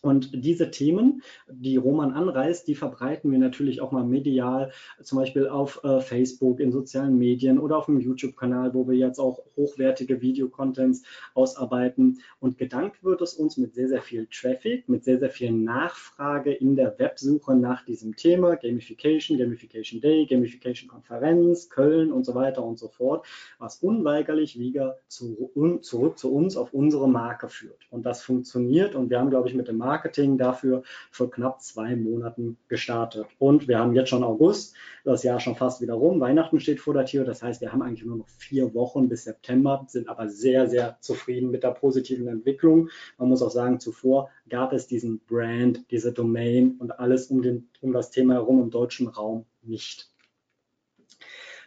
Und 0.01 0.45
diese 0.45 0.71
Themen, 0.71 1.21
die 1.49 1.75
Roman 1.75 2.13
anreißt, 2.13 2.67
die 2.67 2.75
verbreiten 2.75 3.31
wir 3.31 3.39
natürlich 3.39 3.81
auch 3.81 3.91
mal 3.91 4.05
medial, 4.05 4.71
zum 5.03 5.17
Beispiel 5.17 5.47
auf 5.47 5.83
äh, 5.83 5.99
Facebook, 5.99 6.61
in 6.61 6.71
sozialen 6.71 7.17
Medien 7.17 7.59
oder 7.59 7.77
auf 7.77 7.87
dem 7.87 7.99
YouTube-Kanal, 7.99 8.73
wo 8.73 8.87
wir 8.87 8.95
jetzt 8.95 9.19
auch 9.19 9.39
hochwertige 9.57 10.21
Videocontents 10.21 11.03
ausarbeiten. 11.33 12.19
Und 12.39 12.57
gedankt 12.57 13.03
wird 13.03 13.21
es 13.21 13.33
uns 13.33 13.57
mit 13.57 13.75
sehr, 13.75 13.89
sehr 13.89 14.01
viel 14.01 14.27
Traffic, 14.27 14.87
mit 14.87 15.03
sehr, 15.03 15.19
sehr 15.19 15.29
viel 15.29 15.51
Nachfrage 15.51 16.53
in 16.53 16.77
der 16.77 16.97
Websuche 16.97 17.55
nach 17.55 17.83
diesem 17.83 18.15
Thema, 18.15 18.55
Gamification, 18.55 19.37
Gamification 19.37 19.99
Day, 19.99 20.25
Gamification 20.25 20.87
Konferenz, 20.87 21.69
Köln 21.69 22.13
und 22.13 22.25
so 22.25 22.35
weiter 22.35 22.63
und 22.63 22.79
so 22.79 22.87
fort, 22.87 23.27
was 23.57 23.77
unweigerlich 23.77 24.57
wieder 24.57 24.97
zu, 25.07 25.51
un, 25.55 25.83
zurück 25.83 26.17
zu 26.17 26.33
uns 26.33 26.55
auf 26.55 26.73
unsere 26.73 27.09
Marke 27.09 27.49
führt. 27.49 27.87
Und 27.89 28.05
das 28.05 28.21
funktioniert 28.21 28.95
und 28.95 29.09
wir 29.09 29.19
haben, 29.19 29.29
glaube 29.29 29.49
ich, 29.49 29.55
mit 29.55 29.67
dem 29.67 29.77
Marketing 29.77 29.88
Marketing 29.89 30.37
dafür 30.37 30.83
vor 31.09 31.31
knapp 31.31 31.61
zwei 31.61 31.95
Monaten 31.95 32.57
gestartet. 32.67 33.25
Und 33.39 33.67
wir 33.67 33.79
haben 33.79 33.95
jetzt 33.95 34.09
schon 34.09 34.23
August, 34.23 34.75
das 35.03 35.23
Jahr 35.23 35.39
schon 35.39 35.55
fast 35.55 35.81
wieder 35.81 35.95
rum. 35.95 36.19
Weihnachten 36.19 36.59
steht 36.59 36.79
vor 36.79 36.93
der 36.93 37.05
Tür. 37.05 37.25
Das 37.25 37.41
heißt, 37.41 37.59
wir 37.61 37.71
haben 37.71 37.81
eigentlich 37.81 38.05
nur 38.05 38.17
noch 38.17 38.29
vier 38.29 38.75
Wochen 38.75 39.09
bis 39.09 39.23
September, 39.23 39.85
sind 39.87 40.07
aber 40.07 40.29
sehr, 40.29 40.69
sehr 40.69 40.97
zufrieden 40.99 41.49
mit 41.49 41.63
der 41.63 41.71
positiven 41.71 42.27
Entwicklung. 42.27 42.89
Man 43.17 43.29
muss 43.29 43.41
auch 43.41 43.49
sagen, 43.49 43.79
zuvor 43.79 44.29
gab 44.47 44.73
es 44.73 44.85
diesen 44.85 45.21
Brand, 45.25 45.89
diese 45.89 46.13
Domain 46.13 46.75
und 46.77 46.99
alles 46.99 47.27
um, 47.27 47.41
den, 47.41 47.69
um 47.81 47.91
das 47.91 48.11
Thema 48.11 48.35
herum 48.35 48.61
im 48.61 48.69
deutschen 48.69 49.07
Raum 49.07 49.45
nicht. 49.63 50.08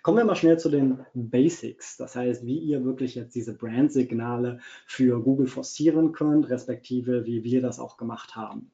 Kommen 0.02 0.18
wir 0.18 0.24
mal 0.24 0.34
schnell 0.34 0.58
zu 0.58 0.68
den 0.68 1.06
Basics. 1.14 1.96
Das 1.96 2.16
heißt, 2.16 2.44
wie 2.44 2.58
ihr 2.58 2.84
wirklich 2.84 3.14
jetzt 3.14 3.36
diese 3.36 3.54
Brandsignale 3.54 4.58
für 4.84 5.22
Google 5.22 5.46
forcieren 5.46 6.10
könnt, 6.10 6.50
respektive 6.50 7.24
wie 7.24 7.44
wir 7.44 7.62
das 7.62 7.78
auch 7.78 7.96
gemacht 7.96 8.34
haben. 8.34 8.72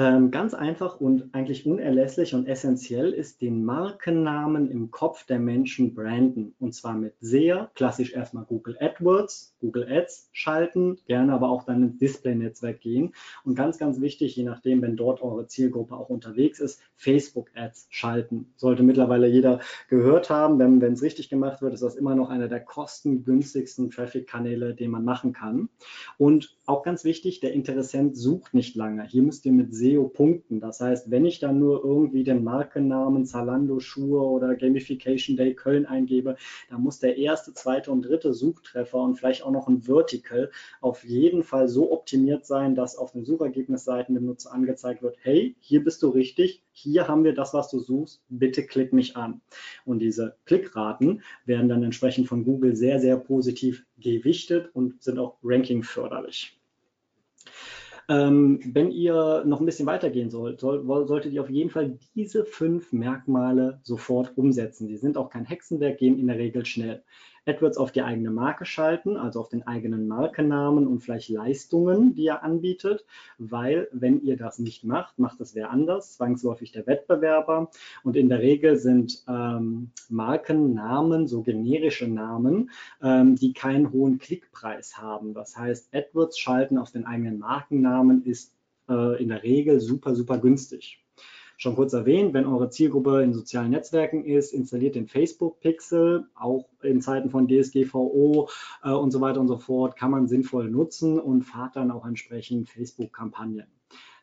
Ähm, 0.00 0.30
ganz 0.30 0.54
einfach 0.54 1.00
und 1.00 1.34
eigentlich 1.34 1.66
unerlässlich 1.66 2.32
und 2.32 2.46
essentiell 2.46 3.12
ist 3.12 3.40
den 3.40 3.64
Markennamen 3.64 4.70
im 4.70 4.92
Kopf 4.92 5.26
der 5.26 5.40
Menschen 5.40 5.92
branden. 5.92 6.54
Und 6.60 6.72
zwar 6.72 6.94
mit 6.94 7.14
sehr 7.20 7.72
klassisch 7.74 8.12
erstmal 8.12 8.44
Google 8.44 8.76
AdWords, 8.78 9.56
Google 9.60 9.88
Ads 9.90 10.28
schalten, 10.30 10.98
gerne 11.08 11.32
aber 11.32 11.50
auch 11.50 11.64
dann 11.64 11.82
ins 11.82 11.98
Display-Netzwerk 11.98 12.80
gehen. 12.80 13.12
Und 13.42 13.56
ganz, 13.56 13.76
ganz 13.76 14.00
wichtig, 14.00 14.36
je 14.36 14.44
nachdem, 14.44 14.82
wenn 14.82 14.96
dort 14.96 15.20
eure 15.20 15.48
Zielgruppe 15.48 15.96
auch 15.96 16.10
unterwegs 16.10 16.60
ist, 16.60 16.80
Facebook 16.94 17.50
Ads 17.56 17.88
schalten. 17.90 18.52
Sollte 18.54 18.84
mittlerweile 18.84 19.26
jeder 19.26 19.58
gehört 19.88 20.30
haben. 20.30 20.60
Wenn 20.60 20.92
es 20.92 21.02
richtig 21.02 21.28
gemacht 21.28 21.60
wird, 21.60 21.74
ist 21.74 21.82
das 21.82 21.96
immer 21.96 22.14
noch 22.14 22.30
einer 22.30 22.46
der 22.46 22.60
kostengünstigsten 22.60 23.90
Traffic-Kanäle, 23.90 24.74
den 24.76 24.92
man 24.92 25.04
machen 25.04 25.32
kann. 25.32 25.68
Und 26.18 26.56
auch 26.66 26.84
ganz 26.84 27.02
wichtig, 27.02 27.40
der 27.40 27.52
Interessent 27.52 28.16
sucht 28.16 28.54
nicht 28.54 28.76
lange. 28.76 29.02
Hier 29.04 29.22
müsst 29.22 29.44
ihr 29.44 29.52
mit 29.52 29.74
SEO 29.88 30.08
punkten. 30.08 30.60
Das 30.60 30.80
heißt, 30.80 31.10
wenn 31.10 31.24
ich 31.24 31.38
dann 31.38 31.58
nur 31.58 31.84
irgendwie 31.84 32.24
den 32.24 32.44
Markennamen 32.44 33.24
Zalando 33.24 33.80
Schuhe 33.80 34.20
oder 34.20 34.54
Gamification 34.54 35.36
Day 35.36 35.54
Köln 35.54 35.86
eingebe, 35.86 36.36
dann 36.70 36.82
muss 36.82 36.98
der 36.98 37.16
erste, 37.16 37.54
zweite 37.54 37.90
und 37.90 38.02
dritte 38.02 38.34
Suchtreffer 38.34 38.98
und 38.98 39.16
vielleicht 39.16 39.44
auch 39.44 39.50
noch 39.50 39.68
ein 39.68 39.82
Vertical 39.82 40.50
auf 40.80 41.04
jeden 41.04 41.42
Fall 41.42 41.68
so 41.68 41.92
optimiert 41.92 42.46
sein, 42.46 42.74
dass 42.74 42.96
auf 42.96 43.12
den 43.12 43.24
Suchergebnisseiten 43.24 44.14
dem 44.14 44.26
Nutzer 44.26 44.52
angezeigt 44.52 45.02
wird, 45.02 45.16
hey, 45.20 45.56
hier 45.60 45.82
bist 45.82 46.02
du 46.02 46.08
richtig, 46.08 46.62
hier 46.72 47.08
haben 47.08 47.24
wir 47.24 47.34
das, 47.34 47.54
was 47.54 47.70
du 47.70 47.78
suchst, 47.78 48.22
bitte 48.28 48.64
klick 48.64 48.92
mich 48.92 49.16
an. 49.16 49.40
Und 49.84 50.00
diese 50.00 50.36
Klickraten 50.44 51.22
werden 51.44 51.68
dann 51.68 51.82
entsprechend 51.82 52.28
von 52.28 52.44
Google 52.44 52.76
sehr, 52.76 53.00
sehr 53.00 53.16
positiv 53.16 53.84
gewichtet 53.98 54.70
und 54.74 55.02
sind 55.02 55.18
auch 55.18 55.38
rankingförderlich. 55.42 56.57
Ähm, 58.10 58.60
wenn 58.72 58.90
ihr 58.90 59.44
noch 59.44 59.60
ein 59.60 59.66
bisschen 59.66 59.86
weitergehen 59.86 60.30
sollt, 60.30 60.60
soll, 60.60 60.86
solltet 61.06 61.32
ihr 61.32 61.42
auf 61.42 61.50
jeden 61.50 61.68
Fall 61.68 61.98
diese 62.14 62.44
fünf 62.46 62.92
Merkmale 62.92 63.80
sofort 63.82 64.36
umsetzen. 64.36 64.88
Die 64.88 64.96
sind 64.96 65.18
auch 65.18 65.28
kein 65.28 65.44
Hexenwerk, 65.44 65.98
gehen 65.98 66.18
in 66.18 66.26
der 66.26 66.38
Regel 66.38 66.64
schnell. 66.64 67.02
AdWords 67.48 67.78
auf 67.78 67.92
die 67.92 68.02
eigene 68.02 68.30
Marke 68.30 68.64
schalten, 68.64 69.16
also 69.16 69.40
auf 69.40 69.48
den 69.48 69.66
eigenen 69.66 70.06
Markennamen 70.06 70.86
und 70.86 71.00
vielleicht 71.00 71.30
Leistungen, 71.30 72.14
die 72.14 72.26
er 72.26 72.42
anbietet, 72.42 73.04
weil 73.38 73.88
wenn 73.92 74.20
ihr 74.22 74.36
das 74.36 74.58
nicht 74.58 74.84
macht, 74.84 75.18
macht 75.18 75.40
das 75.40 75.54
wer 75.54 75.70
anders, 75.70 76.14
zwangsläufig 76.14 76.72
der 76.72 76.86
Wettbewerber. 76.86 77.70
Und 78.04 78.16
in 78.16 78.28
der 78.28 78.40
Regel 78.40 78.76
sind 78.76 79.24
ähm, 79.28 79.90
Markennamen, 80.08 81.26
so 81.26 81.42
generische 81.42 82.06
Namen, 82.06 82.70
ähm, 83.02 83.36
die 83.36 83.52
keinen 83.52 83.92
hohen 83.92 84.18
Klickpreis 84.18 84.98
haben. 84.98 85.32
Das 85.32 85.56
heißt, 85.56 85.94
AdWords 85.94 86.38
schalten 86.38 86.78
auf 86.78 86.90
den 86.90 87.06
eigenen 87.06 87.38
Markennamen 87.38 88.24
ist 88.24 88.54
äh, 88.88 89.22
in 89.22 89.28
der 89.28 89.42
Regel 89.42 89.80
super, 89.80 90.14
super 90.14 90.38
günstig 90.38 91.02
schon 91.58 91.74
kurz 91.74 91.92
erwähnt, 91.92 92.32
wenn 92.34 92.46
eure 92.46 92.70
Zielgruppe 92.70 93.22
in 93.22 93.34
sozialen 93.34 93.70
Netzwerken 93.70 94.24
ist, 94.24 94.54
installiert 94.54 94.94
den 94.94 95.08
Facebook-Pixel. 95.08 96.26
Auch 96.34 96.68
in 96.82 97.02
Zeiten 97.02 97.30
von 97.30 97.48
DSGVO 97.48 98.48
äh, 98.84 98.90
und 98.90 99.10
so 99.10 99.20
weiter 99.20 99.40
und 99.40 99.48
so 99.48 99.58
fort 99.58 99.96
kann 99.96 100.12
man 100.12 100.28
sinnvoll 100.28 100.70
nutzen 100.70 101.18
und 101.18 101.42
fahrt 101.42 101.76
dann 101.76 101.90
auch 101.90 102.06
entsprechend 102.06 102.70
Facebook-Kampagnen. 102.70 103.66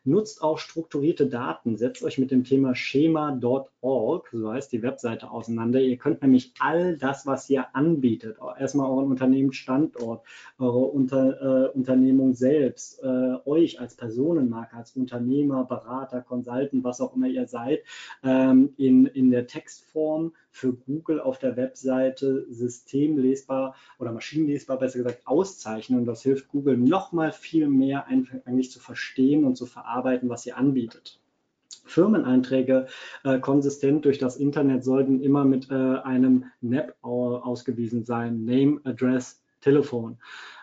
Nutzt 0.06 0.40
auch 0.40 0.58
strukturierte 0.58 1.26
Daten. 1.26 1.76
Setzt 1.76 2.04
euch 2.04 2.16
mit 2.18 2.30
dem 2.30 2.44
Thema 2.44 2.76
schema.org, 2.76 4.28
so 4.32 4.52
heißt 4.52 4.72
die 4.72 4.82
Webseite, 4.82 5.30
auseinander. 5.30 5.80
Ihr 5.80 5.96
könnt 5.96 6.22
nämlich 6.22 6.54
all 6.60 6.96
das, 6.96 7.26
was 7.26 7.50
ihr 7.50 7.74
anbietet, 7.74 8.38
erstmal 8.58 8.88
euren 8.88 9.10
Unternehmensstandort, 9.10 10.24
eure 10.58 10.78
Unter, 10.78 11.66
äh, 11.66 11.76
Unternehmung 11.76 12.34
selbst, 12.34 13.02
äh, 13.02 13.34
euch 13.44 13.80
als 13.80 13.96
Personenmarke, 13.96 14.76
als 14.76 14.92
Unternehmer, 14.96 15.64
Berater, 15.64 16.22
Consultant, 16.22 16.84
was 16.84 17.00
auch 17.00 17.16
immer 17.16 17.26
ihr 17.26 17.48
seid, 17.48 17.80
ähm, 18.22 18.74
in, 18.76 19.06
in 19.06 19.30
der 19.32 19.48
Textform 19.48 20.32
für 20.56 20.72
Google 20.72 21.20
auf 21.20 21.38
der 21.38 21.56
Webseite 21.58 22.46
systemlesbar 22.48 23.76
oder 23.98 24.10
maschinenlesbar, 24.10 24.78
besser 24.78 24.98
gesagt, 24.98 25.26
auszeichnen. 25.26 26.00
Und 26.00 26.06
das 26.06 26.22
hilft 26.22 26.48
Google 26.48 26.78
nochmal 26.78 27.32
viel 27.32 27.68
mehr 27.68 28.06
eigentlich 28.06 28.70
zu 28.70 28.80
verstehen 28.80 29.44
und 29.44 29.56
zu 29.56 29.66
verarbeiten, 29.66 30.30
was 30.30 30.44
sie 30.44 30.54
anbietet. 30.54 31.20
Firmeneinträge 31.84 32.86
äh, 33.22 33.38
konsistent 33.38 34.06
durch 34.06 34.18
das 34.18 34.38
Internet 34.38 34.82
sollten 34.82 35.20
immer 35.20 35.44
mit 35.44 35.70
äh, 35.70 35.74
einem 35.74 36.46
NAP 36.62 36.96
ausgewiesen 37.02 38.04
sein, 38.04 38.46
Name, 38.46 38.80
Address, 38.84 39.42
Telefon 39.60 40.18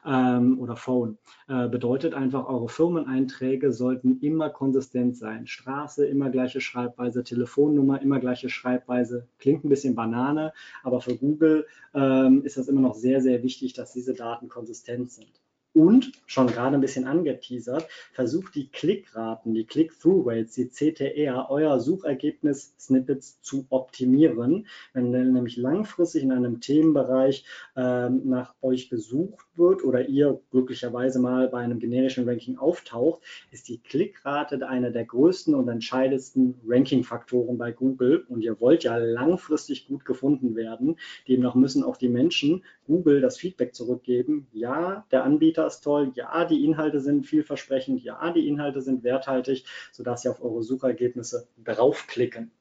ähm, 0.06 0.60
oder 0.60 0.76
Phone. 0.76 1.18
Äh, 1.48 1.68
bedeutet 1.68 2.14
einfach, 2.14 2.48
eure 2.48 2.70
Firmeneinträge 2.70 3.72
sollten 3.72 4.20
immer 4.22 4.50
konsistent 4.50 5.18
sein. 5.18 5.48
Straße, 5.48 6.06
immer 6.06 6.30
gleiche 6.30 6.62
Schreibweise, 6.62 7.24
Telefonnummer, 7.24 8.02
immer 8.02 8.20
gleiche 8.20 8.50
Schreibweise. 8.50 9.28
Klingt 9.40 9.64
ein 9.64 9.70
bisschen 9.70 9.96
Banane, 9.96 10.54
aber 10.84 11.02
für 11.02 11.16
Google 11.16 11.66
ähm, 11.94 12.44
ist 12.44 12.58
das 12.58 12.68
immer 12.68 12.82
noch 12.82 12.96
sehr, 12.96 13.22
sehr 13.22 13.44
wichtig, 13.44 13.74
dass 13.74 13.94
diese 13.94 14.14
Daten 14.14 14.48
konsistent 14.50 15.12
sind 15.12 15.44
und 15.74 16.12
schon 16.28 16.48
gerade 16.48 16.76
ein 16.76 16.82
bisschen 16.82 17.06
angeteasert, 17.06 17.88
versucht 18.14 18.56
die 18.56 18.68
Klickraten, 18.68 19.54
die 19.54 19.66
Click-Through-Rates, 19.66 20.54
die 20.54 20.70
CTR, 20.70 21.48
euer 21.50 21.80
Suchergebnis-Snippets 21.80 23.42
zu 23.42 23.66
optimieren. 23.70 24.68
Wenn 24.94 25.12
nämlich 25.12 25.58
langfristig 25.58 26.24
in 26.24 26.32
einem 26.32 26.62
Themenbereich 26.62 27.46
ähm, 27.76 28.22
nach 28.26 28.54
euch 28.62 28.90
gesucht 28.90 29.46
wird 29.56 29.84
oder 29.84 30.08
ihr 30.08 30.40
glücklicherweise 30.52 31.20
mal 31.20 31.48
bei 31.48 31.60
einem 31.60 31.80
generischen 31.80 32.28
Ranking 32.28 32.58
auftaucht, 32.58 33.22
ist 33.52 33.68
die 33.68 33.80
Klickrate 33.80 34.68
einer 34.68 34.92
der 34.92 35.06
größten 35.06 35.56
und 35.56 35.68
entscheidendsten 35.68 36.56
Ranking-Faktoren 36.68 37.58
bei 37.58 37.72
Google. 37.72 38.26
Und 38.30 38.42
ihr 38.42 38.60
wollt 38.60 38.84
ja 38.84 38.98
langfristig 38.98 39.88
gut 39.88 40.06
gefunden 40.06 40.56
werden. 40.56 40.98
Demnach 41.28 41.56
müssen 41.56 41.84
auch 41.84 41.98
die 41.98 42.10
Menschen 42.10 42.64
Google 42.86 43.22
das 43.22 43.38
Feedback 43.38 43.74
zurückgeben. 43.74 44.48
Ja, 44.54 45.06
der 45.12 45.24
Anbieter 45.24 45.63
Filter 45.64 45.68
ist 45.68 45.82
toll, 45.82 46.12
ja, 46.16 46.46
die 46.46 46.66
Inhalte 46.66 47.00
sind 47.00 47.26
vielversprechend, 47.26 48.04
ja, 48.04 48.32
die 48.32 48.48
Inhalte 48.48 48.82
sind 48.82 49.04
werthaltig, 49.04 49.66
sodass 49.92 50.22
Sie 50.22 50.30
auf 50.30 50.44
eure 50.44 50.64
Suchergebnisse 50.64 51.48
draufklicken. 51.64 52.52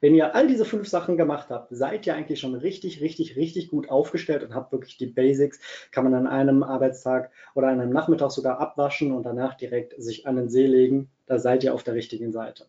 Wenn 0.00 0.14
ihr 0.14 0.34
all 0.34 0.46
diese 0.46 0.64
fünf 0.64 0.88
Sachen 0.88 1.16
gemacht 1.16 1.48
habt, 1.50 1.68
seid 1.74 2.06
ihr 2.06 2.14
eigentlich 2.14 2.38
schon 2.38 2.54
richtig, 2.54 3.00
richtig, 3.00 3.36
richtig 3.36 3.68
gut 3.68 3.88
aufgestellt 3.90 4.44
und 4.44 4.54
habt 4.54 4.70
wirklich 4.72 4.96
die 4.96 5.06
Basics. 5.06 5.58
Kann 5.90 6.04
man 6.04 6.14
an 6.14 6.26
einem 6.26 6.62
Arbeitstag 6.62 7.32
oder 7.54 7.68
an 7.68 7.80
einem 7.80 7.92
Nachmittag 7.92 8.30
sogar 8.30 8.60
abwaschen 8.60 9.12
und 9.12 9.24
danach 9.24 9.54
direkt 9.54 10.00
sich 10.00 10.26
an 10.26 10.36
den 10.36 10.48
See 10.48 10.66
legen. 10.66 11.10
Da 11.26 11.38
seid 11.38 11.64
ihr 11.64 11.74
auf 11.74 11.82
der 11.82 11.94
richtigen 11.94 12.30
Seite. 12.30 12.66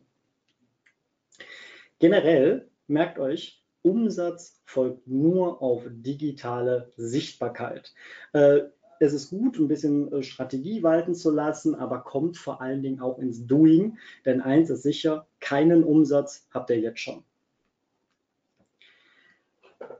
Generell 1.99 2.67
merkt 2.87 3.19
euch, 3.19 3.61
Umsatz 3.87 4.61
folgt 4.65 5.07
nur 5.07 5.61
auf 5.61 5.83
digitale 5.89 6.91
Sichtbarkeit. 6.97 7.93
Äh, 8.33 8.61
es 8.99 9.13
ist 9.13 9.29
gut, 9.29 9.59
ein 9.59 9.67
bisschen 9.67 10.11
äh, 10.11 10.23
Strategie 10.23 10.83
walten 10.83 11.15
zu 11.15 11.31
lassen, 11.31 11.75
aber 11.75 11.99
kommt 11.99 12.37
vor 12.37 12.61
allen 12.61 12.81
Dingen 12.81 12.99
auch 12.99 13.19
ins 13.19 13.45
Doing, 13.45 13.97
denn 14.25 14.41
eins 14.41 14.69
ist 14.69 14.83
sicher, 14.83 15.27
keinen 15.39 15.83
Umsatz 15.83 16.47
habt 16.51 16.69
ihr 16.69 16.79
jetzt 16.79 16.99
schon. 16.99 17.23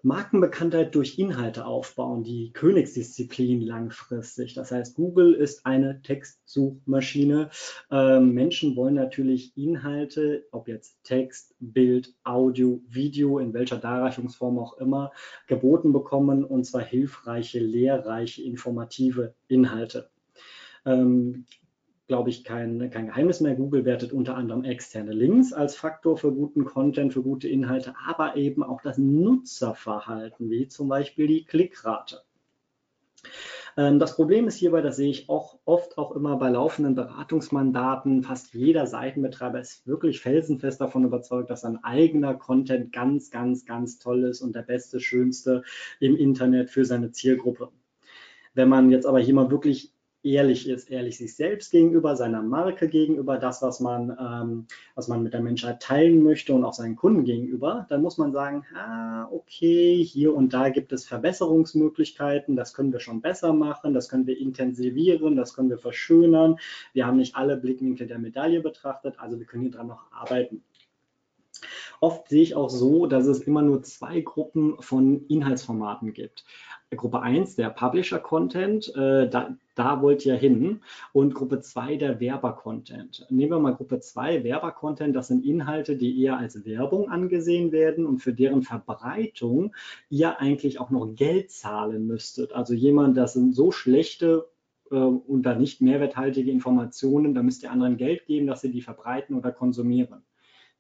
Markenbekanntheit 0.04 0.96
durch 0.96 1.20
Inhalte 1.20 1.66
aufbauen, 1.66 2.24
die 2.24 2.52
Königsdisziplin 2.54 3.62
langfristig. 3.62 4.54
Das 4.54 4.72
heißt, 4.72 4.96
Google 4.96 5.34
ist 5.34 5.66
eine 5.66 6.02
Textsuchmaschine. 6.02 7.50
Ähm, 7.92 8.34
Menschen 8.34 8.76
wollen 8.76 8.96
natürlich 8.96 9.56
Inhalte, 9.58 10.46
ob 10.52 10.68
jetzt 10.68 11.04
Text, 11.04 11.56
Bild, 11.60 12.14
Audio, 12.24 12.82
Video, 12.88 13.40
in 13.40 13.54
welcher 13.54 13.78
Darreichungsform 13.78 14.58
auch 14.60 14.78
immer, 14.78 15.12
geboten 15.48 15.94
bekommen 15.94 16.44
und 16.46 16.64
zwar 16.66 16.84
hilfreiche, 16.84 17.60
lehrreiche, 17.60 18.44
informative 18.44 19.34
Inhalte. 19.48 20.10
Ähm, 20.86 21.46
glaube 22.08 22.30
ich, 22.30 22.44
kein, 22.44 22.90
kein 22.90 23.08
Geheimnis 23.08 23.42
mehr. 23.42 23.56
Google 23.56 23.86
wertet 23.86 24.14
unter 24.14 24.36
anderem 24.36 24.64
externe 24.64 25.12
Links 25.12 25.54
als 25.54 25.76
Faktor 25.76 26.18
für 26.18 26.32
guten 26.32 26.66
Content, 26.66 27.14
für 27.14 27.22
gute 27.22 27.48
Inhalte, 27.48 27.94
aber 28.08 28.38
eben 28.38 28.64
auch 28.64 28.82
das 28.82 28.98
Nutzerverhalten, 28.98 30.50
wie 30.50 30.68
zum 30.68 30.88
Beispiel 30.88 31.28
die 31.28 31.44
Klickrate. 31.44 32.22
Ähm, 33.76 34.00
das 34.00 34.16
Problem 34.16 34.48
ist 34.48 34.56
hierbei, 34.56 34.82
das 34.82 34.96
sehe 34.96 35.10
ich 35.10 35.30
auch 35.30 35.60
oft 35.66 35.98
auch 35.98 36.16
immer 36.16 36.38
bei 36.38 36.50
laufenden 36.50 36.96
Beratungsmandaten. 36.96 38.24
Fast 38.24 38.54
jeder 38.54 38.88
Seitenbetreiber 38.88 39.60
ist 39.60 39.86
wirklich 39.86 40.22
felsenfest 40.22 40.80
davon 40.80 41.04
überzeugt, 41.04 41.50
dass 41.50 41.62
sein 41.62 41.84
eigener 41.84 42.34
Content 42.36 42.94
ganz, 42.94 43.32
ganz, 43.32 43.66
ganz 43.66 44.00
toll 44.00 44.24
ist 44.24 44.42
und 44.42 44.56
der 44.56 44.64
beste, 44.64 45.00
schönste 45.00 45.64
im 46.00 46.16
Internet 46.16 46.70
für 46.70 46.86
seine 46.86 47.12
Zielgruppe. 47.12 47.70
Wenn 48.54 48.70
man 48.70 48.90
jetzt 48.90 49.06
aber 49.06 49.20
hier 49.20 49.36
mal 49.36 49.52
wirklich 49.52 49.94
ehrlich 50.34 50.68
ist, 50.68 50.92
ehrlich 50.92 51.18
sich 51.18 51.36
selbst 51.36 51.72
gegenüber, 51.72 52.16
seiner 52.16 52.42
Marke 52.42 52.88
gegenüber, 52.88 53.38
das, 53.38 53.62
was 53.62 53.80
man, 53.80 54.18
ähm, 54.20 54.68
was 54.96 55.08
man 55.08 55.24
mit 55.24 55.34
der 55.34 55.42
Menschheit 55.42 55.82
teilen 55.82 56.24
möchte 56.24 56.54
und 56.54 56.64
auch 56.64 56.74
seinen 56.74 56.96
Kunden 56.96 57.24
gegenüber, 57.24 57.86
dann 57.90 58.02
muss 58.02 58.18
man 58.18 58.34
sagen, 58.34 58.66
ah, 58.76 59.28
okay, 59.32 60.04
hier 60.04 60.36
und 60.36 60.54
da 60.54 60.70
gibt 60.70 60.92
es 60.92 61.06
Verbesserungsmöglichkeiten, 61.06 62.56
das 62.56 62.74
können 62.74 62.92
wir 62.92 63.00
schon 63.00 63.22
besser 63.22 63.54
machen, 63.54 63.94
das 63.94 64.10
können 64.10 64.28
wir 64.28 64.38
intensivieren, 64.38 65.36
das 65.36 65.54
können 65.54 65.70
wir 65.70 65.80
verschönern. 65.80 66.58
Wir 66.94 67.06
haben 67.06 67.18
nicht 67.18 67.36
alle 67.36 67.58
Blickwinkel 67.58 68.08
der 68.08 68.20
Medaille 68.20 68.62
betrachtet, 68.62 69.20
also 69.20 69.40
wir 69.40 69.46
können 69.46 69.64
hier 69.64 69.72
dran 69.72 69.88
noch 69.88 70.12
arbeiten. 70.12 70.64
Oft 72.00 72.30
sehe 72.30 72.44
ich 72.44 72.56
auch 72.56 72.70
so, 72.70 73.08
dass 73.08 73.26
es 73.26 73.42
immer 73.42 73.62
nur 73.62 73.82
zwei 73.84 74.22
Gruppen 74.22 74.80
von 74.82 75.26
Inhaltsformaten 75.28 76.14
gibt. 76.14 76.46
Gruppe 76.96 77.22
1, 77.22 77.56
der 77.56 77.70
Publisher-Content, 77.70 78.96
äh, 78.96 79.30
da, 79.30 79.58
da 79.76 80.02
wollt 80.02 80.26
ihr 80.26 80.36
hin. 80.36 80.80
Und 81.12 81.34
Gruppe 81.34 81.60
2, 81.60 81.98
der 81.98 82.22
Werber-Content. 82.22 83.26
Nehmen 83.30 83.52
wir 83.52 83.60
mal 83.60 83.76
Gruppe 83.76 84.00
2, 84.00 84.46
Werber-Content. 84.46 85.14
Das 85.14 85.28
sind 85.28 85.46
Inhalte, 85.46 85.98
die 85.98 86.22
eher 86.22 86.38
als 86.38 86.66
Werbung 86.66 87.10
angesehen 87.10 87.74
werden 87.74 88.06
und 88.06 88.20
für 88.20 88.34
deren 88.34 88.62
Verbreitung 88.62 89.76
ihr 90.10 90.40
eigentlich 90.40 90.80
auch 90.80 90.90
noch 90.90 91.08
Geld 91.14 91.52
zahlen 91.52 92.08
müsstet. 92.08 92.54
Also 92.54 92.74
jemand, 92.74 93.18
das 93.18 93.34
sind 93.34 93.54
so 93.54 93.72
schlechte 93.72 94.48
äh, 94.90 94.96
und 94.96 95.44
da 95.44 95.56
nicht 95.56 95.82
mehrwerthaltige 95.82 96.52
Informationen, 96.52 97.34
da 97.34 97.44
müsst 97.44 97.64
ihr 97.64 97.72
anderen 97.72 97.98
Geld 97.98 98.26
geben, 98.28 98.48
dass 98.48 98.62
sie 98.62 98.72
die 98.72 98.82
verbreiten 98.82 99.36
oder 99.36 99.52
konsumieren. 99.52 100.24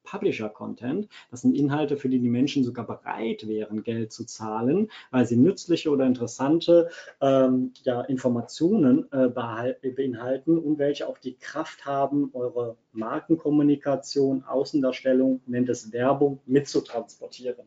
Publisher-Content. 0.10 1.08
Das 1.30 1.42
sind 1.42 1.56
Inhalte, 1.56 1.98
für 1.98 2.10
die 2.10 2.20
die 2.20 2.30
Menschen 2.30 2.64
sogar 2.64 2.88
bereit 2.88 3.48
wären, 3.48 3.84
Geld 3.84 4.12
zu 4.12 4.26
zahlen, 4.26 4.90
weil 5.12 5.26
sie 5.26 5.38
nützliche 5.38 5.90
oder 5.90 6.06
interessante 6.06 6.90
ähm, 7.22 7.74
ja, 7.84 8.02
Informationen 8.02 9.12
äh, 9.12 9.28
beinhalten 9.28 10.58
und 10.58 10.80
welche 10.80 11.08
auch 11.08 11.18
die 11.18 11.36
Kraft 11.36 11.86
haben, 11.86 12.30
eure 12.34 12.78
Markenkommunikation, 12.94 14.44
Außendarstellung, 14.44 15.42
nennt 15.46 15.70
es 15.70 15.92
Werbung, 15.92 16.40
mitzutransportieren. 16.46 17.66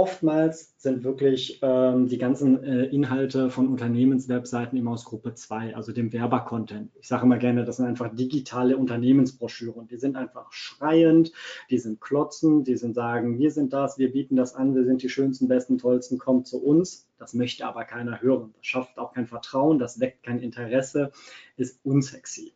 Oftmals 0.00 0.72
sind 0.78 1.04
wirklich 1.04 1.58
ähm, 1.60 2.06
die 2.06 2.16
ganzen 2.16 2.64
äh, 2.64 2.84
Inhalte 2.86 3.50
von 3.50 3.68
Unternehmenswebseiten 3.68 4.78
immer 4.78 4.92
aus 4.92 5.04
Gruppe 5.04 5.34
2, 5.34 5.76
also 5.76 5.92
dem 5.92 6.10
Werber-Content. 6.10 6.90
Ich 6.98 7.06
sage 7.06 7.26
immer 7.26 7.36
gerne, 7.36 7.66
das 7.66 7.76
sind 7.76 7.84
einfach 7.84 8.08
digitale 8.14 8.78
Unternehmensbroschüren. 8.78 9.88
Die 9.88 9.98
sind 9.98 10.16
einfach 10.16 10.50
schreiend, 10.54 11.32
die 11.68 11.76
sind 11.76 12.00
klotzen, 12.00 12.64
die 12.64 12.78
sind 12.78 12.94
sagen, 12.94 13.38
wir 13.38 13.50
sind 13.50 13.74
das, 13.74 13.98
wir 13.98 14.10
bieten 14.10 14.36
das 14.36 14.54
an, 14.54 14.74
wir 14.74 14.86
sind 14.86 15.02
die 15.02 15.10
schönsten, 15.10 15.48
besten, 15.48 15.76
tollsten, 15.76 16.16
kommt 16.16 16.46
zu 16.46 16.64
uns. 16.64 17.06
Das 17.18 17.34
möchte 17.34 17.66
aber 17.66 17.84
keiner 17.84 18.22
hören. 18.22 18.54
Das 18.56 18.64
schafft 18.64 18.98
auch 18.98 19.12
kein 19.12 19.26
Vertrauen, 19.26 19.78
das 19.78 20.00
weckt 20.00 20.22
kein 20.22 20.38
Interesse, 20.38 21.12
ist 21.58 21.78
unsexy. 21.84 22.54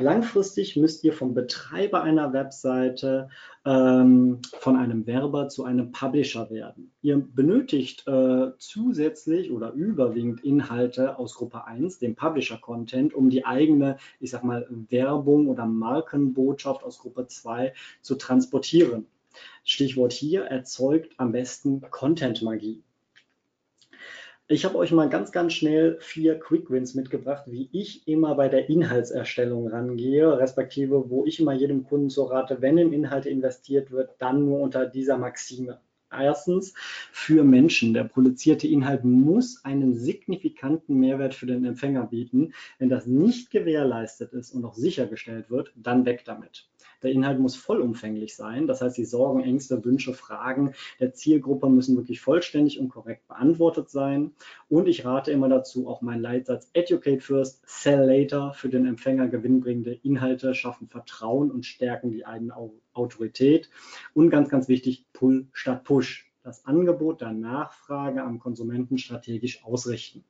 Langfristig 0.00 0.76
müsst 0.76 1.04
ihr 1.04 1.12
vom 1.12 1.34
Betreiber 1.34 2.02
einer 2.02 2.32
Webseite 2.32 3.28
ähm, 3.66 4.40
von 4.58 4.76
einem 4.76 5.06
Werber 5.06 5.48
zu 5.48 5.64
einem 5.64 5.92
Publisher 5.92 6.48
werden. 6.50 6.90
Ihr 7.02 7.18
benötigt 7.18 8.06
äh, 8.06 8.52
zusätzlich 8.58 9.50
oder 9.50 9.72
überwiegend 9.72 10.42
Inhalte 10.42 11.18
aus 11.18 11.34
Gruppe 11.34 11.66
1, 11.66 11.98
dem 11.98 12.16
Publisher-Content, 12.16 13.12
um 13.12 13.28
die 13.28 13.44
eigene, 13.44 13.98
ich 14.20 14.30
sag 14.30 14.42
mal, 14.42 14.66
Werbung 14.88 15.48
oder 15.48 15.66
Markenbotschaft 15.66 16.82
aus 16.82 16.98
Gruppe 16.98 17.26
2 17.26 17.74
zu 18.00 18.14
transportieren. 18.14 19.06
Stichwort 19.64 20.12
hier 20.12 20.44
erzeugt 20.44 21.12
am 21.18 21.32
besten 21.32 21.82
Content-Magie. 21.82 22.82
Ich 24.52 24.64
habe 24.64 24.78
euch 24.78 24.90
mal 24.90 25.08
ganz, 25.08 25.30
ganz 25.30 25.52
schnell 25.52 25.96
vier 26.00 26.36
Quick 26.36 26.72
Wins 26.72 26.96
mitgebracht, 26.96 27.44
wie 27.46 27.68
ich 27.70 28.08
immer 28.08 28.34
bei 28.34 28.48
der 28.48 28.68
Inhaltserstellung 28.68 29.68
rangehe, 29.68 30.38
respektive 30.38 31.08
wo 31.08 31.24
ich 31.24 31.38
immer 31.38 31.52
jedem 31.52 31.84
Kunden 31.84 32.10
so 32.10 32.24
rate, 32.24 32.60
wenn 32.60 32.76
in 32.76 32.92
Inhalte 32.92 33.30
investiert 33.30 33.92
wird, 33.92 34.16
dann 34.18 34.44
nur 34.46 34.58
unter 34.58 34.86
dieser 34.86 35.18
Maxime. 35.18 35.78
Erstens, 36.10 36.74
für 37.12 37.44
Menschen. 37.44 37.94
Der 37.94 38.02
produzierte 38.02 38.66
Inhalt 38.66 39.04
muss 39.04 39.64
einen 39.64 39.94
signifikanten 39.94 40.98
Mehrwert 40.98 41.34
für 41.34 41.46
den 41.46 41.64
Empfänger 41.64 42.08
bieten. 42.08 42.52
Wenn 42.80 42.88
das 42.88 43.06
nicht 43.06 43.52
gewährleistet 43.52 44.32
ist 44.32 44.50
und 44.52 44.64
auch 44.64 44.74
sichergestellt 44.74 45.48
wird, 45.48 45.72
dann 45.76 46.04
weg 46.06 46.24
damit. 46.24 46.68
Der 47.02 47.12
Inhalt 47.12 47.40
muss 47.40 47.56
vollumfänglich 47.56 48.36
sein. 48.36 48.66
Das 48.66 48.82
heißt, 48.82 48.96
die 48.96 49.04
Sorgen, 49.04 49.40
Ängste, 49.40 49.84
Wünsche, 49.84 50.14
Fragen 50.14 50.74
der 50.98 51.12
Zielgruppe 51.14 51.68
müssen 51.68 51.96
wirklich 51.96 52.20
vollständig 52.20 52.78
und 52.78 52.88
korrekt 52.88 53.26
beantwortet 53.28 53.90
sein. 53.90 54.32
Und 54.68 54.88
ich 54.88 55.04
rate 55.04 55.30
immer 55.30 55.48
dazu, 55.48 55.88
auch 55.88 56.02
mein 56.02 56.20
Leitsatz 56.20 56.68
Educate 56.72 57.20
First, 57.20 57.62
Sell 57.66 58.06
Later 58.06 58.52
für 58.52 58.68
den 58.68 58.86
Empfänger 58.86 59.28
gewinnbringende 59.28 59.94
Inhalte 60.02 60.54
schaffen 60.54 60.88
Vertrauen 60.88 61.50
und 61.50 61.66
stärken 61.66 62.10
die 62.10 62.26
eigene 62.26 62.54
Autorität. 62.92 63.70
Und 64.14 64.30
ganz, 64.30 64.48
ganz 64.48 64.68
wichtig, 64.68 65.06
Pull 65.12 65.48
statt 65.52 65.84
Push. 65.84 66.30
Das 66.42 66.64
Angebot 66.64 67.20
der 67.20 67.32
Nachfrage 67.32 68.22
am 68.22 68.38
Konsumenten 68.38 68.96
strategisch 68.96 69.62
ausrichten. 69.62 70.24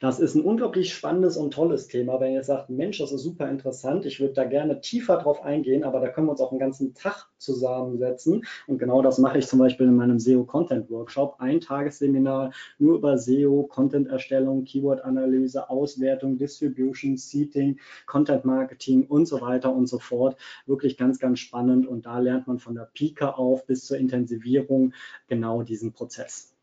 Das 0.00 0.20
ist 0.20 0.34
ein 0.34 0.44
unglaublich 0.44 0.92
spannendes 0.92 1.36
und 1.36 1.54
tolles 1.54 1.86
Thema. 1.86 2.20
Wenn 2.20 2.34
ihr 2.34 2.42
sagt, 2.42 2.68
Mensch, 2.70 2.98
das 2.98 3.12
ist 3.12 3.22
super 3.22 3.48
interessant, 3.48 4.04
ich 4.06 4.20
würde 4.20 4.34
da 4.34 4.44
gerne 4.44 4.80
tiefer 4.80 5.16
drauf 5.16 5.42
eingehen, 5.42 5.84
aber 5.84 6.00
da 6.00 6.08
können 6.08 6.26
wir 6.26 6.32
uns 6.32 6.40
auch 6.40 6.50
einen 6.50 6.60
ganzen 6.60 6.94
Tag 6.94 7.28
zusammensetzen. 7.38 8.44
Und 8.66 8.78
genau 8.78 9.02
das 9.02 9.18
mache 9.18 9.38
ich 9.38 9.46
zum 9.46 9.58
Beispiel 9.58 9.86
in 9.86 9.96
meinem 9.96 10.18
SEO-Content-Workshop. 10.18 11.36
Ein 11.38 11.60
Tagesseminar 11.60 12.52
nur 12.78 12.98
über 12.98 13.18
SEO, 13.18 13.64
Content-Erstellung, 13.64 14.64
Keyword-Analyse, 14.64 15.70
Auswertung, 15.70 16.36
Distribution, 16.38 17.16
Seating, 17.16 17.78
Content-Marketing 18.06 19.06
und 19.06 19.26
so 19.26 19.40
weiter 19.40 19.74
und 19.74 19.86
so 19.86 19.98
fort. 19.98 20.36
Wirklich 20.66 20.96
ganz, 20.96 21.18
ganz 21.18 21.38
spannend. 21.38 21.86
Und 21.86 22.06
da 22.06 22.18
lernt 22.18 22.46
man 22.46 22.58
von 22.58 22.74
der 22.74 22.90
Pike 22.92 23.36
auf 23.36 23.66
bis 23.66 23.86
zur 23.86 23.98
Intensivierung 23.98 24.92
genau 25.28 25.62
diesen 25.62 25.92
Prozess. 25.92 26.53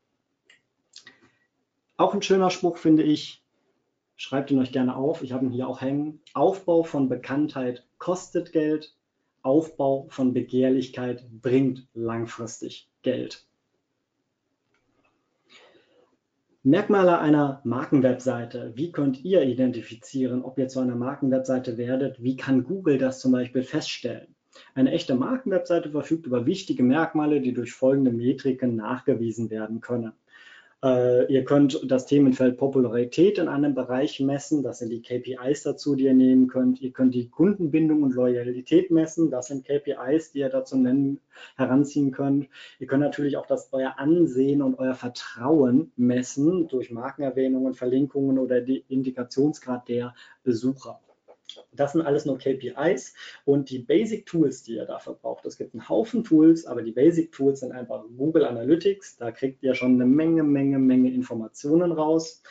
Auch 2.02 2.16
ein 2.16 2.24
schöner 2.24 2.50
Spruch 2.50 2.78
finde 2.78 3.04
ich, 3.04 3.44
schreibt 4.16 4.50
ihn 4.50 4.58
euch 4.58 4.72
gerne 4.72 4.96
auf, 4.96 5.22
ich 5.22 5.34
habe 5.34 5.46
ihn 5.46 5.52
hier 5.52 5.68
auch 5.68 5.82
hängen. 5.82 6.20
Aufbau 6.34 6.82
von 6.82 7.10
Bekanntheit 7.10 7.86
kostet 8.00 8.54
Geld, 8.54 8.96
Aufbau 9.44 10.08
von 10.10 10.34
Begehrlichkeit 10.34 11.24
bringt 11.30 11.88
langfristig 11.94 12.90
Geld. 13.04 13.46
Merkmale 16.64 17.20
einer 17.20 17.62
Markenwebseite. 17.66 18.72
Wie 18.74 18.92
könnt 18.92 19.24
ihr 19.24 19.44
identifizieren, 19.44 20.42
ob 20.42 20.58
ihr 20.58 20.70
zu 20.70 20.80
einer 20.80 20.96
Markenwebseite 20.96 21.78
werdet? 21.78 22.24
Wie 22.24 22.36
kann 22.36 22.64
Google 22.64 22.98
das 22.98 23.20
zum 23.20 23.32
Beispiel 23.32 23.62
feststellen? 23.62 24.34
Eine 24.74 24.92
echte 24.92 25.14
Markenwebseite 25.14 25.92
verfügt 25.92 26.26
über 26.26 26.48
wichtige 26.48 26.82
Merkmale, 26.82 27.42
die 27.42 27.54
durch 27.54 27.74
folgende 27.74 28.12
Metriken 28.12 28.76
nachgewiesen 28.76 29.52
werden 29.52 29.82
können. 29.82 30.14
Äh, 30.84 31.32
ihr 31.32 31.46
könnt 31.46 31.80
das 31.92 32.08
Themenfeld 32.08 32.58
Popularität 32.58 33.38
in 33.38 33.48
einem 33.48 33.76
Bereich 33.76 34.20
messen. 34.20 34.64
Das 34.64 34.80
sind 34.80 34.90
die 34.90 35.04
KPIs 35.04 35.62
dazu, 35.62 35.96
die 35.96 36.06
ihr 36.06 36.16
nehmen 36.16 36.48
könnt. 36.48 36.82
Ihr 36.82 36.92
könnt 36.92 37.14
die 37.14 37.30
Kundenbindung 37.30 38.02
und 38.02 38.16
Loyalität 38.16 38.90
messen. 38.90 39.30
Das 39.30 39.48
sind 39.48 39.64
KPIs, 39.64 40.32
die 40.32 40.40
ihr 40.40 40.50
dazu 40.50 40.78
nennen, 40.78 41.20
heranziehen 41.56 42.12
könnt. 42.12 42.48
Ihr 42.80 42.88
könnt 42.88 43.04
natürlich 43.04 43.38
auch 43.38 43.46
das 43.46 43.70
euer 43.72 44.00
Ansehen 44.00 44.64
und 44.64 44.80
euer 44.80 44.96
Vertrauen 44.96 45.92
messen 45.98 46.68
durch 46.68 46.90
Markenerwähnungen, 46.90 47.76
Verlinkungen 47.76 48.40
oder 48.40 48.62
die 48.62 48.84
Indikationsgrad 48.88 49.88
der 49.88 50.16
Besucher. 50.44 51.00
Das 51.72 51.94
sind 51.94 52.02
alles 52.02 52.26
nur 52.26 52.38
KPIs 52.38 53.14
und 53.46 53.70
die 53.70 53.80
Basic 53.80 54.26
Tools, 54.26 54.64
die 54.64 54.76
ihr 54.76 54.86
dafür 54.86 55.14
braucht. 55.14 55.46
Es 55.46 55.58
gibt 55.58 55.74
einen 55.74 55.88
Haufen 55.88 56.24
Tools, 56.24 56.66
aber 56.66 56.82
die 56.82 56.92
Basic 56.92 57.32
Tools 57.32 57.62
sind 57.62 57.72
einfach 57.72 58.04
Google 58.18 58.46
Analytics. 58.46 59.18
Da 59.18 59.32
kriegt 59.32 59.64
ihr 59.64 59.76
schon 59.76 59.96
eine 59.96 60.06
Menge, 60.06 60.44
Menge, 60.44 60.80
Menge 60.80 61.12
Informationen 61.12 61.92
raus. 61.92 62.42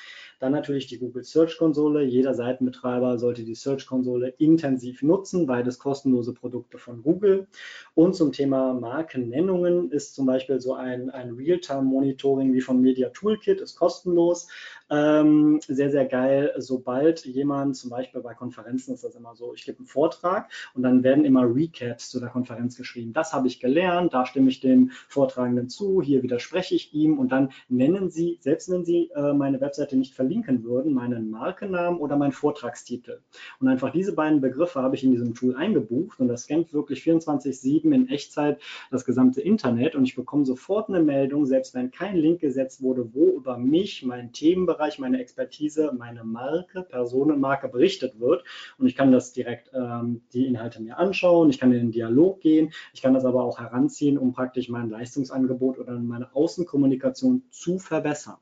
Dann 0.40 0.52
natürlich 0.52 0.86
die 0.86 0.98
Google 0.98 1.22
Search 1.22 1.58
Konsole. 1.58 2.02
Jeder 2.02 2.34
Seitenbetreiber 2.34 3.18
sollte 3.18 3.44
die 3.44 3.54
Search 3.54 3.86
Konsole 3.86 4.34
intensiv 4.38 5.02
nutzen, 5.02 5.46
beides 5.46 5.78
kostenlose 5.78 6.32
Produkte 6.32 6.78
von 6.78 7.02
Google. 7.02 7.46
Und 7.94 8.16
zum 8.16 8.32
Thema 8.32 8.72
Markennennungen 8.72 9.92
ist 9.92 10.14
zum 10.14 10.24
Beispiel 10.24 10.58
so 10.58 10.72
ein, 10.72 11.10
ein 11.10 11.34
Realtime-Monitoring 11.34 12.54
wie 12.54 12.62
von 12.62 12.80
Media 12.80 13.10
Toolkit, 13.10 13.60
ist 13.60 13.76
kostenlos. 13.76 14.48
Ähm, 14.88 15.60
sehr, 15.68 15.90
sehr 15.90 16.06
geil. 16.06 16.54
Sobald 16.56 17.26
jemand, 17.26 17.76
zum 17.76 17.90
Beispiel 17.90 18.22
bei 18.22 18.32
Konferenzen 18.32 18.94
ist 18.94 19.04
das 19.04 19.14
immer 19.14 19.36
so, 19.36 19.52
ich 19.54 19.66
gebe 19.66 19.78
einen 19.78 19.86
Vortrag 19.86 20.50
und 20.74 20.82
dann 20.82 21.04
werden 21.04 21.26
immer 21.26 21.42
Recaps 21.42 22.08
zu 22.08 22.18
der 22.18 22.30
Konferenz 22.30 22.78
geschrieben. 22.78 23.12
Das 23.12 23.34
habe 23.34 23.46
ich 23.46 23.60
gelernt, 23.60 24.14
da 24.14 24.24
stimme 24.24 24.48
ich 24.48 24.60
dem 24.60 24.90
Vortragenden 25.08 25.68
zu, 25.68 26.00
hier 26.00 26.22
widerspreche 26.22 26.74
ich 26.74 26.94
ihm 26.94 27.18
und 27.18 27.30
dann 27.30 27.50
nennen 27.68 28.10
Sie, 28.10 28.38
selbst 28.40 28.70
wenn 28.70 28.86
Sie 28.86 29.10
äh, 29.14 29.34
meine 29.34 29.60
Webseite 29.60 29.96
nicht 29.96 30.14
verlinken 30.14 30.29
würden, 30.64 30.94
meinen 30.94 31.30
Markennamen 31.30 32.00
oder 32.00 32.16
meinen 32.16 32.32
Vortragstitel. 32.32 33.20
Und 33.60 33.68
einfach 33.68 33.90
diese 33.90 34.14
beiden 34.14 34.40
Begriffe 34.40 34.82
habe 34.82 34.96
ich 34.96 35.04
in 35.04 35.12
diesem 35.12 35.34
Tool 35.34 35.56
eingebucht 35.56 36.18
und 36.20 36.28
das 36.28 36.44
scannt 36.44 36.72
wirklich 36.72 37.02
24-7 37.02 37.94
in 37.94 38.08
Echtzeit 38.08 38.60
das 38.90 39.04
gesamte 39.04 39.40
Internet 39.40 39.94
und 39.94 40.04
ich 40.04 40.16
bekomme 40.16 40.44
sofort 40.44 40.88
eine 40.88 41.02
Meldung, 41.02 41.46
selbst 41.46 41.74
wenn 41.74 41.90
kein 41.90 42.16
Link 42.16 42.40
gesetzt 42.40 42.82
wurde, 42.82 43.14
wo 43.14 43.36
über 43.36 43.56
mich, 43.56 44.04
mein 44.04 44.32
Themenbereich, 44.32 44.80
Bereich, 44.80 44.98
meine 44.98 45.20
Expertise, 45.20 45.92
meine 45.96 46.24
Marke, 46.24 46.82
Personenmarke 46.82 47.68
berichtet 47.68 48.18
wird. 48.18 48.44
Und 48.78 48.86
ich 48.86 48.96
kann 48.96 49.12
das 49.12 49.32
direkt 49.32 49.70
ähm, 49.74 50.22
die 50.32 50.46
Inhalte 50.46 50.80
mir 50.80 50.98
anschauen, 50.98 51.50
ich 51.50 51.58
kann 51.58 51.72
in 51.72 51.78
den 51.78 51.90
Dialog 51.90 52.40
gehen, 52.40 52.72
ich 52.94 53.02
kann 53.02 53.14
das 53.14 53.24
aber 53.24 53.44
auch 53.44 53.58
heranziehen, 53.58 54.16
um 54.16 54.32
praktisch 54.32 54.68
mein 54.68 54.88
Leistungsangebot 54.90 55.78
oder 55.78 55.98
meine 55.98 56.34
Außenkommunikation 56.34 57.42
zu 57.50 57.78
verbessern. 57.78 58.38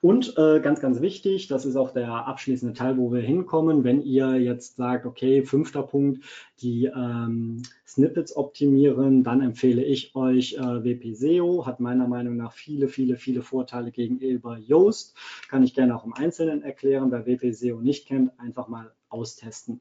Und 0.00 0.36
äh, 0.38 0.60
ganz, 0.60 0.80
ganz 0.80 1.00
wichtig, 1.00 1.48
das 1.48 1.64
ist 1.64 1.76
auch 1.76 1.92
der 1.92 2.10
abschließende 2.26 2.74
Teil, 2.74 2.98
wo 2.98 3.12
wir 3.12 3.20
hinkommen, 3.20 3.82
wenn 3.84 4.02
ihr 4.02 4.36
jetzt 4.36 4.76
sagt, 4.76 5.06
okay, 5.06 5.42
fünfter 5.42 5.82
Punkt, 5.82 6.24
die 6.60 6.86
ähm, 6.86 7.62
Snippets 7.86 8.36
optimieren, 8.36 9.24
dann 9.24 9.40
empfehle 9.40 9.82
ich 9.82 10.14
euch 10.14 10.54
äh, 10.54 10.84
WP 10.84 11.14
SEO, 11.14 11.66
hat 11.66 11.80
meiner 11.80 12.06
Meinung 12.06 12.36
nach 12.36 12.52
viele, 12.52 12.88
viele, 12.88 13.16
viele 13.16 13.42
Vorteile 13.42 13.90
gegenüber 13.90 14.58
Yoast. 14.58 15.16
Kann 15.48 15.62
ich 15.62 15.74
gerne 15.74 15.96
auch 15.96 16.04
im 16.04 16.14
Einzelnen 16.14 16.62
erklären. 16.62 17.10
Wer 17.10 17.26
WP 17.26 17.52
SEO 17.52 17.80
nicht 17.80 18.06
kennt, 18.06 18.38
einfach 18.38 18.68
mal 18.68 18.92
austesten. 19.08 19.80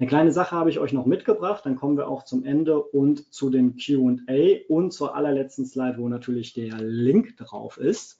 Eine 0.00 0.08
kleine 0.08 0.32
Sache 0.32 0.56
habe 0.56 0.70
ich 0.70 0.80
euch 0.80 0.92
noch 0.92 1.06
mitgebracht, 1.06 1.64
dann 1.64 1.76
kommen 1.76 1.96
wir 1.96 2.08
auch 2.08 2.24
zum 2.24 2.44
Ende 2.44 2.82
und 2.82 3.32
zu 3.32 3.48
dem 3.48 3.76
QA 3.76 4.64
und 4.68 4.92
zur 4.92 5.14
allerletzten 5.14 5.66
Slide, 5.66 5.98
wo 5.98 6.08
natürlich 6.08 6.52
der 6.52 6.82
Link 6.82 7.36
drauf 7.36 7.78
ist. 7.78 8.18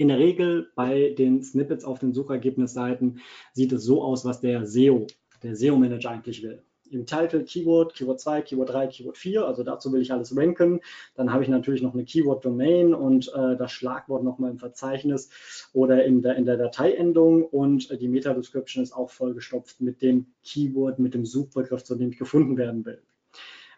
In 0.00 0.08
der 0.08 0.18
Regel 0.18 0.70
bei 0.76 1.10
den 1.18 1.42
Snippets 1.42 1.84
auf 1.84 1.98
den 1.98 2.14
Suchergebnisseiten 2.14 3.20
sieht 3.52 3.70
es 3.70 3.84
so 3.84 4.02
aus, 4.02 4.24
was 4.24 4.40
der 4.40 4.64
SEO, 4.64 5.06
der 5.42 5.54
SEO-Manager 5.54 6.08
eigentlich 6.08 6.42
will. 6.42 6.62
Im 6.90 7.04
Titel 7.04 7.44
Keyword, 7.44 7.92
Keyword 7.94 8.18
2, 8.18 8.40
Keyword 8.40 8.70
3, 8.70 8.86
Keyword 8.86 9.18
4, 9.18 9.44
also 9.44 9.62
dazu 9.62 9.92
will 9.92 10.00
ich 10.00 10.10
alles 10.10 10.34
ranken. 10.34 10.80
Dann 11.16 11.30
habe 11.30 11.42
ich 11.42 11.50
natürlich 11.50 11.82
noch 11.82 11.92
eine 11.92 12.06
Keyword-Domain 12.06 12.94
und 12.94 13.30
äh, 13.34 13.58
das 13.58 13.72
Schlagwort 13.72 14.24
nochmal 14.24 14.52
im 14.52 14.58
Verzeichnis 14.58 15.28
oder 15.74 16.02
in 16.02 16.22
der, 16.22 16.36
in 16.36 16.46
der 16.46 16.56
Dateiendung 16.56 17.44
und 17.44 17.90
äh, 17.90 17.98
die 17.98 18.08
Meta-Description 18.08 18.82
ist 18.82 18.94
auch 18.94 19.10
vollgestopft 19.10 19.82
mit 19.82 20.00
dem 20.00 20.28
Keyword, 20.42 20.98
mit 20.98 21.12
dem 21.12 21.26
Suchbegriff, 21.26 21.84
zu 21.84 21.94
dem 21.94 22.12
ich 22.12 22.18
gefunden 22.18 22.56
werden 22.56 22.86
will. 22.86 23.02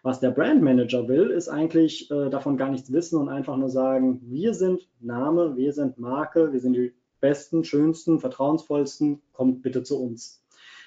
Was 0.03 0.19
der 0.19 0.31
Brand 0.31 0.61
Manager 0.61 1.07
will, 1.07 1.29
ist 1.29 1.47
eigentlich 1.47 2.11
äh, 2.11 2.29
davon 2.29 2.57
gar 2.57 2.69
nichts 2.69 2.91
wissen 2.91 3.17
und 3.17 3.29
einfach 3.29 3.55
nur 3.55 3.69
sagen, 3.69 4.19
wir 4.25 4.53
sind 4.53 4.89
Name, 4.99 5.55
wir 5.55 5.71
sind 5.71 5.97
Marke, 5.97 6.51
wir 6.51 6.59
sind 6.59 6.73
die 6.73 6.93
besten, 7.21 7.63
schönsten, 7.63 8.19
vertrauensvollsten, 8.19 9.21
kommt 9.31 9.61
bitte 9.61 9.81
zu 9.81 10.03
uns. 10.03 10.43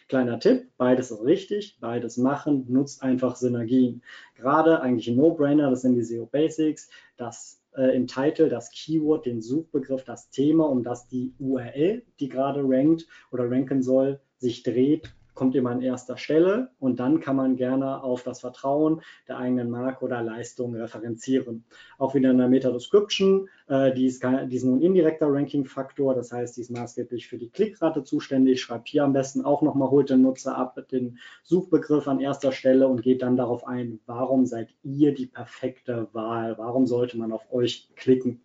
Kleiner 0.08 0.38
Tipp, 0.38 0.68
beides 0.76 1.10
ist 1.10 1.24
richtig, 1.24 1.78
beides 1.80 2.18
machen, 2.18 2.66
nutzt 2.68 3.02
einfach 3.02 3.36
Synergien. 3.36 4.02
Gerade 4.34 4.82
eigentlich 4.82 5.08
ein 5.08 5.16
No-Brainer, 5.16 5.70
das 5.70 5.80
sind 5.80 5.94
die 5.94 6.04
SEO 6.04 6.26
Basics, 6.26 6.90
das 7.16 7.62
äh, 7.74 7.96
im 7.96 8.06
Titel 8.06 8.50
das 8.50 8.70
Keyword, 8.70 9.24
den 9.24 9.40
Suchbegriff, 9.40 10.04
das 10.04 10.28
Thema, 10.28 10.68
um 10.68 10.82
das 10.82 11.08
die 11.08 11.32
URL, 11.38 12.02
die 12.20 12.28
gerade 12.28 12.60
rankt 12.62 13.06
oder 13.32 13.50
ranken 13.50 13.82
soll, 13.82 14.20
sich 14.36 14.62
dreht 14.62 15.15
kommt 15.36 15.54
immer 15.54 15.70
an 15.70 15.82
erster 15.82 16.16
Stelle 16.16 16.70
und 16.80 16.98
dann 16.98 17.20
kann 17.20 17.36
man 17.36 17.54
gerne 17.54 18.02
auf 18.02 18.24
das 18.24 18.40
Vertrauen 18.40 19.02
der 19.28 19.38
eigenen 19.38 19.70
Marke 19.70 20.04
oder 20.04 20.22
Leistung 20.22 20.74
referenzieren. 20.74 21.64
Auch 21.98 22.14
wieder 22.16 22.30
in 22.30 22.38
der 22.38 22.48
Meta-Description, 22.48 23.48
äh, 23.68 23.92
die, 23.92 24.06
ist, 24.06 24.24
die 24.24 24.56
ist 24.56 24.64
nun 24.64 24.82
indirekter 24.82 25.28
Ranking-Faktor, 25.28 26.14
das 26.14 26.32
heißt, 26.32 26.56
die 26.56 26.62
ist 26.62 26.70
maßgeblich 26.70 27.28
für 27.28 27.38
die 27.38 27.50
Klickrate 27.50 28.02
zuständig. 28.02 28.60
Schreibt 28.60 28.88
hier 28.88 29.04
am 29.04 29.12
besten 29.12 29.44
auch 29.44 29.62
nochmal, 29.62 29.90
holt 29.90 30.10
den 30.10 30.22
Nutzer 30.22 30.56
ab, 30.56 30.76
den 30.90 31.18
Suchbegriff 31.44 32.08
an 32.08 32.18
erster 32.20 32.50
Stelle 32.50 32.88
und 32.88 33.02
geht 33.02 33.22
dann 33.22 33.36
darauf 33.36 33.66
ein, 33.66 34.00
warum 34.06 34.46
seid 34.46 34.70
ihr 34.82 35.14
die 35.14 35.26
perfekte 35.26 36.08
Wahl? 36.12 36.58
Warum 36.58 36.86
sollte 36.86 37.18
man 37.18 37.32
auf 37.32 37.52
euch 37.52 37.90
klicken? 37.94 38.40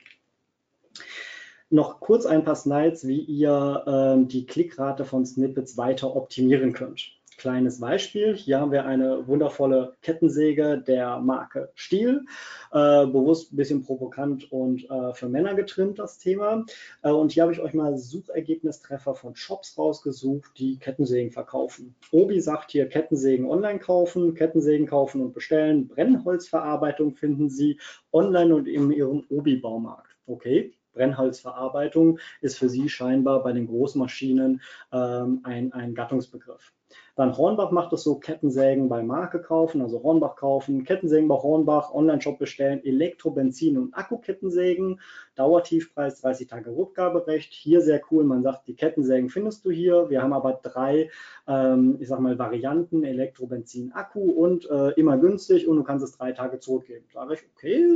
Noch 1.72 2.00
kurz 2.00 2.26
ein 2.26 2.44
paar 2.44 2.56
Slides, 2.56 3.08
wie 3.08 3.20
ihr 3.20 3.84
ähm, 3.88 4.28
die 4.28 4.46
Klickrate 4.46 5.06
von 5.06 5.26
Snippets 5.26 5.78
weiter 5.78 6.16
optimieren 6.16 6.74
könnt. 6.74 7.12
kleines 7.38 7.80
Beispiel. 7.80 8.36
Hier 8.36 8.60
haben 8.60 8.72
wir 8.72 8.86
eine 8.86 9.28
wundervolle 9.28 9.96
Kettensäge 10.02 10.78
der 10.86 11.20
Marke 11.20 11.72
Stihl. 11.74 12.26
Äh, 12.72 13.08
bewusst 13.08 13.52
ein 13.52 13.56
bisschen 13.56 13.84
provokant 13.84 14.52
und 14.52 14.88
äh, 14.90 15.14
für 15.14 15.28
Männer 15.28 15.56
getrimmt, 15.56 15.98
das 15.98 16.20
Thema. 16.20 16.66
Äh, 17.02 17.10
und 17.10 17.32
hier 17.32 17.44
habe 17.44 17.54
ich 17.54 17.60
euch 17.60 17.74
mal 17.74 17.98
Suchergebnistreffer 17.98 19.16
von 19.16 19.36
Shops 19.36 19.78
rausgesucht, 19.78 20.52
die 20.58 20.78
Kettensägen 20.78 21.32
verkaufen. 21.32 21.96
Obi 22.12 22.40
sagt 22.42 22.72
hier 22.72 22.88
Kettensägen 22.88 23.46
online 23.48 23.80
kaufen, 23.80 24.36
Kettensägen 24.36 24.86
kaufen 24.86 25.22
und 25.22 25.34
bestellen. 25.34 25.88
Brennholzverarbeitung 25.88 27.16
finden 27.16 27.50
Sie 27.50 27.80
online 28.12 28.54
und 28.54 28.68
in 28.68 28.92
Ihrem 28.92 29.24
Obi-Baumarkt. 29.30 30.16
Okay, 30.28 30.74
Brennholzverarbeitung 30.94 32.20
ist 32.42 32.58
für 32.58 32.70
Sie 32.70 32.90
scheinbar 32.90 33.44
bei 33.44 33.54
den 33.54 33.68
Großmaschinen 33.68 34.62
ähm, 34.92 35.42
ein, 35.44 35.74
ein 35.74 35.96
Gattungsbegriff. 35.96 36.74
Dann 37.16 37.38
Hornbach 37.38 37.72
macht 37.72 37.94
es 37.94 38.04
so, 38.04 38.16
Kettensägen 38.16 38.90
bei 38.90 39.04
Marke 39.04 39.42
kaufen, 39.42 39.82
also 39.82 40.02
Hornbach 40.04 40.36
kaufen, 40.36 40.84
Kettensägen 40.84 41.28
bei 41.28 41.36
Hornbach, 41.36 41.94
Online-Shop 41.94 42.40
bestellen, 42.40 42.84
Elektro, 42.84 43.32
Benzin 43.32 43.78
und 43.78 43.94
Akkukettensägen, 43.94 45.00
Dauertiefpreis, 45.36 46.22
30 46.22 46.48
Tage 46.48 46.76
Rückgaberecht. 46.76 47.54
Hier 47.54 47.82
sehr 47.82 48.02
cool, 48.12 48.24
man 48.24 48.44
sagt, 48.44 48.68
die 48.68 48.76
Kettensägen 48.76 49.30
findest 49.30 49.66
du 49.66 49.72
hier. 49.72 50.10
Wir 50.10 50.22
haben 50.22 50.34
aber 50.34 50.60
drei, 50.62 51.10
ähm, 51.48 51.98
ich 52.00 52.08
sag 52.08 52.20
mal, 52.20 52.38
Varianten, 52.40 53.04
Elektro, 53.04 53.48
Benzin, 53.48 53.92
Akku 53.94 54.32
und 54.32 54.70
äh, 54.70 54.92
immer 54.92 55.18
günstig 55.18 55.68
und 55.68 55.78
du 55.78 55.84
kannst 55.84 56.04
es 56.04 56.18
drei 56.18 56.32
Tage 56.32 56.60
zurückgeben. 56.60 57.06
Da 57.14 57.30
ich, 57.30 57.42
okay, 57.56 57.88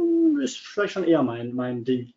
ist 0.41 0.58
vielleicht 0.58 0.93
schon 0.93 1.04
eher 1.04 1.24
mein, 1.24 1.54
mein 1.54 1.84
Ding. 1.84 2.14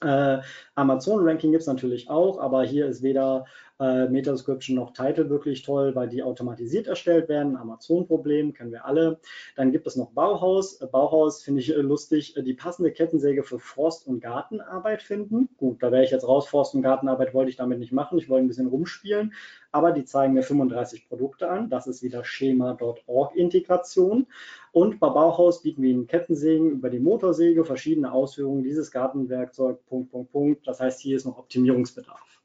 Äh, 0.00 0.38
Amazon-Ranking 0.74 1.52
gibt 1.52 1.62
es 1.62 1.66
natürlich 1.66 2.10
auch, 2.10 2.38
aber 2.38 2.64
hier 2.64 2.86
ist 2.86 3.02
weder 3.02 3.46
äh, 3.78 4.08
Meta-Description 4.08 4.76
noch 4.76 4.92
Title 4.92 5.28
wirklich 5.28 5.62
toll, 5.62 5.94
weil 5.94 6.08
die 6.08 6.22
automatisiert 6.22 6.86
erstellt 6.86 7.28
werden. 7.28 7.56
Amazon-Problem, 7.56 8.54
kennen 8.54 8.72
wir 8.72 8.86
alle. 8.86 9.20
Dann 9.54 9.72
gibt 9.72 9.86
es 9.86 9.96
noch 9.96 10.12
Bauhaus. 10.12 10.80
Äh, 10.80 10.86
Bauhaus 10.86 11.42
finde 11.42 11.60
ich 11.60 11.68
lustig, 11.68 12.36
äh, 12.36 12.42
die 12.42 12.54
passende 12.54 12.92
Kettensäge 12.92 13.42
für 13.42 13.58
Forst- 13.58 14.06
und 14.06 14.20
Gartenarbeit 14.20 15.02
finden. 15.02 15.48
Gut, 15.58 15.82
da 15.82 15.92
wäre 15.92 16.04
ich 16.04 16.10
jetzt 16.10 16.26
raus. 16.26 16.48
Forst- 16.48 16.74
und 16.74 16.82
Gartenarbeit 16.82 17.34
wollte 17.34 17.50
ich 17.50 17.56
damit 17.56 17.78
nicht 17.78 17.92
machen. 17.92 18.18
Ich 18.18 18.28
wollte 18.28 18.46
ein 18.46 18.48
bisschen 18.48 18.68
rumspielen. 18.68 19.34
Aber 19.72 19.92
die 19.92 20.04
zeigen 20.04 20.32
mir 20.32 20.42
35 20.42 21.08
Produkte 21.08 21.50
an. 21.50 21.68
Das 21.68 21.86
ist 21.86 22.02
wieder 22.02 22.24
Schema.org-Integration. 22.24 24.26
Und 24.72 25.00
bei 25.00 25.08
Bauhaus 25.08 25.62
bieten 25.62 25.82
wir 25.82 25.90
Ihnen 25.90 26.06
Kettensägen 26.06 26.70
über 26.70 26.88
die 26.88 26.98
Motorsäge, 26.98 27.64
verschiedene 27.64 28.12
Ausführungen 28.12 28.62
dieses 28.62 28.90
Gartenwerkzeug, 28.90 29.84
Punkt, 29.86 30.10
Punkt, 30.10 30.32
Punkt. 30.32 30.66
Das 30.66 30.80
heißt, 30.80 31.00
hier 31.00 31.16
ist 31.16 31.26
noch 31.26 31.38
Optimierungsbedarf. 31.38 32.35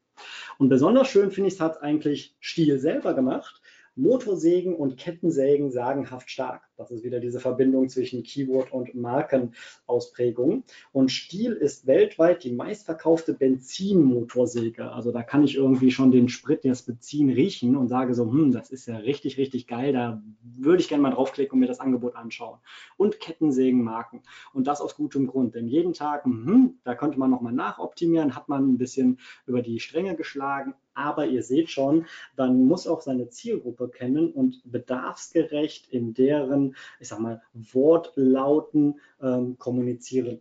Und 0.58 0.68
besonders 0.68 1.08
schön 1.08 1.30
finde 1.30 1.48
ich 1.48 1.54
es, 1.54 1.60
hat 1.60 1.82
eigentlich 1.82 2.36
Stiel 2.40 2.78
selber 2.78 3.14
gemacht. 3.14 3.60
Motorsägen 3.94 4.74
und 4.74 4.96
Kettensägen 4.96 5.70
sagenhaft 5.70 6.30
stark. 6.30 6.62
Das 6.82 6.90
ist 6.90 7.04
wieder 7.04 7.20
diese 7.20 7.40
Verbindung 7.40 7.88
zwischen 7.88 8.22
Keyword 8.22 8.72
und 8.72 8.94
Markenausprägung. 8.94 10.64
Und 10.92 11.10
Stiel 11.10 11.52
ist 11.52 11.86
weltweit 11.86 12.42
die 12.44 12.52
meistverkaufte 12.52 13.34
Benzinmotorsäge. 13.34 14.90
Also 14.90 15.12
da 15.12 15.22
kann 15.22 15.44
ich 15.44 15.54
irgendwie 15.54 15.90
schon 15.92 16.10
den 16.10 16.28
Sprit, 16.28 16.64
das 16.64 16.82
Benzin 16.82 17.30
riechen 17.30 17.76
und 17.76 17.88
sage 17.88 18.14
so, 18.14 18.24
hm, 18.24 18.52
das 18.52 18.70
ist 18.70 18.86
ja 18.86 18.96
richtig, 18.96 19.38
richtig 19.38 19.66
geil. 19.66 19.92
Da 19.92 20.22
würde 20.42 20.82
ich 20.82 20.88
gerne 20.88 21.02
mal 21.02 21.10
draufklicken 21.10 21.54
und 21.54 21.60
mir 21.60 21.66
das 21.66 21.80
Angebot 21.80 22.16
anschauen. 22.16 22.58
Und 22.96 23.20
Kettensägenmarken. 23.20 24.20
Und 24.52 24.66
das 24.66 24.80
aus 24.80 24.96
gutem 24.96 25.26
Grund. 25.26 25.54
Denn 25.54 25.68
jeden 25.68 25.92
Tag, 25.92 26.24
hm, 26.24 26.78
da 26.84 26.94
könnte 26.94 27.18
man 27.18 27.30
nochmal 27.30 27.52
nachoptimieren, 27.52 28.34
hat 28.34 28.48
man 28.48 28.72
ein 28.72 28.78
bisschen 28.78 29.18
über 29.46 29.62
die 29.62 29.80
Stränge 29.80 30.16
geschlagen. 30.16 30.74
Aber 30.94 31.26
ihr 31.26 31.42
seht 31.42 31.70
schon, 31.70 32.06
man 32.36 32.66
muss 32.66 32.86
auch 32.86 33.00
seine 33.00 33.28
Zielgruppe 33.30 33.88
kennen 33.88 34.30
und 34.30 34.60
bedarfsgerecht 34.64 35.88
in 35.90 36.12
deren, 36.12 36.71
ich 37.00 37.08
sag 37.08 37.20
mal, 37.20 37.42
Wortlauten 37.54 39.00
ähm, 39.20 39.56
kommunizieren. 39.58 40.40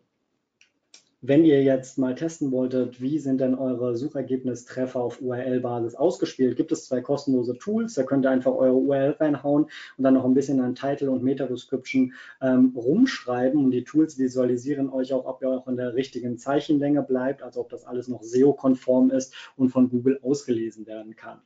Wenn 1.24 1.46
ihr 1.46 1.62
jetzt 1.62 2.00
mal 2.00 2.16
testen 2.16 2.52
wolltet, 2.52 3.00
wie 3.00 3.20
sind 3.20 3.42
denn 3.42 3.54
eure 3.54 3.96
Suchergebnistreffer 3.96 5.00
auf 5.00 5.22
URL-Basis 5.22 5.94
ausgespielt, 5.94 6.58
gibt 6.58 6.72
es 6.72 6.88
zwei 6.88 7.00
kostenlose 7.02 7.56
Tools. 7.60 7.94
Da 7.94 8.02
könnt 8.02 8.26
ihr 8.26 8.32
einfach 8.32 8.54
eure 8.54 8.74
URL 8.74 9.12
reinhauen 9.20 9.66
und 9.98 10.04
dann 10.04 10.16
noch 10.16 10.26
ein 10.26 10.34
bisschen 10.34 10.60
an 10.62 10.74
Title 10.74 11.12
und 11.12 11.22
Meta-Description 11.22 12.14
ähm, 12.42 12.74
rumschreiben. 12.76 13.64
Und 13.64 13.70
die 13.70 13.84
Tools 13.84 14.18
visualisieren 14.18 14.90
euch 14.90 15.14
auch, 15.14 15.26
ob 15.26 15.44
ihr 15.44 15.50
auch 15.50 15.68
in 15.68 15.78
der 15.78 15.94
richtigen 15.94 16.40
Zeichenlänge 16.40 17.04
bleibt, 17.04 17.44
also 17.44 17.62
ob 17.62 17.70
das 17.70 17.86
alles 17.86 18.08
noch 18.08 18.24
SEO-konform 18.24 19.12
ist 19.12 19.36
und 19.56 19.70
von 19.70 19.90
Google 19.92 20.20
ausgelesen 20.24 20.88
werden 20.88 21.16
kann. 21.16 21.40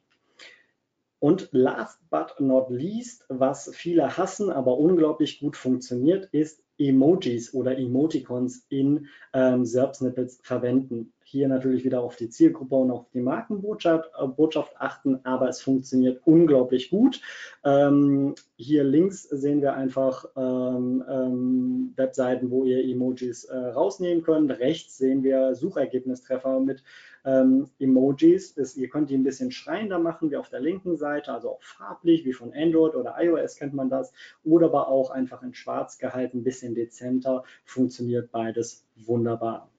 Und 1.20 1.49
last 1.51 1.99
but 2.09 2.39
not 2.39 2.70
least, 2.70 3.26
was 3.30 3.72
viele 3.74 4.18
hassen, 4.18 4.49
aber 4.49 4.78
unglaublich 4.78 5.39
gut 5.39 5.55
funktioniert, 5.55 6.30
ist 6.32 6.66
Emojis 6.78 7.53
oder 7.53 7.78
Emoticons 7.78 8.66
in 8.70 9.07
ähm, 9.34 9.66
SERP-Snippets 9.66 10.39
verwenden. 10.43 11.13
Hier 11.24 11.47
natürlich 11.47 11.84
wieder 11.86 12.01
auf 12.01 12.16
die 12.16 12.30
Zielgruppe 12.30 12.76
und 12.76 12.91
auf 12.91 13.09
die 13.13 13.22
Markenbotschaft 13.22 14.11
äh, 14.20 14.28
Botschaft 14.28 14.74
achten, 14.78 15.20
aber 15.24 15.47
es 15.47 15.61
funktioniert 15.61 16.22
unglaublich 16.26 16.89
gut. 16.89 17.22
Ähm, 17.63 18.36
hier 18.57 18.84
links 18.84 19.24
sehen 19.24 19.61
wir 19.61 19.74
einfach 19.74 20.26
ähm, 20.36 21.03
ähm 21.09 21.93
Webseiten, 21.95 22.51
wo 22.51 22.66
ihr 22.66 22.84
Emojis 22.84 23.45
äh, 23.45 23.55
rausnehmen 23.55 24.24
könnt. 24.24 24.51
Rechts 24.51 24.97
sehen 24.97 25.24
wir 25.24 25.55
Suchergebnistreffer 25.55 26.59
mit 26.59 26.84
ähm, 27.26 27.69
Emojis. 27.80 28.51
Ist, 28.51 28.78
ihr 28.78 28.89
könnt 28.89 29.09
die 29.09 29.17
ein 29.17 29.23
bisschen 29.23 29.51
schreiender 29.51 29.99
machen, 29.99 30.32
wie 30.32 30.38
auf 30.38 30.49
der 30.49 30.61
linken 30.61 30.97
Seite, 30.97 31.34
also 31.34 31.51
auch 31.51 31.63
farblich, 31.63 32.26
wie 32.26 32.34
von 32.34 32.53
Android 32.53 32.95
oder 32.95 33.15
iOS 33.19 33.55
kennt 33.55 33.73
man 33.73 33.89
das, 33.89 34.13
oder 34.43 34.67
aber 34.67 34.88
auch 34.88 35.09
einfach 35.09 35.43
in 35.43 35.53
schwarz 35.53 35.97
gehalten, 35.97 36.39
ein 36.39 36.43
bisschen 36.43 36.76
dezenter, 36.76 37.43
funktioniert 37.63 38.32
beides 38.32 38.86
wunderbar. 38.95 39.69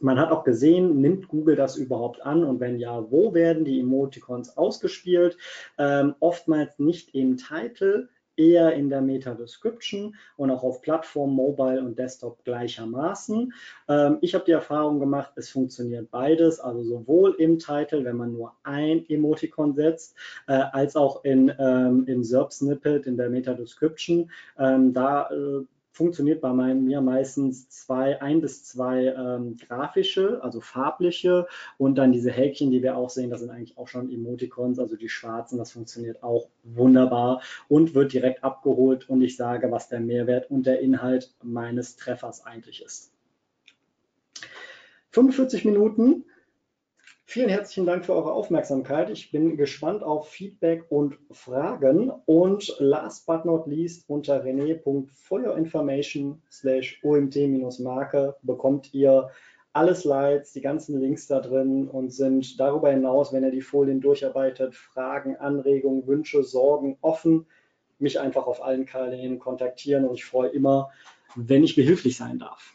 Man 0.00 0.18
hat 0.18 0.30
auch 0.30 0.44
gesehen, 0.44 1.00
nimmt 1.00 1.28
Google 1.28 1.56
das 1.56 1.76
überhaupt 1.76 2.20
an 2.22 2.44
und 2.44 2.60
wenn 2.60 2.78
ja, 2.78 3.10
wo 3.10 3.34
werden 3.34 3.64
die 3.64 3.80
Emoticons 3.80 4.56
ausgespielt? 4.56 5.36
Ähm, 5.78 6.14
oftmals 6.20 6.78
nicht 6.78 7.14
im 7.14 7.36
Titel, 7.36 8.08
eher 8.38 8.72
in 8.74 8.88
der 8.88 9.00
Meta-Description 9.00 10.14
und 10.36 10.50
auch 10.50 10.62
auf 10.62 10.80
Plattform, 10.80 11.34
Mobile 11.34 11.80
und 11.80 11.98
Desktop 11.98 12.44
gleichermaßen. 12.44 13.52
Ähm, 13.88 14.18
ich 14.20 14.34
habe 14.34 14.44
die 14.44 14.52
Erfahrung 14.52 15.00
gemacht, 15.00 15.32
es 15.36 15.50
funktioniert 15.50 16.10
beides, 16.10 16.60
also 16.60 16.82
sowohl 16.82 17.34
im 17.38 17.58
Title, 17.58 18.04
wenn 18.04 18.16
man 18.16 18.32
nur 18.32 18.54
ein 18.62 19.04
Emoticon 19.08 19.74
setzt, 19.74 20.14
äh, 20.46 20.52
als 20.72 20.96
auch 20.96 21.24
in, 21.24 21.52
ähm, 21.58 22.04
im 22.06 22.22
SERP-Snippet, 22.22 23.06
in 23.06 23.16
der 23.16 23.30
Meta-Description. 23.30 24.30
Ähm, 24.58 24.92
da 24.92 25.28
äh, 25.30 25.64
funktioniert 25.98 26.40
bei 26.40 26.52
mir 26.52 27.00
meistens 27.00 27.68
zwei, 27.70 28.22
ein 28.22 28.40
bis 28.40 28.64
zwei 28.64 29.06
ähm, 29.06 29.56
grafische, 29.56 30.40
also 30.44 30.60
farbliche 30.60 31.48
und 31.76 31.96
dann 31.96 32.12
diese 32.12 32.30
Häkchen, 32.30 32.70
die 32.70 32.84
wir 32.84 32.96
auch 32.96 33.10
sehen, 33.10 33.30
das 33.30 33.40
sind 33.40 33.50
eigentlich 33.50 33.76
auch 33.76 33.88
schon 33.88 34.08
Emoticons, 34.08 34.78
also 34.78 34.94
die 34.94 35.08
schwarzen, 35.08 35.58
das 35.58 35.72
funktioniert 35.72 36.22
auch 36.22 36.48
wunderbar 36.62 37.42
und 37.66 37.96
wird 37.96 38.12
direkt 38.12 38.44
abgeholt 38.44 39.10
und 39.10 39.22
ich 39.22 39.36
sage, 39.36 39.72
was 39.72 39.88
der 39.88 39.98
Mehrwert 39.98 40.48
und 40.52 40.66
der 40.66 40.78
Inhalt 40.78 41.34
meines 41.42 41.96
Treffers 41.96 42.46
eigentlich 42.46 42.84
ist. 42.84 43.12
45 45.10 45.64
Minuten 45.64 46.26
Vielen 47.30 47.50
herzlichen 47.50 47.84
Dank 47.84 48.06
für 48.06 48.14
eure 48.14 48.32
Aufmerksamkeit. 48.32 49.10
Ich 49.10 49.30
bin 49.30 49.58
gespannt 49.58 50.02
auf 50.02 50.30
Feedback 50.30 50.86
und 50.88 51.18
Fragen. 51.30 52.10
Und 52.24 52.74
last 52.78 53.26
but 53.26 53.44
not 53.44 53.66
least, 53.66 54.08
unter 54.08 54.42
rené.feuerinformation 54.42 56.40
slash 56.50 56.98
omt-marke 57.04 58.34
bekommt 58.40 58.94
ihr 58.94 59.28
alle 59.74 59.94
Slides, 59.94 60.54
die 60.54 60.62
ganzen 60.62 60.98
Links 61.02 61.26
da 61.26 61.40
drin 61.40 61.86
und 61.86 62.14
sind 62.14 62.58
darüber 62.58 62.90
hinaus, 62.90 63.30
wenn 63.30 63.44
ihr 63.44 63.50
die 63.50 63.60
Folien 63.60 64.00
durcharbeitet, 64.00 64.74
Fragen, 64.74 65.36
Anregungen, 65.36 66.06
Wünsche, 66.06 66.42
Sorgen 66.42 66.96
offen, 67.02 67.44
mich 67.98 68.18
einfach 68.18 68.46
auf 68.46 68.62
allen 68.62 68.86
Kanälen 68.86 69.38
kontaktieren 69.38 70.06
und 70.06 70.14
ich 70.14 70.24
freue 70.24 70.48
immer, 70.48 70.90
wenn 71.36 71.62
ich 71.62 71.76
behilflich 71.76 72.16
sein 72.16 72.38
darf. 72.38 72.72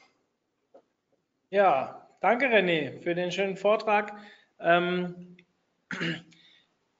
Ja, 1.49 2.07
danke 2.21 2.45
René 2.45 3.01
für 3.01 3.15
den 3.15 3.31
schönen 3.31 3.57
Vortrag. 3.57 4.13
Ähm, 4.59 5.37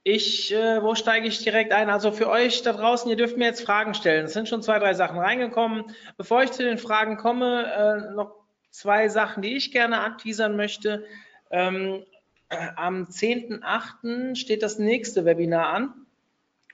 ich, 0.04 0.54
äh, 0.54 0.84
wo 0.84 0.96
steige 0.96 1.28
ich 1.28 1.44
direkt 1.44 1.72
ein? 1.72 1.90
Also 1.90 2.12
für 2.12 2.30
euch 2.30 2.62
da 2.62 2.74
draußen, 2.74 3.10
ihr 3.10 3.16
dürft 3.16 3.38
mir 3.38 3.46
jetzt 3.46 3.64
Fragen 3.64 3.94
stellen. 3.94 4.26
Es 4.26 4.34
sind 4.34 4.50
schon 4.50 4.62
zwei, 4.62 4.80
drei 4.80 4.94
Sachen 4.94 5.18
reingekommen. 5.18 5.86
Bevor 6.18 6.44
ich 6.44 6.52
zu 6.52 6.64
den 6.64 6.78
Fragen 6.78 7.18
komme, 7.18 7.72
äh, 7.74 8.14
noch 8.14 8.36
zwei 8.70 9.08
Sachen, 9.08 9.42
die 9.42 9.56
ich 9.56 9.72
gerne 9.72 10.02
anteasern 10.02 10.58
möchte. 10.58 11.06
Ähm, 11.52 12.04
äh, 12.50 12.68
am 12.76 13.04
10.8. 13.06 14.36
steht 14.36 14.62
das 14.62 14.78
nächste 14.78 15.26
Webinar 15.26 15.68
an. 15.68 15.94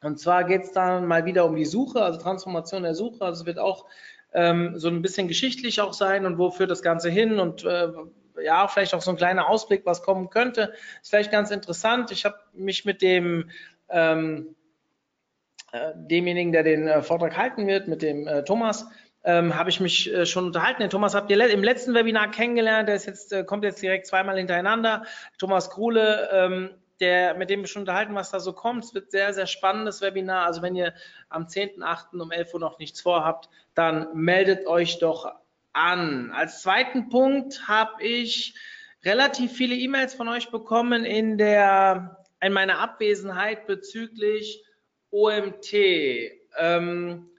Und 0.02 0.20
zwar 0.20 0.46
geht 0.46 0.64
es 0.64 0.72
dann 0.72 1.06
mal 1.06 1.26
wieder 1.26 1.46
um 1.46 1.56
die 1.56 1.66
Suche, 1.66 2.02
also 2.02 2.20
Transformation 2.20 2.84
der 2.84 2.96
Suche. 2.96 3.24
Also 3.24 3.42
es 3.42 3.46
wird 3.46 3.60
auch 3.60 3.86
ähm, 4.34 4.74
so 4.78 4.88
ein 4.88 5.02
bisschen 5.02 5.28
geschichtlich 5.28 5.82
auch 5.82 5.94
sein 5.94 6.26
und 6.26 6.38
wo 6.38 6.52
führt 6.52 6.72
das 6.72 6.82
Ganze 6.82 7.10
hin 7.10 7.40
und 7.40 7.64
äh, 7.64 7.90
ja, 8.44 8.68
vielleicht 8.68 8.94
auch 8.94 9.02
so 9.02 9.12
ein 9.12 9.18
kleiner 9.18 9.50
Ausblick, 9.50 9.86
was 9.86 10.04
kommen 10.04 10.30
könnte. 10.30 10.74
Ist 11.02 11.10
vielleicht 11.10 11.32
ganz 11.32 11.52
interessant. 11.52 12.12
Ich 12.12 12.26
habe 12.26 12.38
mich 12.54 12.86
mit 12.86 13.02
dem 13.02 13.50
ähm, 13.90 14.56
äh, 15.72 15.92
demjenigen, 15.96 16.52
der 16.52 16.64
den 16.64 16.88
äh, 16.88 17.02
Vortrag 17.02 17.38
halten 17.38 17.68
wird, 17.68 17.88
mit 17.88 18.02
dem 18.02 18.28
äh, 18.28 18.44
Thomas, 18.44 18.88
ähm, 19.24 19.56
habe 19.56 19.70
ich 19.70 19.80
mich 19.80 20.12
äh, 20.14 20.26
schon 20.26 20.46
unterhalten. 20.46 20.82
Den 20.82 20.90
Thomas 20.90 21.14
habt 21.14 21.30
ihr 21.30 21.50
im 21.50 21.64
letzten 21.64 21.94
Webinar 21.94 22.32
kennengelernt. 22.32 22.88
Der 22.88 22.96
ist 22.96 23.06
jetzt, 23.06 23.34
äh, 23.34 23.44
kommt 23.44 23.64
jetzt 23.64 23.82
direkt 23.82 24.08
zweimal 24.08 24.38
hintereinander. 24.38 25.04
Thomas 25.38 25.70
Krule, 25.70 26.30
ähm, 26.32 26.70
der, 27.00 27.36
mit 27.36 27.50
dem 27.50 27.62
wir 27.62 27.68
schon 27.68 27.82
unterhalten, 27.84 28.16
was 28.16 28.32
da 28.32 28.40
so 28.40 28.54
kommt. 28.54 28.84
Es 28.84 28.94
wird 28.94 29.12
sehr, 29.12 29.34
sehr 29.34 29.48
spannendes 29.48 30.02
Webinar. 30.02 30.46
Also 30.46 30.62
wenn 30.62 30.76
ihr 30.76 30.94
am 31.30 31.46
10.8. 31.46 32.20
um 32.20 32.32
11 32.32 32.54
Uhr 32.54 32.60
noch 32.60 32.80
nichts 32.80 33.02
vorhabt, 33.02 33.50
dann 33.74 34.08
meldet 34.14 34.68
euch 34.68 35.00
doch 35.00 35.34
an. 35.74 36.32
Als 36.32 36.62
zweiten 36.62 37.10
Punkt 37.10 37.68
habe 37.68 38.04
ich 38.04 38.56
relativ 39.04 39.54
viele 39.54 39.76
E-Mails 39.76 40.14
von 40.14 40.28
euch 40.28 40.50
bekommen 40.50 41.06
in 41.06 41.38
der 41.38 42.18
in 42.42 42.54
meiner 42.54 42.80
Abwesenheit 42.80 43.68
bezüglich 43.68 44.64
OMT. 45.12 45.74
Ähm, 46.58 47.30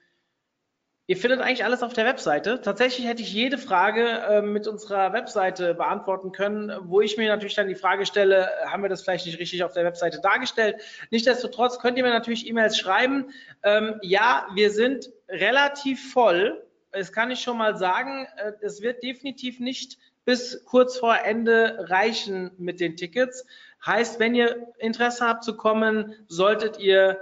Ihr 1.11 1.17
findet 1.17 1.41
eigentlich 1.41 1.65
alles 1.65 1.83
auf 1.83 1.93
der 1.93 2.05
Webseite. 2.05 2.61
Tatsächlich 2.61 3.05
hätte 3.05 3.21
ich 3.21 3.33
jede 3.33 3.59
Frage 3.59 4.07
äh, 4.07 4.43
mit 4.43 4.69
unserer 4.69 5.13
Webseite 5.13 5.75
beantworten 5.75 6.31
können, 6.31 6.73
wo 6.85 7.01
ich 7.01 7.17
mir 7.17 7.29
natürlich 7.29 7.57
dann 7.57 7.67
die 7.67 7.75
Frage 7.75 8.07
stelle, 8.07 8.49
haben 8.67 8.85
wir 8.85 8.89
das 8.89 9.03
vielleicht 9.03 9.27
nicht 9.27 9.41
richtig 9.41 9.65
auf 9.65 9.73
der 9.73 9.83
Webseite 9.83 10.21
dargestellt? 10.21 10.77
Nichtsdestotrotz 11.11 11.81
könnt 11.81 11.99
ihr 11.99 12.05
mir 12.05 12.11
natürlich 12.11 12.47
E-Mails 12.47 12.79
schreiben. 12.79 13.33
Ähm, 13.65 13.99
ja, 14.03 14.47
wir 14.55 14.71
sind 14.71 15.11
relativ 15.29 16.13
voll. 16.13 16.65
Das 16.93 17.13
kann 17.13 17.31
ich 17.31 17.41
schon 17.41 17.59
mal 17.59 17.77
sagen. 17.77 18.27
Äh, 18.37 18.53
es 18.61 18.83
wird 18.83 19.03
definitiv 19.03 19.61
nicht 19.61 19.99
bis 20.25 20.65
kurz 20.65 20.99
vor 20.99 21.17
Ende 21.25 21.87
reichen 21.89 22.51
mit 22.59 22.81
den 22.81 22.97
Tickets. 22.97 23.47
Heißt, 23.85 24.21
wenn 24.21 24.35
ihr 24.35 24.69
Interesse 24.79 25.27
habt 25.27 25.45
zu 25.45 25.57
kommen, 25.57 26.15
solltet 26.29 26.79
ihr 26.79 27.19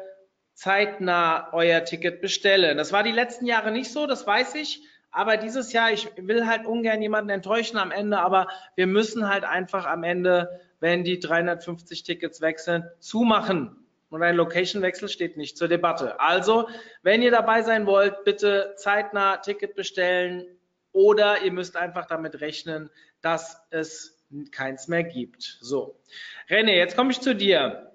zeitnah 0.55 1.53
euer 1.53 1.85
Ticket 1.85 2.21
bestellen. 2.21 2.77
Das 2.77 2.93
war 2.93 3.05
die 3.05 3.13
letzten 3.13 3.47
Jahre 3.47 3.71
nicht 3.71 3.93
so, 3.93 4.07
das 4.07 4.27
weiß 4.27 4.57
ich. 4.57 4.83
Aber 5.11 5.37
dieses 5.37 5.73
Jahr, 5.73 5.93
ich 5.93 6.11
will 6.17 6.47
halt 6.47 6.67
ungern 6.67 7.01
jemanden 7.01 7.31
enttäuschen 7.31 7.79
am 7.79 7.93
Ende, 7.93 8.19
aber 8.19 8.49
wir 8.75 8.87
müssen 8.87 9.29
halt 9.29 9.45
einfach 9.45 9.87
am 9.87 10.03
Ende, 10.03 10.61
wenn 10.81 11.05
die 11.05 11.19
350 11.19 12.03
Tickets 12.03 12.41
weg 12.41 12.59
sind, 12.59 12.85
zumachen. 12.99 13.88
Und 14.11 14.23
ein 14.23 14.37
Location-Wechsel 14.37 15.09
steht 15.09 15.37
nicht 15.37 15.59
zur 15.59 15.69
Debatte. 15.69 16.19
Also, 16.21 16.69
wenn 17.03 17.23
ihr 17.23 17.31
dabei 17.31 17.63
sein 17.63 17.87
wollt, 17.87 18.25
bitte 18.25 18.75
zeitnah 18.77 19.37
Ticket 19.39 19.75
bestellen 19.75 20.47
oder 20.93 21.43
ihr 21.43 21.53
müsst 21.53 21.77
einfach 21.77 22.07
damit 22.07 22.41
rechnen, 22.41 22.91
dass 23.21 23.61
es 23.71 24.19
keins 24.51 24.89
mehr 24.89 25.05
gibt. 25.05 25.59
So. 25.61 26.01
René, 26.49 26.73
jetzt 26.73 26.97
komme 26.97 27.11
ich 27.11 27.21
zu 27.21 27.35
dir. 27.35 27.93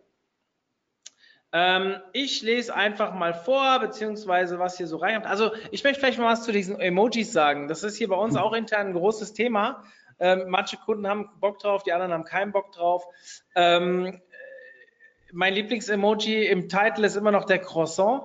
Ähm, 1.51 1.97
ich 2.13 2.41
lese 2.41 2.73
einfach 2.73 3.13
mal 3.13 3.33
vor, 3.33 3.79
beziehungsweise 3.79 4.57
was 4.57 4.77
hier 4.77 4.87
so 4.87 4.97
reinkommt. 4.97 5.27
Also 5.27 5.51
ich 5.69 5.83
möchte 5.83 5.99
vielleicht 5.99 6.17
mal 6.17 6.31
was 6.31 6.43
zu 6.43 6.51
diesen 6.51 6.79
Emojis 6.79 7.31
sagen. 7.31 7.67
Das 7.67 7.83
ist 7.83 7.95
hier 7.95 8.07
bei 8.07 8.15
uns 8.15 8.35
auch 8.35 8.53
intern 8.53 8.87
ein 8.87 8.93
großes 8.93 9.33
Thema. 9.33 9.83
Ähm, 10.19 10.45
manche 10.47 10.77
Kunden 10.77 11.07
haben 11.07 11.29
Bock 11.39 11.59
drauf, 11.59 11.83
die 11.83 11.93
anderen 11.93 12.11
haben 12.11 12.23
keinen 12.23 12.51
Bock 12.51 12.71
drauf. 12.71 13.05
Ähm, 13.55 14.19
mein 15.33 15.53
Lieblingsemoji 15.53 16.45
im 16.45 16.69
Titel 16.69 17.03
ist 17.03 17.15
immer 17.15 17.31
noch 17.31 17.45
der 17.45 17.59
Croissant, 17.59 18.23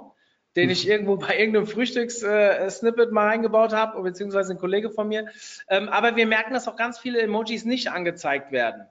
den 0.57 0.71
ich 0.71 0.89
irgendwo 0.89 1.17
bei 1.17 1.39
irgendeinem 1.39 1.67
Frühstückssnippet 1.67 3.13
mal 3.13 3.29
eingebaut 3.29 3.73
habe, 3.73 4.01
beziehungsweise 4.03 4.53
ein 4.53 4.59
Kollege 4.59 4.91
von 4.91 5.09
mir. 5.09 5.27
Ähm, 5.69 5.89
aber 5.89 6.17
wir 6.17 6.27
merken, 6.27 6.55
dass 6.55 6.69
auch 6.69 6.77
ganz 6.77 6.99
viele 6.99 7.21
Emojis 7.21 7.65
nicht 7.65 7.91
angezeigt 7.91 8.53
werden. 8.53 8.87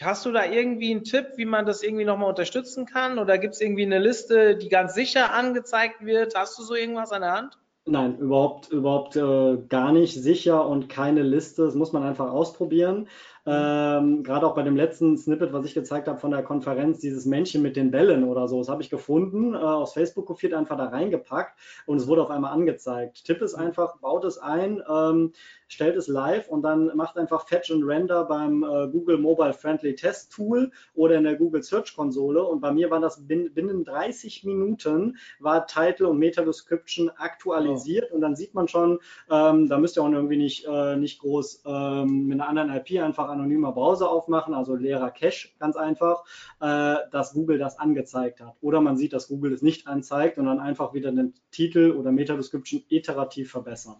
Hast 0.00 0.24
du 0.24 0.32
da 0.32 0.46
irgendwie 0.46 0.92
einen 0.92 1.04
Tipp, 1.04 1.32
wie 1.36 1.44
man 1.44 1.66
das 1.66 1.82
irgendwie 1.82 2.04
nochmal 2.04 2.30
unterstützen 2.30 2.86
kann? 2.86 3.18
Oder 3.18 3.38
gibt 3.38 3.54
es 3.54 3.60
irgendwie 3.60 3.84
eine 3.84 3.98
Liste, 3.98 4.56
die 4.56 4.68
ganz 4.68 4.94
sicher 4.94 5.32
angezeigt 5.32 6.04
wird? 6.04 6.34
Hast 6.34 6.58
du 6.58 6.62
so 6.62 6.74
irgendwas 6.74 7.12
an 7.12 7.22
der 7.22 7.32
Hand? 7.32 7.58
Nein, 7.86 8.18
überhaupt, 8.18 8.70
überhaupt 8.70 9.16
äh, 9.16 9.58
gar 9.68 9.92
nicht 9.92 10.14
sicher 10.14 10.66
und 10.66 10.88
keine 10.88 11.22
Liste. 11.22 11.64
Das 11.64 11.74
muss 11.74 11.92
man 11.92 12.02
einfach 12.02 12.30
ausprobieren. 12.30 13.08
Ähm, 13.46 14.22
Gerade 14.22 14.46
auch 14.46 14.54
bei 14.54 14.62
dem 14.62 14.76
letzten 14.76 15.16
Snippet, 15.16 15.52
was 15.52 15.64
ich 15.64 15.74
gezeigt 15.74 16.08
habe 16.08 16.18
von 16.18 16.30
der 16.30 16.42
Konferenz, 16.42 16.98
dieses 16.98 17.24
Männchen 17.24 17.62
mit 17.62 17.76
den 17.76 17.90
Bällen 17.90 18.24
oder 18.24 18.48
so, 18.48 18.58
das 18.58 18.68
habe 18.68 18.82
ich 18.82 18.90
gefunden, 18.90 19.54
äh, 19.54 19.58
aus 19.58 19.94
Facebook 19.94 20.26
kopiert, 20.26 20.52
einfach 20.52 20.76
da 20.76 20.86
reingepackt 20.86 21.58
und 21.86 21.96
es 21.96 22.06
wurde 22.06 22.22
auf 22.22 22.30
einmal 22.30 22.52
angezeigt. 22.52 23.24
Tipp 23.24 23.40
ist 23.40 23.54
einfach, 23.54 23.98
baut 23.98 24.24
es 24.24 24.38
ein, 24.38 24.82
ähm, 24.88 25.32
stellt 25.70 25.96
es 25.96 26.08
live 26.08 26.48
und 26.48 26.62
dann 26.62 26.94
macht 26.96 27.16
einfach 27.16 27.46
Fetch 27.46 27.70
und 27.70 27.84
Render 27.84 28.24
beim 28.24 28.64
äh, 28.64 28.88
Google 28.88 29.18
Mobile 29.18 29.52
Friendly 29.52 29.94
Test 29.94 30.32
Tool 30.32 30.70
oder 30.94 31.16
in 31.16 31.24
der 31.24 31.36
Google 31.36 31.62
Search 31.62 31.94
Konsole. 31.94 32.42
Und 32.42 32.60
bei 32.60 32.72
mir 32.72 32.90
war 32.90 33.00
das 33.00 33.24
binnen 33.26 33.84
30 33.84 34.44
Minuten 34.44 35.16
war 35.38 35.66
Title 35.66 36.08
und 36.08 36.18
Meta 36.18 36.42
Description 36.42 37.10
aktualisiert 37.16 38.08
oh. 38.10 38.16
und 38.16 38.20
dann 38.20 38.34
sieht 38.34 38.52
man 38.52 38.66
schon, 38.66 38.98
ähm, 39.30 39.68
da 39.68 39.78
müsst 39.78 39.96
ihr 39.96 40.02
auch 40.02 40.10
irgendwie 40.10 40.36
nicht, 40.36 40.66
äh, 40.66 40.96
nicht 40.96 41.20
groß 41.20 41.62
ähm, 41.66 42.26
mit 42.26 42.40
einer 42.40 42.48
anderen 42.48 42.70
IP 42.70 43.00
einfach 43.00 43.29
anonymer 43.30 43.72
Browser 43.72 44.10
aufmachen, 44.10 44.54
also 44.54 44.74
leerer 44.74 45.10
Cache, 45.10 45.48
ganz 45.58 45.76
einfach, 45.76 46.24
äh, 46.60 46.96
dass 47.10 47.32
Google 47.32 47.58
das 47.58 47.78
angezeigt 47.78 48.40
hat. 48.40 48.56
Oder 48.60 48.80
man 48.80 48.96
sieht, 48.96 49.12
dass 49.12 49.28
Google 49.28 49.52
es 49.52 49.62
nicht 49.62 49.86
anzeigt 49.86 50.38
und 50.38 50.46
dann 50.46 50.60
einfach 50.60 50.94
wieder 50.94 51.12
den 51.12 51.34
Titel 51.50 51.92
oder 51.92 52.12
Meta 52.12 52.36
Description 52.36 52.82
iterativ 52.88 53.50
verbessern. 53.50 53.96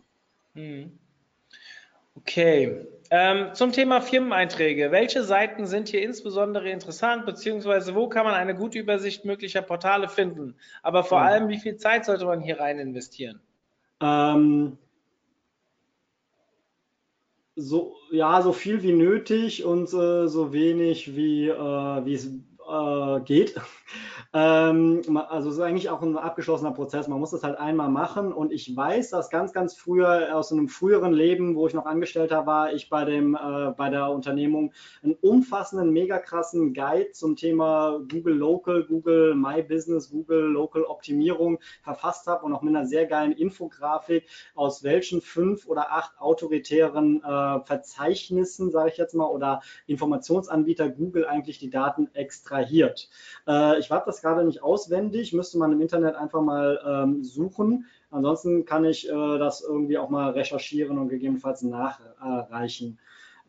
Hm. 0.55 0.99
Okay. 2.16 2.87
Ähm, 3.11 3.55
zum 3.55 3.72
Thema 3.72 4.01
Firmeneinträge. 4.01 4.93
Welche 4.93 5.24
Seiten 5.24 5.66
sind 5.66 5.89
hier 5.89 6.03
insbesondere 6.03 6.70
interessant, 6.70 7.26
beziehungsweise 7.26 7.95
wo 7.95 8.09
kann 8.09 8.24
man 8.24 8.35
eine 8.35 8.55
gute 8.55 8.78
Übersicht 8.78 9.24
möglicher 9.24 9.62
Portale 9.62 10.09
finden? 10.09 10.57
Aber 10.83 11.03
vor 11.03 11.18
ja. 11.18 11.26
allem, 11.26 11.49
wie 11.49 11.59
viel 11.59 11.76
Zeit 11.76 12.05
sollte 12.05 12.26
man 12.26 12.41
hier 12.41 12.61
rein 12.61 12.78
investieren? 12.78 13.41
Ähm, 14.01 14.78
so, 17.57 17.95
ja, 18.11 18.43
so 18.43 18.53
viel 18.53 18.83
wie 18.83 18.93
nötig 18.93 19.65
und 19.65 19.93
äh, 19.93 20.29
so 20.29 20.53
wenig 20.53 21.17
wie 21.17 21.49
äh, 21.49 22.13
es 22.15 22.31
äh, 22.71 23.21
geht. 23.23 23.55
Ähm, 24.33 25.03
also 25.29 25.49
es 25.49 25.57
ist 25.57 25.61
eigentlich 25.61 25.91
auch 25.91 26.03
ein 26.03 26.16
abgeschlossener 26.16 26.71
Prozess. 26.71 27.09
Man 27.09 27.18
muss 27.18 27.33
das 27.33 27.43
halt 27.43 27.59
einmal 27.59 27.89
machen. 27.89 28.33
Und 28.33 28.53
ich 28.53 28.77
weiß, 28.77 29.11
dass 29.11 29.29
ganz, 29.29 29.53
ganz 29.53 29.75
früher 29.75 30.37
aus 30.37 30.53
einem 30.53 30.68
früheren 30.68 31.12
Leben, 31.12 31.57
wo 31.57 31.66
ich 31.66 31.75
noch 31.75 31.85
Angestellter 31.85 32.47
war, 32.47 32.73
ich 32.73 32.89
bei 32.89 33.05
dem 33.05 33.35
äh, 33.35 33.73
bei 33.77 33.91
der 33.91 34.11
Unternehmung 34.11 34.73
einen 35.03 35.14
umfassenden, 35.14 35.91
mega 35.91 36.21
krassen 36.21 36.75
Guide 36.75 37.11
zum 37.11 37.35
Thema 37.35 37.99
Google 38.09 38.37
Local, 38.37 38.85
Google 38.85 39.35
My 39.35 39.64
Business, 39.64 40.11
Google 40.11 40.45
Local 40.45 40.85
Optimierung 40.85 41.59
verfasst 41.83 42.29
habe 42.29 42.45
und 42.45 42.53
auch 42.53 42.62
mit 42.62 42.77
einer 42.77 42.87
sehr 42.87 43.07
geilen 43.07 43.33
Infografik, 43.33 44.29
aus 44.55 44.85
welchen 44.85 45.23
fünf 45.23 45.66
oder 45.66 45.91
acht 45.91 46.21
autoritären 46.21 47.23
äh, 47.25 47.61
Verzeichnissen, 47.64 48.71
sage 48.71 48.91
ich 48.91 48.97
jetzt 48.97 49.14
mal, 49.14 49.27
oder 49.27 49.61
Informationsanbieter 49.87 50.89
Google 50.89 51.27
eigentlich 51.27 51.59
die 51.59 51.71
Daten 51.71 52.09
extrahiert. 52.61 53.09
Äh, 53.47 53.79
ich 53.79 53.91
habe 53.91 54.05
das 54.07 54.21
gerade 54.21 54.45
nicht 54.45 54.63
auswendig, 54.63 55.33
müsste 55.33 55.59
man 55.59 55.73
im 55.73 55.81
Internet 55.81 56.15
einfach 56.15 56.43
mal 56.43 56.81
ähm, 56.87 57.25
suchen. 57.25 57.87
Ansonsten 58.11 58.65
kann 58.65 58.85
ich 58.85 59.09
äh, 59.09 59.39
das 59.39 59.63
irgendwie 59.63 59.99
auch 59.99 60.11
mal 60.11 60.31
recherchieren 60.31 60.99
und 60.99 61.09
gegebenenfalls 61.09 61.63
nachreichen. 61.63 62.99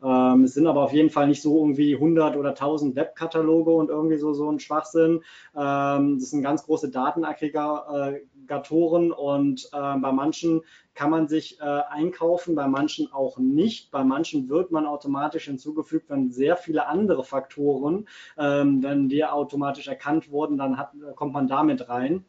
Ähm, 0.02 0.44
es 0.44 0.54
sind 0.54 0.66
aber 0.66 0.82
auf 0.82 0.92
jeden 0.92 1.10
Fall 1.10 1.28
nicht 1.28 1.42
so 1.42 1.58
irgendwie 1.58 1.94
100 1.94 2.36
oder 2.36 2.50
1000 2.50 2.96
Webkataloge 2.96 3.70
und 3.70 3.88
irgendwie 3.88 4.16
so, 4.16 4.34
so 4.34 4.50
ein 4.50 4.58
Schwachsinn. 4.58 5.22
Ähm, 5.56 6.18
das 6.18 6.30
sind 6.30 6.42
ganz 6.42 6.64
große 6.64 6.90
Datenaggregatoren 6.90 9.12
und 9.12 9.68
äh, 9.72 9.96
bei 9.98 10.12
manchen 10.12 10.62
kann 10.94 11.10
man 11.10 11.28
sich 11.28 11.60
äh, 11.60 11.64
einkaufen, 11.64 12.54
bei 12.54 12.66
manchen 12.66 13.12
auch 13.12 13.38
nicht. 13.38 13.90
Bei 13.90 14.04
manchen 14.04 14.48
wird 14.48 14.70
man 14.70 14.86
automatisch 14.86 15.46
hinzugefügt, 15.46 16.10
wenn 16.10 16.30
sehr 16.30 16.56
viele 16.56 16.86
andere 16.86 17.24
Faktoren, 17.24 18.08
ähm, 18.36 18.82
wenn 18.82 19.08
die 19.08 19.24
automatisch 19.24 19.88
erkannt 19.88 20.30
wurden, 20.30 20.58
dann 20.58 20.76
hat, 20.76 20.92
kommt 21.16 21.32
man 21.32 21.48
damit 21.48 21.88
rein. 21.88 22.24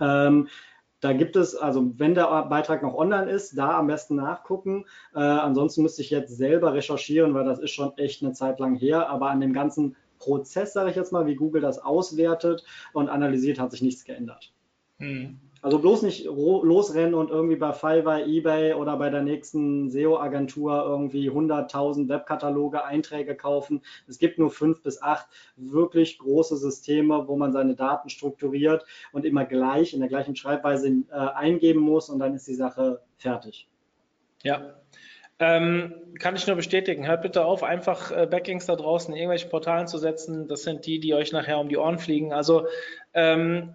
Ähm, 0.00 0.48
da 1.00 1.12
gibt 1.12 1.36
es, 1.36 1.54
also 1.54 1.92
wenn 1.98 2.14
der 2.14 2.46
Beitrag 2.46 2.82
noch 2.82 2.94
online 2.94 3.30
ist, 3.30 3.58
da 3.58 3.78
am 3.78 3.88
besten 3.88 4.16
nachgucken. 4.16 4.86
Äh, 5.14 5.18
ansonsten 5.18 5.82
müsste 5.82 6.00
ich 6.00 6.08
jetzt 6.08 6.34
selber 6.34 6.72
recherchieren, 6.72 7.34
weil 7.34 7.44
das 7.44 7.58
ist 7.58 7.72
schon 7.72 7.96
echt 7.98 8.22
eine 8.22 8.32
Zeit 8.32 8.58
lang 8.58 8.74
her. 8.74 9.10
Aber 9.10 9.28
an 9.28 9.40
dem 9.40 9.52
ganzen 9.52 9.96
Prozess, 10.18 10.72
sage 10.72 10.88
ich 10.88 10.96
jetzt 10.96 11.12
mal, 11.12 11.26
wie 11.26 11.34
Google 11.34 11.60
das 11.60 11.78
auswertet 11.78 12.64
und 12.94 13.10
analysiert, 13.10 13.58
hat 13.58 13.70
sich 13.70 13.82
nichts 13.82 14.04
geändert. 14.04 14.54
Hm. 14.98 15.40
Also 15.64 15.78
bloß 15.78 16.02
nicht 16.02 16.26
losrennen 16.26 17.14
und 17.14 17.30
irgendwie 17.30 17.56
bei 17.56 17.72
Fiverr, 17.72 18.26
eBay 18.26 18.74
oder 18.74 18.98
bei 18.98 19.08
der 19.08 19.22
nächsten 19.22 19.88
SEO-Agentur 19.88 20.84
irgendwie 20.84 21.30
100.000 21.30 22.06
Webkataloge, 22.10 22.84
Einträge 22.84 23.34
kaufen. 23.34 23.80
Es 24.06 24.18
gibt 24.18 24.38
nur 24.38 24.50
fünf 24.50 24.82
bis 24.82 25.00
acht 25.00 25.26
wirklich 25.56 26.18
große 26.18 26.58
Systeme, 26.58 27.28
wo 27.28 27.36
man 27.36 27.50
seine 27.54 27.76
Daten 27.76 28.10
strukturiert 28.10 28.84
und 29.12 29.24
immer 29.24 29.46
gleich 29.46 29.94
in 29.94 30.00
der 30.00 30.10
gleichen 30.10 30.36
Schreibweise 30.36 30.86
äh, 31.10 31.14
eingeben 31.14 31.80
muss 31.80 32.10
und 32.10 32.18
dann 32.18 32.34
ist 32.34 32.46
die 32.46 32.56
Sache 32.56 33.00
fertig. 33.16 33.66
Ja, 34.42 34.74
ähm, 35.38 35.94
kann 36.20 36.36
ich 36.36 36.46
nur 36.46 36.56
bestätigen. 36.56 37.06
Hört 37.06 37.22
bitte 37.22 37.44
auf, 37.44 37.64
einfach 37.64 38.12
äh, 38.12 38.26
Backlinks 38.26 38.66
da 38.66 38.76
draußen 38.76 39.12
in 39.12 39.18
irgendwelche 39.18 39.48
Portalen 39.48 39.88
zu 39.88 39.98
setzen. 39.98 40.46
Das 40.46 40.62
sind 40.62 40.86
die, 40.86 41.00
die 41.00 41.14
euch 41.14 41.32
nachher 41.32 41.58
um 41.58 41.68
die 41.68 41.76
Ohren 41.76 41.98
fliegen. 41.98 42.32
Also 42.32 42.66
ähm, 43.14 43.74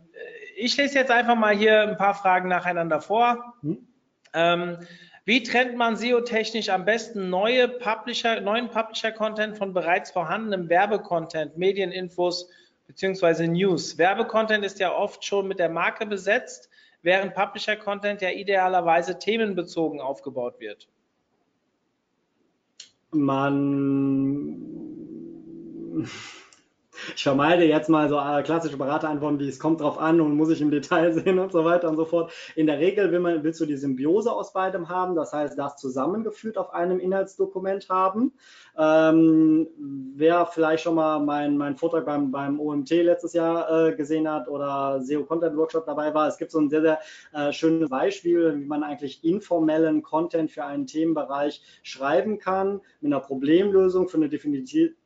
ich 0.59 0.77
lese 0.77 0.99
jetzt 0.99 1.11
einfach 1.11 1.35
mal 1.35 1.55
hier 1.55 1.81
ein 1.81 1.97
paar 1.97 2.15
Fragen 2.15 2.49
nacheinander 2.49 3.01
vor. 3.01 3.55
Hm? 3.61 3.87
Ähm, 4.33 4.77
wie 5.25 5.43
trennt 5.43 5.75
man 5.77 5.95
SEO-technisch 5.95 6.69
am 6.69 6.85
besten 6.85 7.29
neue 7.29 7.67
Publisher, 7.67 8.41
neuen 8.41 8.69
Publisher-Content 8.69 9.57
von 9.57 9.73
bereits 9.73 10.11
vorhandenem 10.11 10.69
Werbecontent, 10.69 11.57
Medieninfos 11.57 12.49
bzw. 12.87 13.47
News? 13.47 13.97
Werbecontent 13.97 14.65
ist 14.65 14.79
ja 14.79 14.91
oft 14.93 15.23
schon 15.23 15.47
mit 15.47 15.59
der 15.59 15.69
Marke 15.69 16.05
besetzt, 16.05 16.69
während 17.01 17.33
Publisher-Content 17.35 18.21
ja 18.21 18.29
idealerweise 18.29 19.19
themenbezogen 19.19 20.01
aufgebaut 20.01 20.59
wird. 20.59 20.87
Man 23.11 23.69
ich 27.15 27.23
vermeide 27.23 27.65
jetzt 27.65 27.89
mal 27.89 28.09
so 28.09 28.17
äh, 28.17 28.43
klassische 28.43 28.77
Beraterantworten, 28.77 29.39
wie 29.39 29.47
es 29.47 29.59
kommt 29.59 29.81
drauf 29.81 29.99
an 29.99 30.21
und 30.21 30.35
muss 30.35 30.49
ich 30.49 30.61
im 30.61 30.71
Detail 30.71 31.13
sehen 31.13 31.39
und 31.39 31.51
so 31.51 31.65
weiter 31.65 31.89
und 31.89 31.97
so 31.97 32.05
fort. 32.05 32.31
In 32.55 32.67
der 32.67 32.79
Regel 32.79 33.11
will 33.11 33.19
man, 33.19 33.43
willst 33.43 33.59
du 33.61 33.65
die 33.65 33.77
Symbiose 33.77 34.31
aus 34.31 34.53
beidem 34.53 34.89
haben, 34.89 35.15
das 35.15 35.33
heißt, 35.33 35.57
das 35.57 35.77
zusammengeführt 35.77 36.57
auf 36.57 36.73
einem 36.73 36.99
Inhaltsdokument 36.99 37.89
haben. 37.89 38.33
Ähm, 38.77 39.67
wer 40.15 40.45
vielleicht 40.45 40.83
schon 40.83 40.95
mal 40.95 41.19
meinen 41.19 41.57
mein 41.57 41.75
Vortrag 41.75 42.05
beim, 42.05 42.31
beim 42.31 42.59
OMT 42.59 42.89
letztes 42.91 43.33
Jahr 43.33 43.87
äh, 43.87 43.95
gesehen 43.95 44.29
hat 44.29 44.47
oder 44.47 45.01
SEO 45.01 45.25
Content 45.25 45.57
Workshop 45.57 45.85
dabei 45.85 46.13
war, 46.13 46.27
es 46.27 46.37
gibt 46.37 46.51
so 46.51 46.59
ein 46.59 46.69
sehr, 46.69 46.81
sehr 46.81 46.99
äh, 47.33 47.51
schönes 47.51 47.89
Beispiel, 47.89 48.59
wie 48.59 48.65
man 48.65 48.83
eigentlich 48.83 49.23
informellen 49.23 50.01
Content 50.01 50.51
für 50.51 50.63
einen 50.63 50.87
Themenbereich 50.87 51.61
schreiben 51.83 52.39
kann, 52.39 52.81
mit 53.01 53.11
einer 53.11 53.21
Problemlösung 53.21 54.07
für 54.07 54.17
eine 54.17 54.29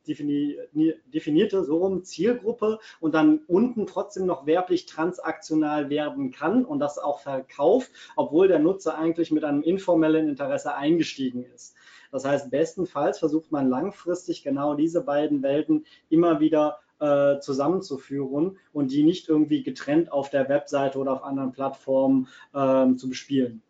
definierte, 0.06 1.64
so 1.64 1.78
rum 1.78 2.04
Zielgruppe 2.04 2.78
und 3.00 3.14
dann 3.14 3.40
unten 3.46 3.86
trotzdem 3.86 4.26
noch 4.26 4.46
werblich 4.46 4.86
transaktional 4.86 5.90
werden 5.90 6.30
kann 6.30 6.64
und 6.64 6.78
das 6.78 6.98
auch 6.98 7.20
verkauft, 7.20 7.90
obwohl 8.16 8.48
der 8.48 8.58
Nutzer 8.58 8.98
eigentlich 8.98 9.30
mit 9.30 9.44
einem 9.44 9.62
informellen 9.62 10.28
Interesse 10.28 10.74
eingestiegen 10.74 11.44
ist. 11.54 11.74
Das 12.12 12.24
heißt, 12.24 12.50
bestenfalls 12.50 13.18
versucht 13.18 13.50
man 13.50 13.68
langfristig 13.68 14.44
genau 14.44 14.74
diese 14.74 15.02
beiden 15.02 15.42
Welten 15.42 15.84
immer 16.08 16.38
wieder 16.38 16.78
äh, 17.00 17.40
zusammenzuführen 17.40 18.58
und 18.72 18.92
die 18.92 19.02
nicht 19.02 19.28
irgendwie 19.28 19.64
getrennt 19.64 20.12
auf 20.12 20.30
der 20.30 20.48
Webseite 20.48 20.98
oder 20.98 21.12
auf 21.12 21.24
anderen 21.24 21.52
Plattformen 21.52 22.28
äh, 22.52 22.94
zu 22.94 23.08
bespielen. 23.08 23.62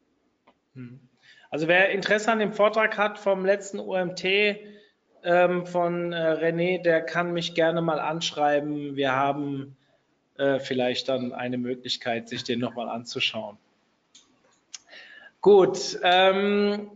Hm. 0.75 1.01
Also 1.51 1.69
wer 1.69 1.91
Interesse 1.91 2.33
an 2.33 2.39
dem 2.39 2.53
Vortrag 2.53 2.99
hat 2.99 3.19
vom 3.19 3.47
letzten 3.47 3.79
OMT, 3.79 4.25
ähm, 5.25 5.67
von 5.67 6.13
äh, 6.13 6.17
René, 6.17 6.83
der 6.83 7.01
kann 7.01 7.33
mich 7.33 7.55
gerne 7.55 7.81
mal 7.81 7.99
anschreiben. 7.99 8.95
Wir 8.95 9.13
haben 9.13 9.77
äh, 10.37 10.59
vielleicht 10.61 11.09
dann 11.09 11.33
eine 11.33 11.59
Möglichkeit, 11.59 12.29
sich 12.29 12.45
den 12.45 12.61
nochmal 12.61 12.89
anzuschauen. 12.89 13.57
Gut. 15.41 15.99
Ähm, 16.03 16.91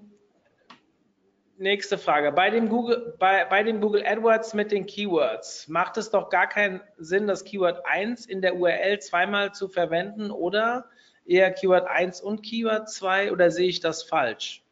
nächste 1.59 1.99
Frage. 1.99 2.33
Bei 2.33 2.51
dem, 2.51 2.69
Google, 2.69 3.15
bei, 3.19 3.45
bei 3.45 3.63
dem 3.63 3.81
Google 3.81 4.05
AdWords 4.07 4.55
mit 4.55 4.73
den 4.73 4.87
Keywords 4.87 5.69
macht 5.69 5.97
es 5.97 6.11
doch 6.11 6.31
gar 6.31 6.49
keinen 6.49 6.81
Sinn, 6.99 7.27
das 7.27 7.45
Keyword 7.45 7.85
1 7.87 8.27
in 8.27 8.43
der 8.43 8.57
URL 8.57 8.99
zweimal 9.01 9.53
zu 9.53 9.69
verwenden 9.69 10.31
oder 10.31 10.87
eher 11.27 11.51
Keyword 11.51 11.87
1 11.89 12.21
und 12.21 12.43
Keyword 12.43 12.91
2 12.91 13.33
oder 13.33 13.51
sehe 13.51 13.69
ich 13.69 13.81
das 13.81 14.03
falsch? 14.03 14.63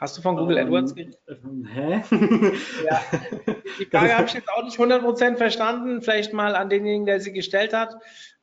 Hast 0.00 0.16
du 0.16 0.22
von 0.22 0.36
Google 0.36 0.56
um, 0.56 0.62
ähm, 0.62 0.66
AdWords 0.66 0.94
geredet? 0.94 1.18
Hä? 1.74 2.02
ja. 2.86 3.00
Die 3.78 3.84
Frage 3.84 4.16
habe 4.16 4.26
ich 4.26 4.32
jetzt 4.32 4.48
auch 4.48 4.64
nicht 4.64 4.78
100% 4.78 5.36
verstanden. 5.36 6.00
Vielleicht 6.00 6.32
mal 6.32 6.56
an 6.56 6.70
denjenigen, 6.70 7.04
der 7.04 7.20
sie 7.20 7.34
gestellt 7.34 7.74
hat. 7.74 7.96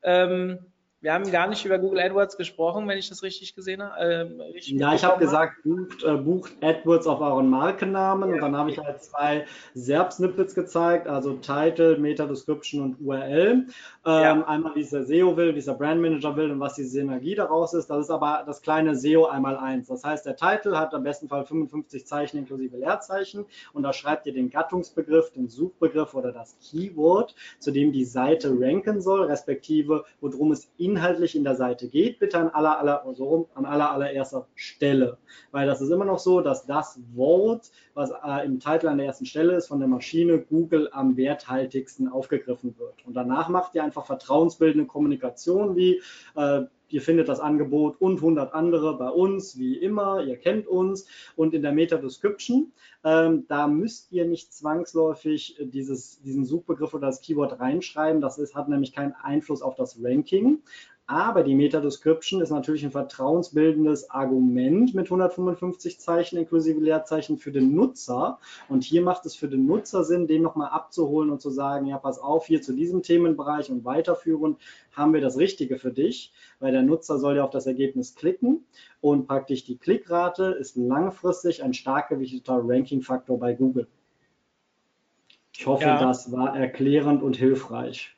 Ähm, 0.04 0.60
wir 1.02 1.14
haben 1.14 1.32
gar 1.32 1.48
nicht 1.48 1.66
über 1.66 1.80
Google 1.80 2.00
AdWords 2.00 2.38
gesprochen, 2.38 2.88
wenn 2.88 3.00
ich 3.00 3.10
das 3.10 3.24
richtig 3.24 3.56
gesehen 3.56 3.82
habe. 3.82 4.00
Äh, 4.00 4.44
richtig 4.54 4.80
ja, 4.80 4.94
ich 4.94 5.04
habe 5.04 5.20
gesagt, 5.20 5.64
bucht, 5.64 6.04
äh, 6.04 6.16
bucht, 6.16 6.52
AdWords 6.62 7.08
auf 7.08 7.22
euren 7.22 7.50
Markennamen 7.50 8.30
ja. 8.30 8.36
und 8.36 8.42
dann 8.42 8.56
habe 8.56 8.70
ich 8.70 8.78
halt 8.78 9.02
zwei 9.02 9.46
SERP-Snippets 9.74 10.54
gezeigt, 10.54 11.08
also 11.08 11.34
Title, 11.34 11.98
Meta-Description 11.98 12.82
und 12.82 13.02
URL. 13.02 13.66
Ähm, 14.08 14.24
ja. 14.24 14.48
Einmal, 14.48 14.76
wie 14.76 14.82
es 14.82 14.90
der 14.90 15.06
SEO 15.06 15.38
will, 15.38 15.54
wie 15.54 15.60
es 15.60 15.66
der 15.66 15.74
Brand 15.74 16.02
Manager 16.02 16.36
will 16.36 16.50
und 16.52 16.60
was 16.60 16.76
die 16.76 16.86
Synergie 16.86 17.36
daraus 17.36 17.74
ist. 17.74 17.90
Das 17.90 18.00
ist 18.00 18.10
aber 18.10 18.44
das 18.46 18.62
kleine 18.62 18.96
SEO 18.96 19.26
einmal 19.26 19.58
eins. 19.58 19.88
Das 19.88 20.04
heißt, 20.04 20.26
der 20.26 20.36
Titel 20.36 20.76
hat 20.76 20.94
am 20.94 21.04
besten 21.04 21.30
Fall 21.30 21.46
55 21.46 22.06
Zeichen 22.06 22.38
inklusive 22.38 22.78
Leerzeichen 22.78 23.46
und 23.74 23.84
da 23.84 23.94
schreibt 23.94 24.26
ihr 24.26 24.34
den 24.34 24.50
Gattungsbegriff, 24.50 25.32
den 25.32 25.48
Suchbegriff 25.48 26.16
oder 26.16 26.32
das 26.32 26.58
Keyword, 26.60 27.36
zu 27.60 27.72
dem 27.72 27.92
die 27.92 28.06
Seite 28.06 28.56
ranken 28.60 29.00
soll, 29.02 29.24
respektive 29.24 30.04
worum 30.22 30.52
es 30.52 30.72
in 30.78 30.88
inhaltlich 30.88 31.36
in 31.36 31.44
der 31.44 31.56
Seite 31.56 31.90
geht, 31.90 32.20
bitte 32.20 32.40
an 32.40 32.50
aller, 32.50 32.80
aller, 32.80 33.06
so 33.14 33.26
rum, 33.26 33.46
an 33.56 33.66
aller, 33.66 33.92
allererster 33.92 34.48
Stelle. 34.56 35.18
Weil 35.52 35.68
das 35.68 35.82
ist 35.82 35.90
immer 35.90 36.06
noch 36.06 36.20
so, 36.20 36.42
dass 36.42 36.66
das 36.66 37.00
Wort, 37.14 37.70
was 37.98 38.12
äh, 38.12 38.46
im 38.46 38.60
Titel 38.60 38.88
an 38.88 38.98
der 38.98 39.08
ersten 39.08 39.26
Stelle 39.26 39.56
ist, 39.56 39.68
von 39.68 39.80
der 39.80 39.88
Maschine 39.90 40.40
Google 40.40 40.90
am 40.92 41.18
werthaltigsten 41.18 42.08
aufgegriffen 42.08 42.78
wird. 42.78 43.06
Und 43.06 43.16
danach 43.16 43.50
macht 43.50 43.76
ihr 43.76 43.84
einfach 43.84 44.06
vertrauensbildende 44.06 44.88
Kommunikation 44.88 45.76
wie 45.76 46.02
äh, 46.36 46.62
Ihr 46.90 47.02
findet 47.02 47.28
das 47.28 47.40
Angebot 47.40 48.00
und 48.00 48.18
100 48.18 48.54
andere 48.54 48.98
bei 48.98 49.10
uns, 49.10 49.58
wie 49.58 49.76
immer. 49.76 50.24
Ihr 50.24 50.38
kennt 50.38 50.68
uns. 50.68 51.06
Und 51.36 51.54
in 51.54 51.62
der 51.62 51.74
Meta-Description, 51.74 52.72
ähm, 53.04 53.46
da 53.48 53.68
müsst 53.68 54.12
ihr 54.12 54.26
nicht 54.26 54.54
zwangsläufig 54.54 55.58
dieses, 55.60 56.22
diesen 56.22 56.46
Suchbegriff 56.46 56.94
oder 56.94 57.08
das 57.08 57.22
Keyword 57.22 57.60
reinschreiben. 57.60 58.22
Das 58.22 58.38
ist, 58.38 58.56
hat 58.56 58.70
nämlich 58.70 58.94
keinen 58.94 59.14
Einfluss 59.14 59.62
auf 59.62 59.76
das 59.76 60.00
Ranking. 60.02 60.62
Aber 61.10 61.42
die 61.44 61.56
Meta-Description 61.56 62.42
ist 62.42 62.50
natürlich 62.50 62.84
ein 62.84 62.92
vertrauensbildendes 62.92 64.10
Argument 64.10 64.94
mit 64.94 65.06
155 65.06 66.02
Zeichen 66.02 66.38
inklusive 66.38 66.82
Leerzeichen 66.82 67.38
für 67.38 67.54
den 67.54 67.74
Nutzer. 67.74 68.40
Und 68.68 68.84
hier 68.84 69.02
macht 69.02 69.26
es 69.26 69.34
für 69.34 69.48
den 69.48 69.66
Nutzer 69.66 70.04
Sinn, 70.04 70.28
den 70.28 70.42
nochmal 70.42 70.70
abzuholen 70.70 71.30
und 71.30 71.42
zu 71.42 71.50
sagen, 71.50 71.86
ja, 71.86 71.98
pass 71.98 72.20
auf, 72.20 72.48
hier 72.48 72.62
zu 72.62 72.74
diesem 72.74 73.04
Themenbereich 73.04 73.72
und 73.72 73.86
weiterführend 73.86 74.58
haben 74.92 75.14
wir 75.14 75.22
das 75.22 75.38
Richtige 75.38 75.78
für 75.78 75.92
dich, 75.92 76.34
weil 76.60 76.74
der 76.74 76.82
Nutzer 76.82 77.20
soll 77.20 77.38
ja 77.38 77.46
auf 77.46 77.52
das 77.52 77.68
Ergebnis 77.68 78.14
klicken 78.14 78.66
und 79.00 79.28
praktisch 79.28 79.64
die 79.64 79.78
Klickrate 79.78 80.58
ist 80.60 80.76
langfristig 80.76 81.64
ein 81.64 81.74
stark 81.74 82.10
gewichteter 82.10 82.60
Ranking-Faktor 82.62 83.40
bei 83.40 83.54
Google. 83.54 83.88
Ich 85.54 85.66
hoffe, 85.66 85.86
ja. 85.86 86.00
das 86.02 86.34
war 86.34 86.58
erklärend 86.58 87.24
und 87.24 87.38
hilfreich. 87.38 88.14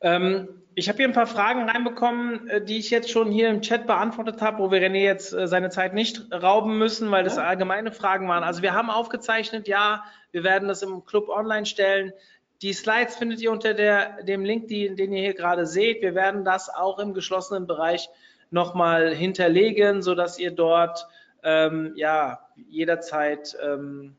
Ähm, 0.00 0.48
ich 0.80 0.88
habe 0.88 0.96
hier 0.96 1.06
ein 1.06 1.12
paar 1.12 1.26
Fragen 1.26 1.68
reinbekommen, 1.68 2.48
äh, 2.48 2.64
die 2.64 2.78
ich 2.78 2.88
jetzt 2.88 3.10
schon 3.10 3.30
hier 3.30 3.50
im 3.50 3.60
Chat 3.60 3.86
beantwortet 3.86 4.40
habe, 4.40 4.60
wo 4.60 4.70
wir 4.70 4.80
René 4.80 5.04
jetzt 5.04 5.34
äh, 5.34 5.46
seine 5.46 5.68
Zeit 5.68 5.92
nicht 5.92 6.32
rauben 6.32 6.78
müssen, 6.78 7.10
weil 7.10 7.22
das 7.22 7.36
allgemeine 7.36 7.92
Fragen 7.92 8.26
waren. 8.28 8.42
Also 8.42 8.62
wir 8.62 8.72
haben 8.72 8.88
aufgezeichnet, 8.88 9.68
ja, 9.68 10.02
wir 10.32 10.42
werden 10.42 10.68
das 10.68 10.80
im 10.80 11.04
Club 11.04 11.28
online 11.28 11.66
stellen. 11.66 12.14
Die 12.62 12.72
Slides 12.72 13.16
findet 13.16 13.42
ihr 13.42 13.52
unter 13.52 13.74
der, 13.74 14.22
dem 14.22 14.42
Link, 14.42 14.68
die, 14.68 14.94
den 14.94 15.12
ihr 15.12 15.20
hier 15.20 15.34
gerade 15.34 15.66
seht. 15.66 16.00
Wir 16.00 16.14
werden 16.14 16.46
das 16.46 16.70
auch 16.70 16.98
im 16.98 17.12
geschlossenen 17.12 17.66
Bereich 17.66 18.08
nochmal 18.50 19.14
hinterlegen, 19.14 20.00
sodass 20.00 20.38
ihr 20.38 20.50
dort 20.50 21.06
ähm, 21.42 21.92
ja 21.94 22.40
jederzeit 22.70 23.54
ähm, 23.62 24.16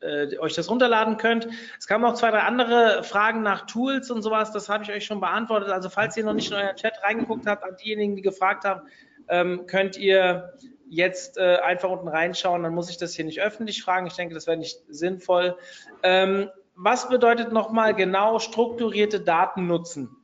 äh, 0.00 0.38
euch 0.38 0.54
das 0.54 0.70
runterladen 0.70 1.16
könnt. 1.16 1.48
Es 1.78 1.86
kamen 1.86 2.04
auch 2.04 2.14
zwei, 2.14 2.30
drei 2.30 2.40
andere 2.40 3.02
Fragen 3.04 3.42
nach 3.42 3.66
Tools 3.66 4.10
und 4.10 4.22
sowas. 4.22 4.52
Das 4.52 4.68
habe 4.68 4.84
ich 4.84 4.90
euch 4.90 5.04
schon 5.04 5.20
beantwortet. 5.20 5.70
Also 5.70 5.88
falls 5.88 6.16
ihr 6.16 6.24
noch 6.24 6.34
nicht 6.34 6.50
in 6.50 6.56
euren 6.56 6.76
Chat 6.76 6.94
reingeguckt 7.02 7.46
habt, 7.46 7.64
an 7.64 7.76
diejenigen, 7.76 8.16
die 8.16 8.22
gefragt 8.22 8.64
haben, 8.64 8.82
ähm, 9.28 9.66
könnt 9.66 9.96
ihr 9.96 10.54
jetzt 10.88 11.38
äh, 11.38 11.58
einfach 11.58 11.90
unten 11.90 12.08
reinschauen. 12.08 12.62
Dann 12.62 12.74
muss 12.74 12.90
ich 12.90 12.98
das 12.98 13.14
hier 13.14 13.24
nicht 13.24 13.40
öffentlich 13.40 13.82
fragen. 13.82 14.06
Ich 14.06 14.14
denke, 14.14 14.34
das 14.34 14.46
wäre 14.46 14.56
nicht 14.56 14.80
sinnvoll. 14.88 15.56
Ähm, 16.02 16.50
was 16.74 17.08
bedeutet 17.08 17.52
nochmal 17.52 17.94
genau 17.94 18.38
strukturierte 18.38 19.20
Daten 19.20 19.66
nutzen? 19.66 20.16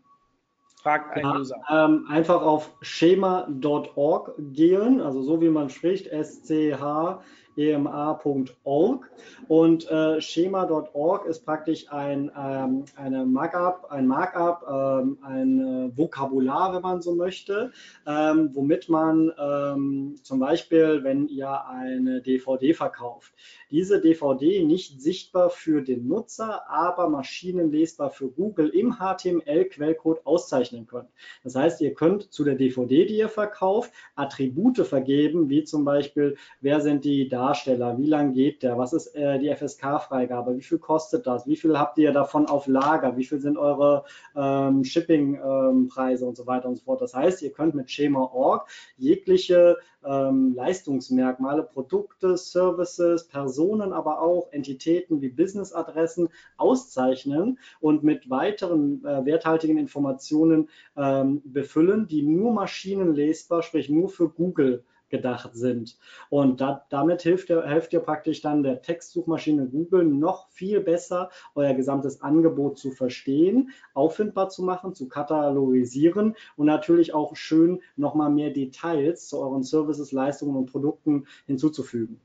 Fragt 0.83 1.17
ein 1.17 1.25
ja, 1.25 1.37
User. 1.37 1.57
Ähm, 1.69 2.07
einfach 2.09 2.43
auf 2.43 2.73
schema.org 2.81 4.35
gehen, 4.39 5.01
also 5.01 5.23
so 5.23 5.41
wie 5.41 5.49
man 5.49 5.69
spricht, 5.69 6.07
SCH 6.07 7.21
ema.org 7.57 9.11
und 9.49 9.91
äh, 9.91 10.21
schema.org 10.21 11.27
ist 11.27 11.45
praktisch 11.45 11.91
ein, 11.91 12.31
ähm, 12.39 12.85
eine 12.97 13.25
Markup, 13.25 13.87
ein 13.91 14.07
Markup, 14.07 14.65
ähm, 14.69 15.19
ein 15.23 15.61
äh, 15.61 15.97
Vokabular, 15.97 16.75
wenn 16.75 16.83
man 16.83 17.01
so 17.01 17.15
möchte, 17.15 17.73
ähm, 18.07 18.51
womit 18.53 18.89
man 18.89 19.33
ähm, 19.39 20.17
zum 20.23 20.41
Beispiel, 20.41 21.03
wenn 21.03 21.29
ihr 21.29 21.67
eine 21.67 22.21
DVD 22.21 22.75
verkauft, 22.75 23.33
diese 23.71 24.01
DVD 24.01 24.65
nicht 24.65 25.01
sichtbar 25.01 25.51
für 25.51 25.83
den 25.83 26.07
Nutzer, 26.07 26.69
aber 26.69 27.09
maschinenlesbar 27.09 28.11
für 28.11 28.29
Google 28.29 28.69
im 28.69 28.99
HTML-Quellcode 28.99 30.25
auszeichnen 30.25 30.87
könnt. 30.87 31.09
Das 31.43 31.55
heißt, 31.55 31.81
ihr 31.81 31.95
könnt 31.95 32.33
zu 32.33 32.45
der 32.45 32.55
DVD, 32.55 33.07
die 33.07 33.17
ihr 33.17 33.29
verkauft, 33.29 33.93
Attribute 34.15 34.87
vergeben, 34.87 35.49
wie 35.49 35.65
zum 35.65 35.85
Beispiel, 35.85 36.37
wer 36.61 36.81
sind 36.81 37.05
die 37.05 37.29
Daten, 37.29 37.46
Darsteller? 37.47 37.97
Wie 37.97 38.07
lange 38.07 38.33
geht 38.33 38.65
der? 38.65 38.77
Was 38.77 38.93
ist 38.93 39.15
äh, 39.15 39.39
die 39.39 39.55
FSK-Freigabe? 39.55 40.57
Wie 40.57 40.63
viel 40.63 40.79
kostet 40.79 41.29
das? 41.29 41.47
Wie 41.47 41.55
viel 41.55 41.79
habt 41.79 41.97
ihr 41.97 42.13
davon 42.13 42.47
auf 42.47 42.67
Lager? 42.67 43.17
Wie 43.17 43.25
viel 43.25 43.39
sind 43.39 43.57
eure 43.57 44.05
ähm, 44.35 44.83
Shipping-Preise 44.83 46.25
ähm, 46.25 46.29
und 46.29 46.37
so 46.37 46.47
weiter 46.49 46.69
und 46.69 46.75
so 46.75 46.85
fort? 46.85 47.01
Das 47.01 47.15
heißt, 47.15 47.43
ihr 47.43 47.53
könnt 47.53 47.77
mit 47.77 47.89
Schema.org 47.89 48.69
jegliche 48.97 49.77
ähm, 50.05 50.55
Leistungsmerkmale, 50.57 51.63
Produkte, 51.63 52.37
Services, 52.37 53.29
Personen, 53.29 53.93
aber 53.93 54.23
auch 54.23 54.49
Entitäten 54.51 55.21
wie 55.21 55.29
Business-Adressen 55.29 56.29
auszeichnen 56.57 57.61
und 57.81 58.03
mit 58.03 58.29
weiteren 58.29 59.05
äh, 59.05 59.25
werthaltigen 59.25 59.79
Informationen 59.79 60.69
ähm, 60.97 61.43
befüllen, 61.45 62.09
die 62.09 62.23
nur 62.23 62.53
maschinenlesbar, 62.53 63.63
sprich 63.63 63.89
nur 63.89 64.09
für 64.09 64.29
Google 64.29 64.83
gedacht 65.09 65.51
sind. 65.55 65.99
Und 66.31 66.61
da, 66.61 66.85
damit 66.91 67.23
hilft 67.23 67.51
ihr, 67.51 67.67
hilft 67.67 67.93
ihr 67.93 68.01
praktisch 68.01 68.41
dann 68.41 68.63
der 68.63 68.83
Textsuchmaschine 68.83 69.67
Google 69.67 70.05
noch 70.05 70.49
viel 70.51 70.81
besser, 70.81 71.31
euer 71.55 71.75
gesamtes 71.75 72.23
Angebot 72.23 72.79
zu 72.79 72.91
verstehen, 72.91 73.71
auffindbar 73.95 74.49
zu 74.49 74.63
machen, 74.63 74.95
zu 74.95 75.09
katalogisieren 75.09 76.37
und 76.57 76.67
natürlich 76.67 77.15
auch 77.15 77.37
schön 77.37 77.83
nochmal 77.97 78.31
mehr 78.31 78.51
Details 78.51 79.29
zu 79.29 79.39
euren 79.39 79.63
Services, 79.63 80.13
Leistungen 80.13 80.57
und 80.57 80.71
Produkten 80.71 81.27
hinzuzufügen. 81.47 82.21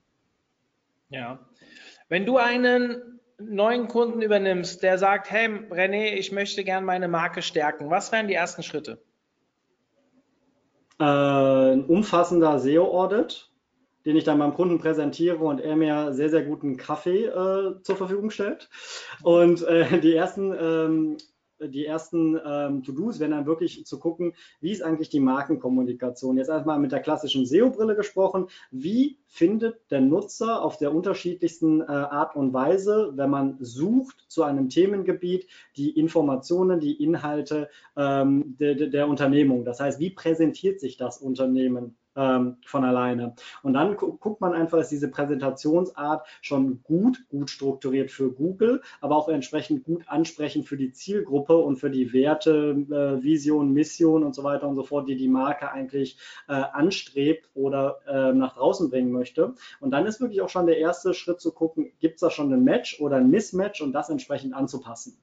Ja. 1.09 1.39
Wenn 2.09 2.25
du 2.25 2.37
einen 2.37 3.19
neuen 3.37 3.87
Kunden 3.87 4.21
übernimmst, 4.21 4.83
der 4.83 4.97
sagt, 4.97 5.31
hey 5.31 5.47
René, 5.47 6.13
ich 6.13 6.31
möchte 6.31 6.63
gerne 6.63 6.85
meine 6.85 7.07
Marke 7.07 7.41
stärken, 7.41 7.89
was 7.89 8.11
wären 8.11 8.27
die 8.27 8.33
ersten 8.33 8.63
Schritte? 8.63 9.01
Äh, 11.01 11.73
ein 11.73 11.85
umfassender 11.85 12.59
SEO-Audit, 12.59 13.49
den 14.05 14.15
ich 14.15 14.23
dann 14.23 14.37
beim 14.37 14.53
Kunden 14.53 14.77
präsentiere 14.77 15.39
und 15.39 15.59
er 15.59 15.75
mir 15.75 16.13
sehr, 16.13 16.29
sehr 16.29 16.43
guten 16.43 16.77
Kaffee 16.77 17.25
äh, 17.25 17.81
zur 17.81 17.95
Verfügung 17.95 18.29
stellt. 18.29 18.69
Und 19.23 19.63
äh, 19.63 19.99
die 19.99 20.13
ersten 20.13 20.53
ähm, 20.59 21.17
die 21.67 21.85
ersten 21.85 22.39
ähm, 22.45 22.83
To-Dos 22.83 23.19
wären 23.19 23.31
dann 23.31 23.45
wirklich 23.45 23.85
zu 23.85 23.99
gucken, 23.99 24.33
wie 24.59 24.71
ist 24.71 24.81
eigentlich 24.81 25.09
die 25.09 25.19
Markenkommunikation. 25.19 26.37
Jetzt 26.37 26.49
erstmal 26.49 26.79
mit 26.79 26.91
der 26.91 26.99
klassischen 26.99 27.45
SEO-Brille 27.45 27.95
gesprochen. 27.95 28.47
Wie 28.71 29.19
findet 29.27 29.79
der 29.91 30.01
Nutzer 30.01 30.61
auf 30.61 30.77
der 30.77 30.93
unterschiedlichsten 30.93 31.81
äh, 31.81 31.85
Art 31.85 32.35
und 32.35 32.53
Weise, 32.53 33.13
wenn 33.15 33.29
man 33.29 33.57
sucht 33.59 34.25
zu 34.27 34.43
einem 34.43 34.69
Themengebiet, 34.69 35.47
die 35.77 35.91
Informationen, 35.91 36.79
die 36.79 37.01
Inhalte 37.03 37.69
ähm, 37.95 38.55
de, 38.59 38.75
de, 38.75 38.89
der 38.89 39.07
Unternehmung? 39.07 39.65
Das 39.65 39.79
heißt, 39.79 39.99
wie 39.99 40.09
präsentiert 40.09 40.79
sich 40.79 40.97
das 40.97 41.17
Unternehmen? 41.17 41.95
Ähm, 42.15 42.57
von 42.65 42.83
alleine. 42.83 43.35
Und 43.63 43.73
dann 43.73 43.95
gu 43.95 44.17
guckt 44.17 44.41
man 44.41 44.53
einfach, 44.53 44.79
ist 44.79 44.91
diese 44.91 45.09
Präsentationsart 45.09 46.27
schon 46.41 46.83
gut, 46.83 47.25
gut 47.29 47.49
strukturiert 47.49 48.11
für 48.11 48.31
Google, 48.31 48.81
aber 48.99 49.15
auch 49.15 49.29
entsprechend 49.29 49.83
gut 49.83 50.03
ansprechend 50.07 50.67
für 50.67 50.77
die 50.77 50.91
Zielgruppe 50.91 51.57
und 51.57 51.77
für 51.77 51.89
die 51.89 52.13
Werte, 52.13 52.71
äh, 52.89 53.23
Vision, 53.23 53.73
Mission 53.73 54.23
und 54.23 54.35
so 54.35 54.43
weiter 54.43 54.67
und 54.67 54.75
so 54.75 54.83
fort, 54.83 55.07
die 55.07 55.15
die 55.15 55.27
Marke 55.29 55.71
eigentlich 55.71 56.17
äh, 56.47 56.53
anstrebt 56.53 57.49
oder 57.53 57.99
äh, 58.07 58.33
nach 58.33 58.53
draußen 58.53 58.89
bringen 58.89 59.11
möchte. 59.11 59.55
Und 59.79 59.91
dann 59.91 60.05
ist 60.05 60.19
wirklich 60.19 60.41
auch 60.41 60.49
schon 60.49 60.67
der 60.67 60.77
erste 60.77 61.13
Schritt 61.13 61.41
zu 61.41 61.51
gucken, 61.51 61.91
gibt 61.99 62.15
es 62.15 62.21
da 62.21 62.29
schon 62.29 62.51
ein 62.53 62.63
Match 62.63 62.99
oder 62.99 63.17
ein 63.17 63.29
Mismatch 63.29 63.81
und 63.81 63.93
das 63.93 64.09
entsprechend 64.09 64.53
anzupassen. 64.53 65.17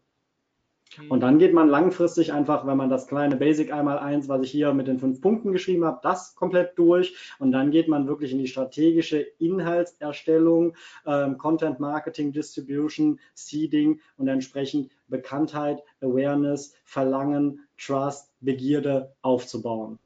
Und 1.08 1.20
dann 1.20 1.38
geht 1.38 1.54
man 1.54 1.68
langfristig 1.68 2.32
einfach, 2.32 2.66
wenn 2.66 2.76
man 2.76 2.90
das 2.90 3.06
kleine 3.06 3.36
Basic 3.36 3.72
einmal 3.72 3.98
eins, 3.98 4.28
was 4.28 4.42
ich 4.42 4.50
hier 4.50 4.72
mit 4.72 4.88
den 4.88 4.98
fünf 4.98 5.20
Punkten 5.20 5.52
geschrieben 5.52 5.84
habe, 5.84 6.00
das 6.02 6.34
komplett 6.34 6.78
durch. 6.78 7.14
Und 7.38 7.52
dann 7.52 7.70
geht 7.70 7.88
man 7.88 8.08
wirklich 8.08 8.32
in 8.32 8.38
die 8.38 8.48
strategische 8.48 9.20
Inhaltserstellung, 9.38 10.74
ähm, 11.06 11.38
Content 11.38 11.78
Marketing, 11.78 12.32
Distribution, 12.32 13.20
Seeding 13.34 14.00
und 14.16 14.28
entsprechend 14.28 14.90
Bekanntheit, 15.08 15.82
Awareness, 16.00 16.74
Verlangen, 16.84 17.66
Trust, 17.78 18.32
Begierde 18.40 19.14
aufzubauen. 19.22 19.98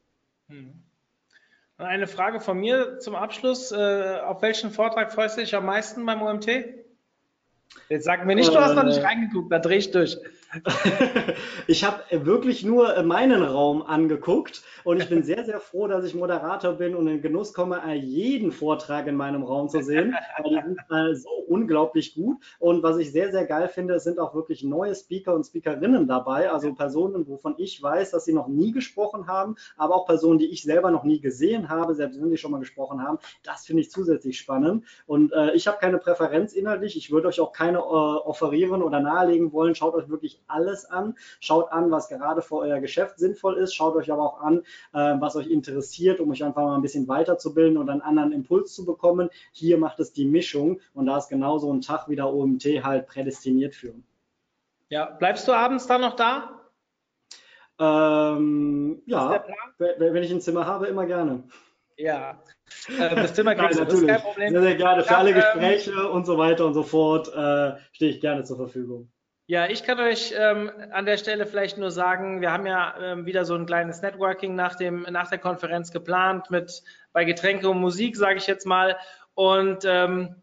Hm. 0.49 0.73
Eine 1.79 2.07
Frage 2.07 2.41
von 2.41 2.59
mir 2.59 2.99
zum 2.99 3.17
Abschluss. 3.17 3.73
Äh, 3.73 4.21
auf 4.25 4.43
welchen 4.43 4.71
Vortrag 4.71 5.13
freust 5.13 5.37
du 5.37 5.41
dich 5.41 5.55
am 5.55 5.67
meisten 5.67 6.05
beim 6.07 6.23
OMT? 6.23 6.49
Jetzt 7.89 8.05
sag 8.05 8.27
mir 8.27 8.35
nicht, 8.35 8.51
du 8.51 8.61
hast 8.61 8.75
noch 8.75 8.85
nicht 8.85 8.99
äh. 8.99 9.05
reingeguckt, 9.05 9.51
da 9.51 9.59
dreh 9.59 9.79
ich 9.79 9.91
durch. 9.91 10.19
ich 11.67 11.85
habe 11.85 12.03
wirklich 12.25 12.65
nur 12.65 12.95
äh, 12.95 13.03
meinen 13.03 13.43
Raum 13.43 13.83
angeguckt 13.83 14.63
und 14.85 15.01
ich 15.01 15.09
bin 15.09 15.23
sehr, 15.23 15.45
sehr 15.45 15.61
froh, 15.61 15.87
dass 15.87 16.05
ich 16.05 16.15
Moderator 16.15 16.75
bin 16.75 16.95
und 16.95 17.09
in 17.09 17.23
Genuss 17.23 17.55
komme, 17.55 17.81
äh, 17.87 17.95
jeden 17.95 18.53
Vortrag 18.53 19.07
in 19.07 19.17
meinem 19.17 19.43
Raum 19.45 19.69
zu 19.69 19.83
sehen. 19.83 20.15
die 20.45 20.55
sind 20.55 20.79
äh, 20.91 21.15
so 21.15 21.31
unglaublich 21.49 22.15
gut. 22.15 22.39
Und 22.59 22.83
was 22.83 22.99
ich 22.99 23.13
sehr, 23.13 23.31
sehr 23.31 23.47
geil 23.47 23.69
finde, 23.69 23.99
sind 23.99 24.19
auch 24.19 24.35
wirklich 24.35 24.63
neue 24.63 24.95
Speaker 24.95 25.35
und 25.35 25.45
Speakerinnen 25.45 26.07
dabei, 26.07 26.51
also 26.51 26.73
Personen, 26.75 27.27
wovon 27.27 27.55
ich 27.57 27.83
weiß, 27.83 28.11
dass 28.11 28.25
sie 28.25 28.35
noch 28.35 28.49
nie 28.49 28.73
gesprochen 28.73 29.27
haben, 29.27 29.57
aber 29.77 29.95
auch 29.95 30.07
Personen, 30.07 30.39
die 30.39 30.51
ich 30.51 30.63
selber 30.63 30.91
noch 30.91 31.05
nie 31.05 31.21
gesehen 31.21 31.71
habe, 31.71 31.95
selbst 31.95 32.21
wenn 32.21 32.31
sie 32.31 32.37
schon 32.37 32.51
mal 32.51 32.61
gesprochen 32.61 33.03
haben. 33.03 33.19
Das 33.43 33.65
finde 33.65 33.83
ich 33.83 33.91
zusätzlich 33.91 34.39
spannend. 34.39 34.85
Und 35.07 35.33
äh, 35.33 35.53
ich 35.53 35.67
habe 35.67 35.79
keine 35.81 35.99
Präferenz 35.99 36.53
inhaltlich. 36.53 36.97
Ich 36.97 37.11
würde 37.11 37.29
euch 37.29 37.41
auch 37.41 37.53
keine 37.53 37.79
äh, 37.79 37.81
offerieren 37.81 38.83
oder 38.83 39.01
nahelegen 39.01 39.53
wollen. 39.53 39.75
Schaut 39.75 39.95
euch 39.95 40.09
wirklich 40.09 40.42
alles 40.49 40.85
an. 40.85 41.15
Schaut 41.41 41.71
an, 41.73 41.91
was 41.91 42.09
gerade 42.09 42.43
für 42.43 42.57
euer 42.57 42.81
Geschäft 42.81 43.19
sinnvoll 43.19 43.57
ist. 43.59 43.75
Schaut 43.75 43.95
euch 43.97 44.11
aber 44.11 44.23
auch 44.23 44.41
an, 44.41 44.61
äh, 44.93 45.15
was 45.21 45.37
euch 45.37 45.49
interessiert, 45.49 46.21
um 46.21 46.31
euch 46.31 46.45
einfach 46.45 46.63
mal 46.63 46.75
ein 46.75 46.83
bisschen 46.83 47.09
weiterzubilden 47.09 47.77
und 47.77 47.89
einen 47.89 48.03
anderen 48.03 48.33
Impuls 48.33 48.75
zu 48.75 48.85
bekommen. 48.85 49.31
Hier 49.53 49.79
macht 49.79 50.01
es 50.01 50.13
die 50.13 50.25
Mischung 50.25 50.81
und 50.95 51.07
da 51.07 51.19
ist 51.19 51.29
genauso 51.29 51.73
ein 51.73 51.81
Tag 51.81 52.09
wie 52.09 52.17
der 52.17 52.33
OMT 52.33 52.65
halt 52.83 53.07
prädestiniert 53.07 53.75
für. 53.75 53.95
Ja, 54.89 55.07
bleibst 55.07 55.49
du 55.49 55.53
abends 55.53 55.87
dann 55.87 56.03
noch 56.03 56.17
da? 56.17 56.61
Ähm, 57.79 59.03
ja, 59.07 59.45
wenn 59.79 60.23
ich 60.23 60.31
ein 60.31 60.41
Zimmer 60.41 60.67
habe, 60.67 60.87
immer 60.87 61.07
gerne. 61.07 61.45
Ja, 61.97 62.43
äh, 62.89 63.15
das 63.15 63.35
Zimmer 63.35 63.55
kriegst 63.55 63.81
das 63.81 63.93
ist 63.93 64.07
kein 64.07 64.21
Problem. 64.21 64.53
Sehr, 64.53 64.63
sehr 64.63 64.75
gerne. 64.77 65.05
Für 65.05 65.17
alle 65.17 65.33
Gespräche 65.33 65.93
ähm, 65.93 66.11
und 66.11 66.27
so 66.27 66.39
weiter 66.39 66.67
und 66.67 66.75
so 66.75 66.83
fort 66.83 67.29
äh, 67.29 67.77
stehe 67.93 68.11
ich 68.11 68.21
gerne 68.21 68.45
zur 68.45 68.57
Verfügung. 68.57 69.11
Ja, 69.53 69.67
ich 69.67 69.85
kann 69.85 70.01
euch 70.01 70.33
ähm, 70.35 70.71
an 70.93 71.05
der 71.05 71.19
Stelle 71.19 71.45
vielleicht 71.45 71.77
nur 71.77 71.91
sagen, 71.91 72.41
wir 72.41 72.51
haben 72.51 72.65
ja 72.65 72.95
ähm, 72.99 73.27
wieder 73.27 73.45
so 73.45 73.55
ein 73.55 73.67
kleines 73.67 74.01
Networking 74.01 74.55
nach, 74.55 74.77
dem, 74.77 75.03
nach 75.11 75.29
der 75.29 75.37
Konferenz 75.37 75.93
geplant 75.93 76.51
mit 76.51 76.83
bei 77.13 77.27
Getränke 77.27 77.69
und 77.69 77.79
Musik, 77.79 78.17
sage 78.17 78.39
ich 78.39 78.47
jetzt 78.47 78.65
mal. 78.65 78.97
Und 79.35 79.85
ähm, 79.85 80.37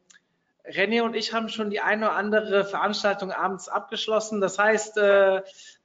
René 0.63 1.01
und 1.01 1.15
ich 1.15 1.33
haben 1.33 1.49
schon 1.49 1.71
die 1.71 1.79
eine 1.79 2.05
oder 2.05 2.17
andere 2.17 2.65
Veranstaltung 2.65 3.31
abends 3.31 3.67
abgeschlossen. 3.67 4.41
Das 4.41 4.59
heißt, 4.59 4.97
äh, 4.97 5.41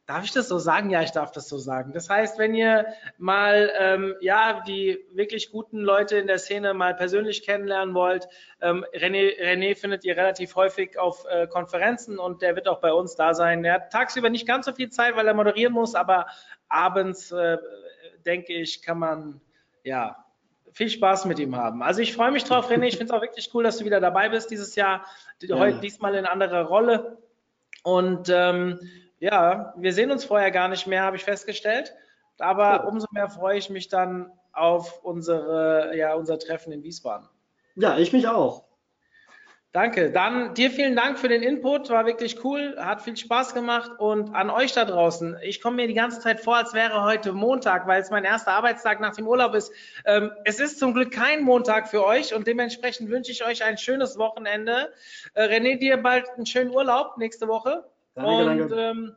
Darf 0.07 0.25
ich 0.25 0.33
das 0.33 0.49
so 0.49 0.59
sagen? 0.59 0.91
Ja, 0.91 1.01
ich 1.01 1.13
darf 1.13 1.33
das 1.33 1.49
so 1.49 1.57
sagen. 1.57 1.95
Das 1.95 2.11
heißt, 2.11 2.39
wenn 2.39 2.55
ihr 2.55 2.87
mal 3.17 3.73
ähm, 3.79 4.15
ja 4.21 4.63
die 4.67 4.99
wirklich 5.13 5.51
guten 5.51 5.79
Leute 5.79 6.19
in 6.19 6.27
der 6.27 6.39
Szene 6.39 6.75
mal 6.75 6.95
persönlich 6.95 7.43
kennenlernen 7.43 7.95
wollt, 7.95 8.29
ähm, 8.61 8.85
René, 8.93 9.41
René 9.41 9.75
findet 9.75 10.05
ihr 10.05 10.15
relativ 10.15 10.57
häufig 10.57 10.99
auf 10.99 11.25
äh, 11.25 11.47
Konferenzen 11.47 12.19
und 12.19 12.43
der 12.43 12.55
wird 12.55 12.69
auch 12.69 12.81
bei 12.81 12.93
uns 12.93 13.15
da 13.15 13.33
sein. 13.33 13.65
Er 13.65 13.75
hat 13.75 13.93
tagsüber 13.93 14.29
nicht 14.29 14.47
ganz 14.47 14.67
so 14.67 14.75
viel 14.75 14.91
Zeit, 14.91 15.17
weil 15.17 15.27
er 15.27 15.33
moderieren 15.33 15.73
muss, 15.73 15.95
aber 15.95 16.27
abends 16.69 17.33
äh, 17.33 17.57
denke 18.27 18.53
ich, 18.53 18.83
kann 18.83 18.99
man 18.99 19.41
ja 19.85 20.23
viel 20.73 20.91
Spaß 20.91 21.25
mit 21.25 21.39
ihm 21.39 21.57
haben. 21.57 21.83
Also 21.83 22.03
ich 22.03 22.13
freue 22.13 22.31
mich 22.31 22.45
drauf, 22.45 22.71
René. 22.71 22.85
Ich 22.85 22.99
finde 22.99 23.13
es 23.13 23.19
auch 23.19 23.23
wirklich 23.23 23.49
cool, 23.55 23.65
dass 23.65 23.79
du 23.79 23.87
wieder 23.87 24.01
dabei 24.01 24.29
bist 24.29 24.51
dieses 24.51 24.75
Jahr. 24.75 25.07
Ja. 25.41 25.57
Heute 25.57 25.79
diesmal 25.79 26.15
in 26.15 26.27
anderer 26.27 26.65
Rolle. 26.65 27.19
Und 27.85 28.29
ähm, 28.29 28.81
ja, 29.25 29.73
wir 29.79 29.95
sehen 29.95 30.11
uns 30.11 30.27
vorher 30.27 30.51
gar 30.51 30.69
nicht 30.69 30.87
mehr, 30.87 31.03
habe 31.03 31.17
ich 31.17 31.25
festgestellt. 31.25 31.95
Aber 32.39 32.83
cool. 32.83 32.91
umso 32.91 33.07
mehr 33.13 33.29
freue 33.31 33.57
ich 33.57 33.71
mich 33.71 33.89
dann 33.89 34.31
auf 34.53 35.03
unsere, 35.03 35.97
ja, 35.97 36.15
unser 36.15 36.39
Treffen 36.39 36.73
in 36.73 36.83
Wiesbaden. 36.83 37.27
Ja, 37.75 37.97
ich 37.97 38.13
mich 38.13 38.29
auch. 38.29 38.67
Danke. 39.73 40.13
Dann 40.13 40.55
dir 40.55 40.71
vielen 40.71 40.95
Dank 40.95 41.19
für 41.19 41.29
den 41.29 41.43
Input. 41.43 41.89
War 41.89 42.05
wirklich 42.07 42.45
cool. 42.45 42.77
Hat 42.79 43.01
viel 43.01 43.17
Spaß 43.17 43.55
gemacht. 43.55 43.93
Und 43.99 44.35
an 44.35 44.51
euch 44.51 44.73
da 44.73 44.85
draußen. 44.85 45.39
Ich 45.43 45.63
komme 45.63 45.77
mir 45.77 45.89
die 45.89 45.95
ganze 45.95 46.21
Zeit 46.21 46.41
vor, 46.41 46.57
als 46.57 46.75
wäre 46.75 47.03
heute 47.03 47.33
Montag, 47.33 47.87
weil 47.87 48.03
es 48.03 48.11
mein 48.11 48.25
erster 48.25 48.53
Arbeitstag 48.53 49.01
nach 49.01 49.17
dem 49.17 49.27
Urlaub 49.27 49.55
ist. 49.55 49.73
Ähm, 50.05 50.31
es 50.45 50.61
ist 50.61 50.79
zum 50.79 50.93
Glück 50.93 51.13
kein 51.13 51.43
Montag 51.43 51.89
für 51.89 52.05
euch 52.05 52.35
und 52.35 52.47
dementsprechend 52.47 53.09
wünsche 53.11 53.33
ich 53.33 53.45
euch 53.45 53.65
ein 53.65 53.79
schönes 53.79 54.19
Wochenende. 54.19 54.93
Äh, 55.33 55.45
René, 55.45 55.79
dir 55.79 55.97
bald 55.97 56.29
einen 56.37 56.47
schönen 56.47 56.71
Urlaub 56.71 57.17
nächste 57.17 57.49
Woche. 57.49 57.85
Danke, 58.15 58.31
und 58.31 58.59
danke. 58.59 58.75
Ähm, 58.77 59.17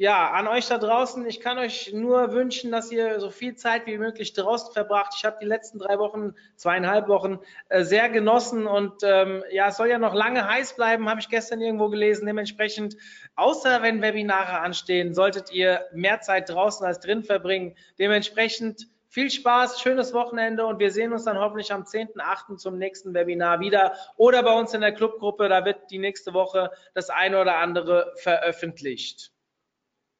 ja, 0.00 0.30
an 0.30 0.48
euch 0.48 0.66
da 0.66 0.78
draußen, 0.78 1.26
ich 1.26 1.40
kann 1.40 1.58
euch 1.58 1.92
nur 1.92 2.32
wünschen, 2.32 2.72
dass 2.72 2.90
ihr 2.90 3.20
so 3.20 3.28
viel 3.28 3.54
Zeit 3.56 3.84
wie 3.84 3.98
möglich 3.98 4.32
draußen 4.32 4.72
verbracht. 4.72 5.12
Ich 5.14 5.26
habe 5.26 5.36
die 5.42 5.46
letzten 5.46 5.78
drei 5.78 5.98
Wochen, 5.98 6.32
zweieinhalb 6.56 7.06
Wochen 7.08 7.38
äh, 7.68 7.84
sehr 7.84 8.08
genossen 8.08 8.66
und 8.66 8.94
ähm, 9.02 9.44
ja, 9.50 9.68
es 9.68 9.76
soll 9.76 9.90
ja 9.90 9.98
noch 9.98 10.14
lange 10.14 10.48
heiß 10.48 10.74
bleiben, 10.74 11.10
habe 11.10 11.20
ich 11.20 11.28
gestern 11.28 11.60
irgendwo 11.60 11.90
gelesen. 11.90 12.24
Dementsprechend, 12.24 12.96
außer 13.36 13.82
wenn 13.82 14.00
Webinare 14.00 14.60
anstehen, 14.60 15.12
solltet 15.12 15.52
ihr 15.52 15.84
mehr 15.92 16.22
Zeit 16.22 16.48
draußen 16.48 16.86
als 16.86 17.00
drin 17.00 17.22
verbringen. 17.22 17.76
Dementsprechend 17.98 18.86
Viel 19.12 19.28
Spaß, 19.28 19.80
schönes 19.80 20.14
Wochenende 20.14 20.64
und 20.64 20.78
wir 20.78 20.92
sehen 20.92 21.12
uns 21.12 21.24
dann 21.24 21.36
hoffentlich 21.36 21.72
am 21.72 21.82
10.8. 21.82 22.58
zum 22.58 22.78
nächsten 22.78 23.12
Webinar 23.12 23.58
wieder 23.58 23.92
oder 24.16 24.40
bei 24.44 24.56
uns 24.56 24.72
in 24.72 24.82
der 24.82 24.94
Clubgruppe. 24.94 25.48
Da 25.48 25.64
wird 25.64 25.90
die 25.90 25.98
nächste 25.98 26.32
Woche 26.32 26.70
das 26.94 27.10
eine 27.10 27.40
oder 27.40 27.56
andere 27.56 28.12
veröffentlicht. 28.18 29.32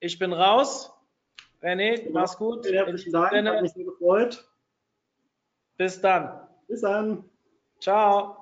Ich 0.01 0.19
bin 0.19 0.33
raus. 0.33 0.93
René, 1.63 2.11
mach's 2.11 2.37
gut. 2.37 2.67
Vielen 2.67 2.85
herzlichen 2.85 3.13
Dank, 3.13 3.33
hat 3.33 3.63
mich 3.63 3.73
sehr 3.73 3.85
gefreut. 3.85 4.45
Bis 5.77 6.01
dann. 6.01 6.49
Bis 6.67 6.81
dann. 6.81 7.31
Ciao. 7.79 8.40